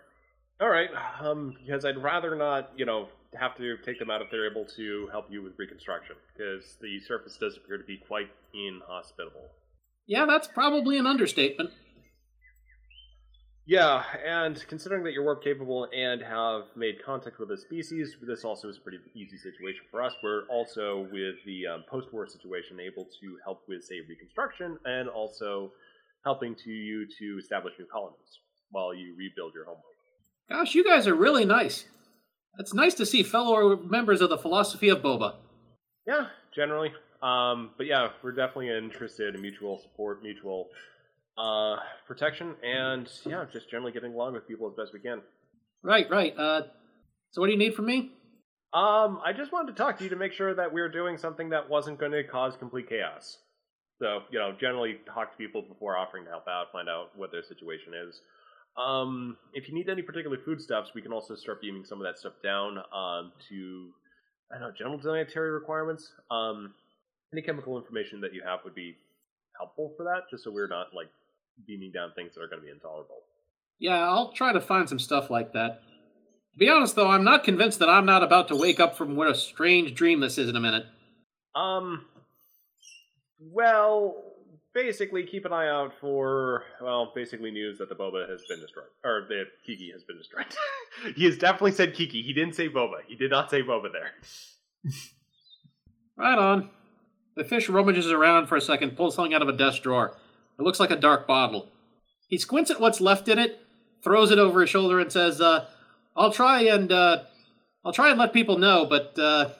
[0.60, 0.90] All right.
[1.20, 4.65] Um, because I'd rather not, you know, have to take them out if they're able
[4.77, 9.48] to help you with reconstruction, because the surface does appear to be quite inhospitable.
[10.07, 11.70] Yeah, that's probably an understatement.
[13.66, 18.44] Yeah, and considering that you're warp capable and have made contact with a species, this
[18.44, 20.12] also is a pretty easy situation for us.
[20.24, 25.09] We're also, with the um, post war situation, able to help with, say, reconstruction and
[25.09, 25.70] also
[26.24, 28.40] helping to you to establish new colonies
[28.70, 29.85] while you rebuild your homeworld.
[30.48, 31.85] Gosh, you guys are really nice.
[32.59, 35.35] It's nice to see fellow members of the philosophy of Boba.
[36.06, 36.93] Yeah, generally.
[37.22, 40.68] Um, but yeah, we're definitely interested in mutual support, mutual
[41.39, 45.20] uh, protection, and yeah, just generally getting along with people as best we can.
[45.82, 46.36] Right, right.
[46.36, 46.62] Uh,
[47.31, 48.10] so what do you need from me?
[48.72, 51.18] Um, I just wanted to talk to you to make sure that we were doing
[51.18, 53.39] something that wasn't going to cause complete chaos.
[54.01, 57.32] So, you know, generally talk to people before offering to help out, find out what
[57.32, 58.20] their situation is.
[58.76, 62.18] Um, if you need any particular foodstuffs, we can also start beaming some of that
[62.18, 63.90] stuff down um, to,
[64.51, 66.12] I don't know, general dietary requirements.
[66.30, 66.74] Um,
[67.32, 68.97] any chemical information that you have would be
[69.59, 71.09] helpful for that, just so we're not like
[71.66, 73.22] beaming down things that are going to be intolerable.
[73.78, 75.82] Yeah, I'll try to find some stuff like that.
[76.52, 79.16] To be honest, though, I'm not convinced that I'm not about to wake up from
[79.16, 80.84] what a strange dream this is in a minute.
[81.55, 82.05] Um,
[83.40, 84.16] well,
[84.74, 88.86] basically keep an eye out for well, basically news that the boba has been destroyed,
[89.05, 90.47] or that Kiki has been destroyed.
[91.16, 92.22] he has definitely said Kiki.
[92.22, 93.01] He didn't say boba.
[93.06, 94.12] He did not say boba there.
[96.16, 96.70] Right on.
[97.36, 100.16] The fish rummages around for a second, pulls something out of a desk drawer.
[100.59, 101.68] It looks like a dark bottle.
[102.28, 103.60] He squints at what's left in it,
[104.05, 105.66] throws it over his shoulder, and says, uh,
[106.14, 107.22] "I'll try and uh,
[107.84, 109.51] I'll try and let people know, but uh,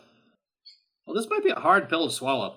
[1.07, 2.57] well, this might be a hard pill to swallow."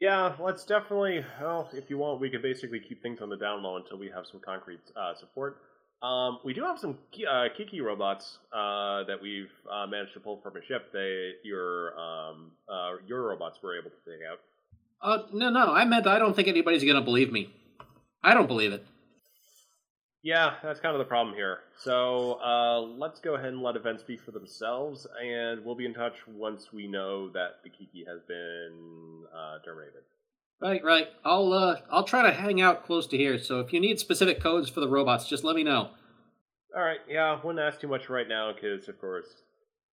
[0.00, 1.24] Yeah, let's definitely.
[1.40, 4.08] Well, if you want, we could basically keep things on the down low until we
[4.08, 5.58] have some concrete uh, support.
[6.02, 6.96] Um, we do have some
[7.30, 10.90] uh, Kiki robots uh, that we've uh, managed to pull from a ship.
[10.94, 14.40] They your um, uh, your robots were able to take out.
[15.02, 17.54] Uh, no, no, I meant I don't think anybody's gonna believe me.
[18.22, 18.86] I don't believe it.
[20.22, 21.60] Yeah, that's kind of the problem here.
[21.78, 25.94] So uh, let's go ahead and let events speak for themselves, and we'll be in
[25.94, 30.02] touch once we know that the Kiki has been uh, terminated.
[30.60, 31.08] Right, right.
[31.24, 33.38] I'll uh, I'll try to hang out close to here.
[33.38, 35.90] So if you need specific codes for the robots, just let me know.
[36.76, 39.26] All right, yeah, I wouldn't ask too much right now because, of course,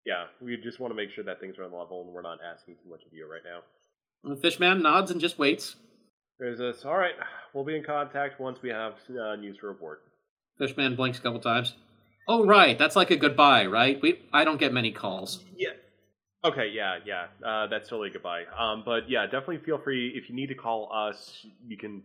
[0.05, 2.37] yeah, we just want to make sure that things are on level and we're not
[2.45, 3.61] asking too much of you right now.
[4.23, 5.77] And the fishman nods and just waits.
[6.37, 6.85] There's this.
[6.85, 7.15] All right,
[7.53, 10.03] we'll be in contact once we have uh, news to report.
[10.57, 11.75] Fishman blinks a couple times.
[12.27, 12.77] Oh, right.
[12.77, 14.01] That's like a goodbye, right?
[14.01, 15.43] We I don't get many calls.
[15.55, 15.69] Yeah.
[16.43, 16.69] Okay.
[16.73, 16.97] Yeah.
[17.05, 17.27] Yeah.
[17.45, 18.43] Uh, that's totally goodbye.
[18.57, 21.45] Um, but yeah, definitely feel free if you need to call us.
[21.67, 22.03] You can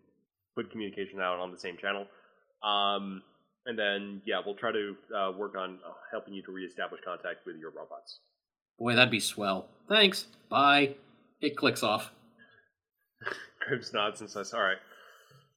[0.55, 2.07] put communication out on the same channel.
[2.63, 3.23] Um,
[3.67, 7.47] and then yeah, we'll try to uh, work on uh, helping you to reestablish contact
[7.47, 8.21] with your robots.
[8.79, 9.69] Boy, that'd be swell.
[9.89, 10.27] Thanks.
[10.49, 10.95] Bye.
[11.41, 12.13] It clicks off.
[13.67, 14.79] Graves nods and says, "All right,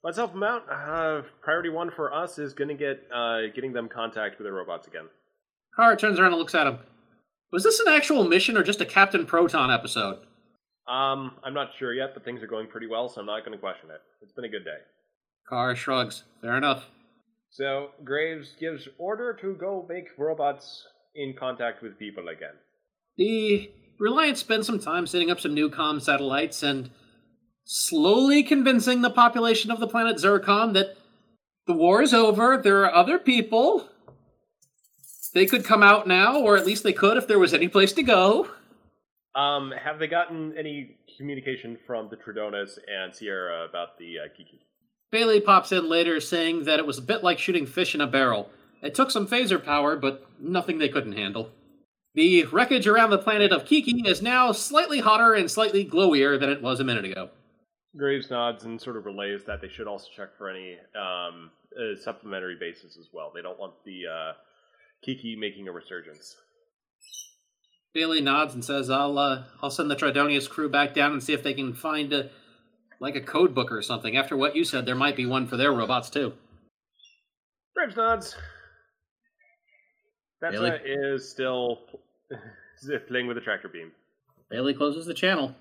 [0.05, 0.63] let's help them out.
[0.71, 4.53] Uh, priority one for us is going to get uh, getting them contact with their
[4.53, 5.09] robots again."
[5.75, 6.79] Kara turns around and looks at him.
[7.51, 10.19] Was this an actual mission or just a Captain Proton episode?
[10.87, 13.57] Um, I'm not sure yet, but things are going pretty well, so I'm not going
[13.57, 14.01] to question it.
[14.21, 14.77] It's been a good day.
[15.49, 16.23] Kara shrugs.
[16.41, 16.85] Fair enough.
[17.49, 22.55] So Graves gives order to go make robots in contact with people again.
[23.17, 26.89] The Reliance spent some time setting up some new comm satellites and
[27.65, 30.95] slowly convincing the population of the planet Zircon that
[31.65, 33.89] the war is over, there are other people.
[35.33, 37.91] They could come out now, or at least they could if there was any place
[37.93, 38.47] to go.
[39.33, 44.61] Um, have they gotten any communication from the Tridonus and Sierra about the uh, Kiki?
[45.11, 48.07] Bailey pops in later saying that it was a bit like shooting fish in a
[48.07, 48.49] barrel.
[48.81, 51.49] It took some phaser power, but nothing they couldn't handle.
[52.13, 56.49] The wreckage around the planet of Kiki is now slightly hotter and slightly glowier than
[56.49, 57.29] it was a minute ago.
[57.97, 61.95] Graves nods and sort of relays that they should also check for any um, uh,
[62.01, 63.31] supplementary bases as well.
[63.33, 64.33] They don't want the uh,
[65.03, 66.35] Kiki making a resurgence.
[67.93, 71.31] Bailey nods and says, "I'll uh, I'll send the Tridonus crew back down and see
[71.31, 72.29] if they can find a
[72.99, 74.17] like a code book or something.
[74.17, 76.33] After what you said, there might be one for their robots too."
[77.75, 78.35] Graves nods.
[80.41, 80.71] That Bailey?
[80.83, 81.79] is still
[83.07, 83.91] playing with the tractor beam.
[84.49, 85.55] Bailey closes the channel.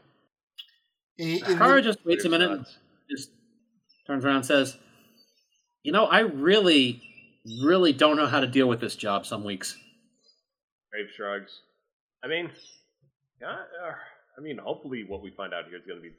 [1.19, 2.67] In, in Kara just waits a minute and
[3.11, 3.31] just
[4.07, 4.77] turns around and says,
[5.83, 7.03] You know, I really,
[7.63, 9.77] really don't know how to deal with this job some weeks.
[10.91, 11.61] Graves shrugs.
[12.23, 12.51] I mean,
[13.41, 13.93] yeah, uh,
[14.37, 16.15] I mean, hopefully what we find out here is going to be,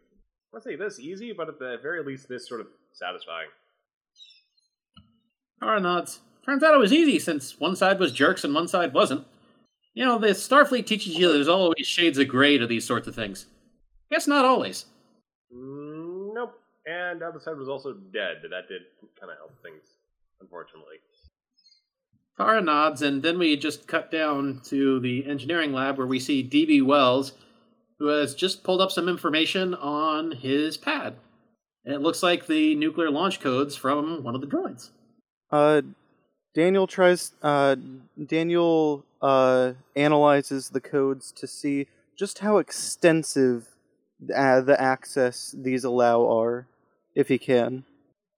[0.54, 3.48] let's say this easy, but at the very least, this sort of satisfying.
[5.62, 6.20] Kara nods.
[6.46, 9.26] Turns out it was easy since one side was jerks and one side wasn't.
[9.96, 13.16] You know, the Starfleet teaches you there's always shades of gray to these sorts of
[13.16, 13.48] things.
[14.16, 14.86] Guess not always.
[15.54, 16.58] Mm, nope.
[16.86, 18.38] And the other side was also dead.
[18.44, 18.84] That did
[19.20, 19.84] kind of help things,
[20.40, 20.96] unfortunately.
[22.38, 26.42] Kara nods, and then we just cut down to the engineering lab where we see
[26.44, 26.82] D.B.
[26.82, 27.34] Wells,
[28.00, 31.16] who has just pulled up some information on his pad.
[31.84, 34.92] And it looks like the nuclear launch codes from one of the droids.
[35.52, 35.82] Uh,
[36.54, 37.34] Daniel tries.
[37.44, 37.76] Uh,
[38.26, 41.88] Daniel uh, analyzes the codes to see
[42.18, 43.75] just how extensive
[44.34, 46.68] uh, the access these allow are,
[47.16, 47.84] if he can.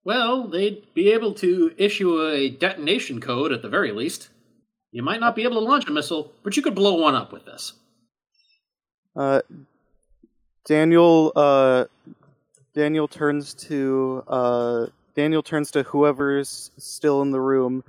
[0.04, 4.30] Well, they'd be able to issue a detonation code at the very least.
[4.90, 7.32] You might not be able to launch a missile, but you could blow one up
[7.32, 7.74] with this.
[9.14, 9.42] Uh,
[10.64, 11.32] Daniel.
[11.36, 11.84] Uh,
[12.74, 14.24] Daniel turns to.
[14.26, 17.84] Uh, Daniel turns to whoever's still in the room,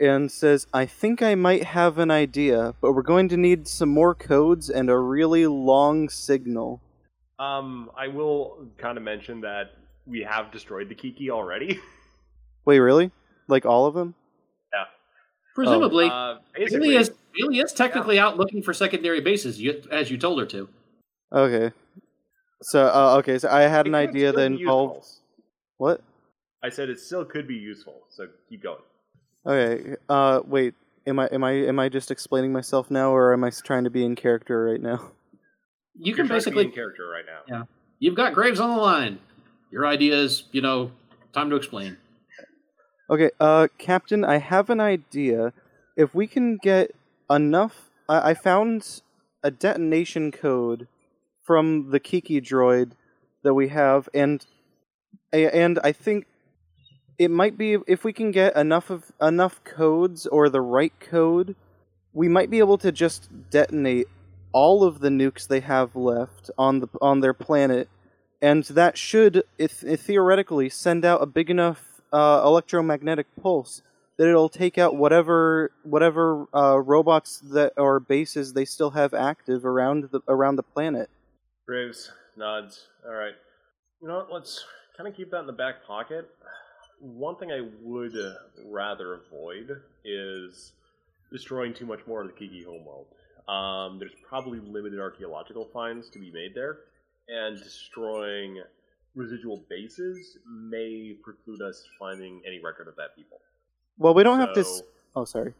[0.00, 3.90] and says, "I think I might have an idea, but we're going to need some
[3.90, 6.80] more codes and a really long signal."
[7.38, 9.72] Um, I will kind of mention that
[10.06, 11.80] we have destroyed the Kiki already.
[12.64, 13.10] Wait, really?
[13.48, 14.14] Like all of them?
[14.72, 14.84] yeah.
[15.54, 20.18] Presumably, Uh, Bailey is, Bailey is technically out looking for secondary bases, you, as you
[20.18, 20.68] told her to.
[21.32, 21.72] Okay.
[22.62, 24.96] So, uh, okay, so I had it an idea still that involved.
[24.96, 25.22] useful.
[25.78, 26.00] What?
[26.62, 28.80] I said it still could be useful, so keep going.
[29.46, 29.96] Okay.
[30.08, 30.74] Uh, wait.
[31.06, 33.90] Am I am I am I just explaining myself now, or am I trying to
[33.90, 35.10] be in character right now?
[35.96, 37.40] You can trying to be basically character right now.
[37.46, 37.64] Yeah.
[37.98, 39.18] You've got Graves on the line.
[39.70, 40.92] Your idea is, you know,
[41.32, 41.96] time to explain.
[43.08, 43.30] Okay.
[43.38, 45.52] Uh, Captain, I have an idea.
[45.96, 46.92] If we can get
[47.30, 49.02] enough, I, I found
[49.42, 50.88] a detonation code
[51.42, 52.92] from the Kiki droid
[53.42, 54.44] that we have, and
[55.32, 56.26] and I think
[57.18, 61.54] it might be if we can get enough of enough codes or the right code,
[62.12, 64.08] we might be able to just detonate
[64.54, 67.88] all of the nukes they have left on the on their planet,
[68.40, 73.82] and that should if, theoretically send out a big enough uh, electromagnetic pulse
[74.16, 79.66] that it'll take out whatever whatever uh, robots that or bases they still have active
[79.66, 81.10] around the around the planet.
[81.66, 82.86] Graves nods.
[83.04, 83.34] All right.
[84.00, 84.32] You know what?
[84.32, 84.64] Let's
[84.96, 86.30] kind of keep that in the back pocket.
[87.00, 88.14] One thing I would
[88.64, 90.72] rather avoid is
[91.32, 93.06] destroying too much more of the Kiki homeworld.
[93.48, 96.78] Um, there's probably limited archaeological finds to be made there,
[97.28, 98.62] and destroying
[99.14, 103.40] residual bases may preclude us finding any record of that people.
[103.98, 104.60] Well, we don't have to.
[104.60, 104.82] s-
[105.16, 105.54] Oh, sorry.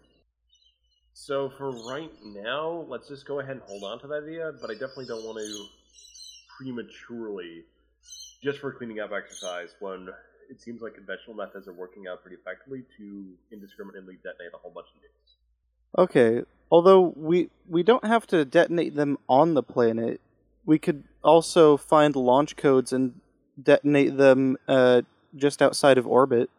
[1.13, 4.71] So for right now, let's just go ahead and hold on to that idea, but
[4.71, 5.65] I definitely don't want to
[6.57, 7.65] prematurely,
[8.43, 10.09] just for cleaning up exercise, when
[10.51, 14.73] it seems like conventional methods are working out pretty effectively to indiscriminately detonate a whole
[14.73, 16.03] bunch of nukes.
[16.03, 16.43] Okay.
[16.75, 20.21] Although we we don't have to detonate them on the planet,
[20.67, 23.21] we could also find launch codes and
[23.63, 25.03] detonate them uh,
[25.37, 26.51] just outside of orbit.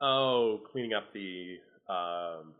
[0.00, 1.56] Oh, cleaning up the
[1.88, 2.54] um,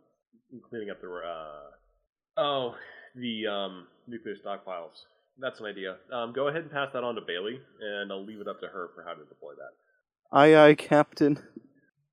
[0.69, 2.75] cleaning up the uh, oh
[3.15, 5.05] the um, nuclear stockpiles.
[5.39, 5.95] That's an idea.
[6.11, 8.67] Um, go ahead and pass that on to Bailey, and I'll leave it up to
[8.67, 10.37] her for how to deploy that.
[10.37, 11.39] Aye, aye, Captain.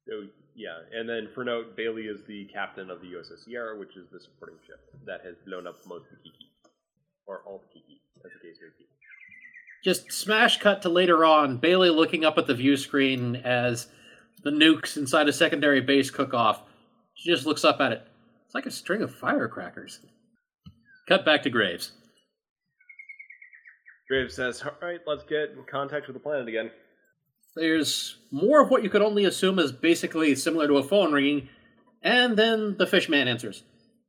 [0.06, 3.96] So yeah, and then for note, Bailey is the captain of the USS Sierra, which
[3.96, 6.50] is the supporting ship that has blown up most of the Kiki.
[7.26, 8.86] Or alt Kiki, as the case may be.
[9.84, 13.88] Just smash cut to later on, Bailey looking up at the view screen as
[14.42, 16.62] the nukes inside a secondary base cook off.
[17.14, 18.06] She just looks up at it.
[18.46, 20.00] It's like a string of firecrackers.
[21.08, 21.92] Cut back to Graves.
[24.08, 26.70] Graves says, "All right, let's get in contact with the planet again."
[27.56, 31.48] There's more of what you could only assume is basically similar to a phone ringing,
[32.02, 33.62] and then the fishman answers.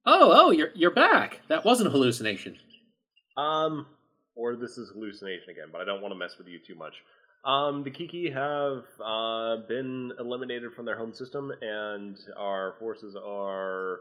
[0.05, 1.41] Oh, oh, you're you're back.
[1.47, 2.57] That wasn't a hallucination.
[3.37, 3.85] Um,
[4.35, 6.93] or this is hallucination again, but I don't want to mess with you too much.
[7.45, 13.99] Um, the Kiki have uh, been eliminated from their home system, and our forces are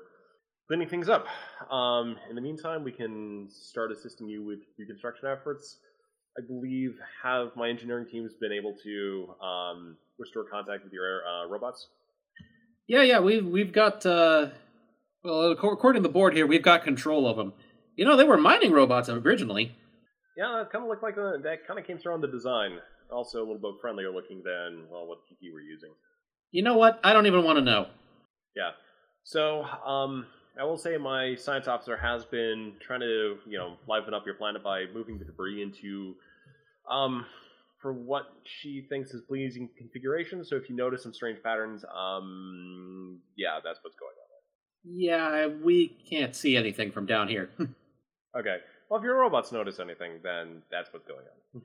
[0.67, 1.27] cleaning things up.
[1.71, 5.79] Um, in the meantime, we can start assisting you with reconstruction efforts.
[6.37, 11.47] I believe have my engineering teams been able to um, restore contact with your uh,
[11.47, 11.87] robots?
[12.89, 14.49] Yeah, yeah, we've we've got uh,
[15.23, 17.55] well, according to the board here, we've got control of them.
[17.97, 19.73] You know, they were mining robots originally.
[20.37, 22.79] Yeah, it kind of looked like uh that kind of came through on the design.
[23.13, 25.91] Also, a little bit friendlier looking than well what Kiki were using.
[26.51, 26.99] You know what?
[27.05, 27.87] I don't even want to know.
[28.57, 28.71] Yeah.
[29.25, 30.27] So, um,
[30.59, 34.37] I will say my science officer has been trying to, you know, liven up your
[34.37, 36.15] planet by moving the debris into,
[36.91, 37.27] um,
[37.83, 40.45] for what she thinks is pleasing configuration.
[40.45, 44.25] So if you notice some strange patterns, um, yeah, that's what's going on.
[44.85, 47.51] Yeah, we can't see anything from down here.
[48.37, 48.57] Okay.
[48.91, 51.25] Well, if your robots notice anything, then that's what's going
[51.55, 51.63] on.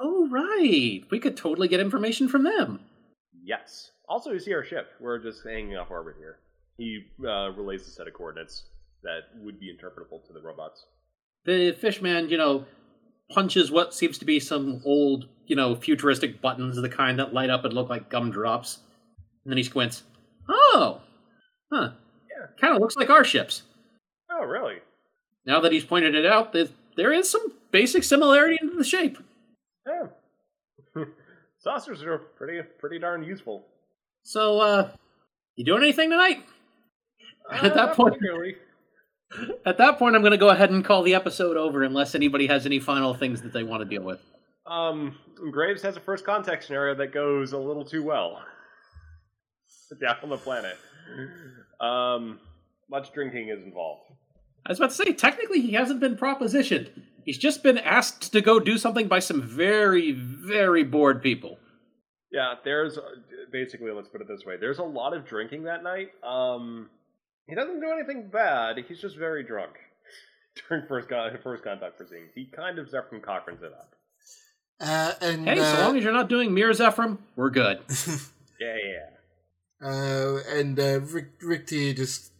[0.00, 1.02] oh, right.
[1.12, 2.80] We could totally get information from them.
[3.44, 3.92] Yes.
[4.08, 4.88] Also, you see our ship.
[5.00, 6.38] We're just hanging off orbit here.
[6.78, 8.64] He uh, relays a set of coordinates
[9.02, 10.86] that would be interpretable to the robots.
[11.44, 12.64] The fishman, you know,
[13.30, 17.50] punches what seems to be some old, you know, futuristic buttons, the kind that light
[17.50, 18.78] up and look like gumdrops.
[19.44, 20.04] And then he squints.
[20.48, 21.00] Oh!
[21.72, 21.90] Huh.
[22.30, 22.46] Yeah.
[22.60, 23.62] Kind of looks like our ships.
[24.30, 24.76] Oh, really?
[25.44, 29.18] Now that he's pointed it out, there- there is some basic similarity in the shape.
[29.86, 30.06] Yeah.
[31.60, 33.66] Saucers are pretty pretty darn useful.
[34.24, 34.90] So, uh,
[35.56, 36.44] you doing anything tonight?
[37.50, 38.56] At Uh, that point- particularly.
[39.66, 42.46] At that point, I'm going to go ahead and call the episode over unless anybody
[42.46, 44.20] has any final things that they want to deal with.
[44.66, 45.18] Um,
[45.50, 48.42] Graves has a first contact scenario that goes a little too well.
[50.00, 50.76] Down on the planet.
[51.80, 52.40] Um,
[52.90, 54.02] much drinking is involved.
[54.66, 56.90] I was about to say, technically, he hasn't been propositioned.
[57.24, 61.58] He's just been asked to go do something by some very, very bored people.
[62.32, 63.02] Yeah, there's uh,
[63.52, 64.56] basically let's put it this way.
[64.58, 66.08] There's a lot of drinking that night.
[66.22, 66.90] Um,
[67.48, 68.76] he doesn't do anything bad.
[68.86, 69.72] He's just very drunk
[70.68, 72.30] during first con- first contact proceedings.
[72.34, 73.94] He kind of Zefram Cochrane's it up.
[74.80, 77.80] Uh, and Hey, uh, so long as you're not doing Mirror Zefram, we're good.
[78.60, 79.06] Yeah, yeah.
[79.80, 79.88] yeah.
[79.88, 82.32] Uh, and uh, Rick, Rick Tier just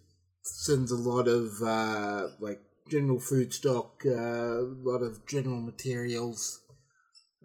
[0.42, 2.60] sends a lot of uh, like
[2.90, 6.60] general food stock, uh, a lot of general materials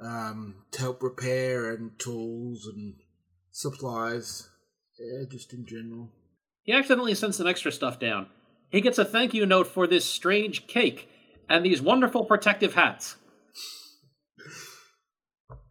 [0.04, 2.96] um, to help repair and tools and
[3.52, 4.50] supplies,
[5.00, 6.10] yeah, just in general.
[6.64, 8.28] He accidentally sent some extra stuff down.
[8.70, 11.10] He gets a thank you note for this strange cake
[11.50, 13.18] and these wonderful protective hats.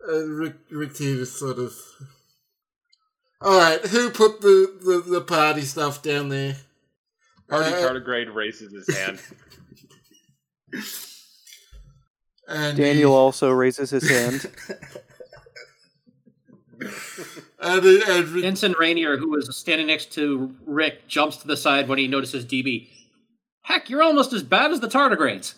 [0.06, 1.74] Uh, Rick, Rick Tier just sort of.
[3.40, 6.56] All right, who put the, the, the party stuff down there?
[7.48, 9.20] Party Uh, tardigrade raises his hand.
[12.48, 14.51] and Daniel also raises his hand.
[17.62, 21.89] and, and Rick Ensign Rainier, who was standing next to Rick, jumps to the side
[21.89, 22.89] when he notices DB.
[23.62, 25.55] Heck, you're almost as bad as the tardigrades.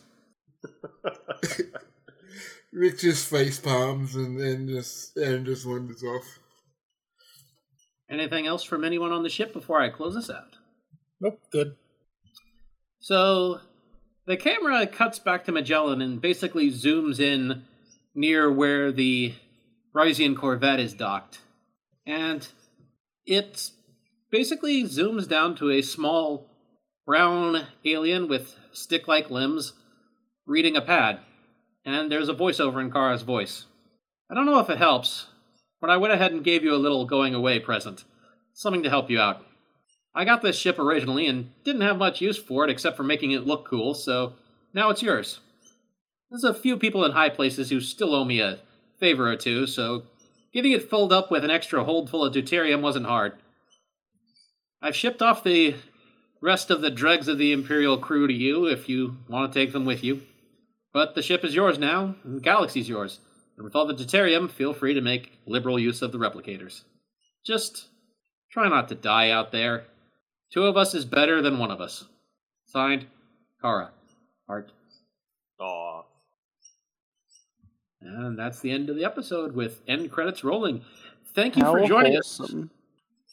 [2.73, 6.39] Rick just face palms and then just and just wanders off.
[8.11, 10.57] Anything else from anyone on the ship before I close this out?
[11.21, 11.77] Nope, good.
[13.01, 13.61] So
[14.27, 17.63] the camera cuts back to Magellan and basically zooms in
[18.15, 19.35] near where the
[19.95, 21.39] Risian Corvette is docked.
[22.07, 22.47] And
[23.27, 23.71] it
[24.31, 26.51] basically zooms down to a small
[27.07, 29.73] brown alien with stick like limbs
[30.47, 31.21] reading a pad.
[31.85, 33.67] And there's a voiceover in Kara's voice.
[34.31, 35.27] I don't know if it helps,
[35.81, 38.05] but I went ahead and gave you a little going away present.
[38.55, 39.45] Something to help you out.
[40.15, 43.33] I got this ship originally and didn't have much use for it except for making
[43.33, 44.35] it look cool, so
[44.73, 45.41] now it's yours.
[46.31, 48.61] There's a few people in high places who still owe me a
[48.99, 50.05] favor or two, so
[50.55, 53.35] getting it filled up with an extra hold full of deuterium wasn't hard.
[54.81, 55.75] I've shipped off the
[56.41, 59.73] rest of the dregs of the Imperial crew to you if you want to take
[59.73, 60.23] them with you.
[60.93, 63.19] But the ship is yours now, and the galaxy's yours.
[63.57, 66.83] And with all the deuterium, feel free to make liberal use of the replicators.
[67.45, 67.89] Just
[68.51, 69.85] try not to die out there.
[70.53, 72.05] Two of us is better than one of us.
[72.67, 73.07] Signed,
[73.61, 73.91] Kara.
[74.49, 74.71] Art.
[75.61, 76.03] Aw.
[78.05, 80.83] And that's the end of the episode with end credits rolling.
[81.35, 82.41] Thank you How for joining us.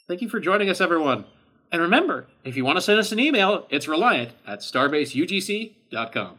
[0.08, 1.26] Thank you for joining us, everyone.
[1.72, 6.38] And remember, if you want to send us an email, it's reliant at starbaseugc.com.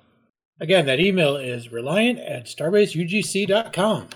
[0.60, 4.08] Again, that email is reliant at starbaseugc.com.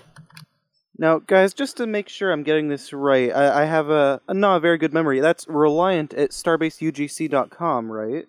[0.99, 4.33] Now, guys, just to make sure I'm getting this right, I, I have a, a
[4.33, 5.19] not a very good memory.
[5.19, 8.25] That's reliant at starbaseugc.com, right?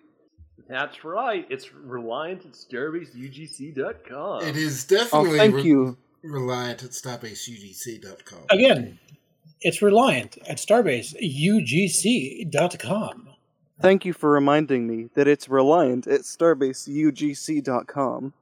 [0.69, 1.45] That's right.
[1.49, 4.43] It's reliant at starbaseugc.com.
[4.43, 5.97] It is Oh, definitely thank re- you.
[6.21, 8.39] reliant at starbaseugc.com.
[8.51, 8.99] Again,
[9.61, 13.25] it's reliant at starbaseugc.com.
[13.81, 18.33] Thank you for reminding me that it's reliant at starbaseugc.com.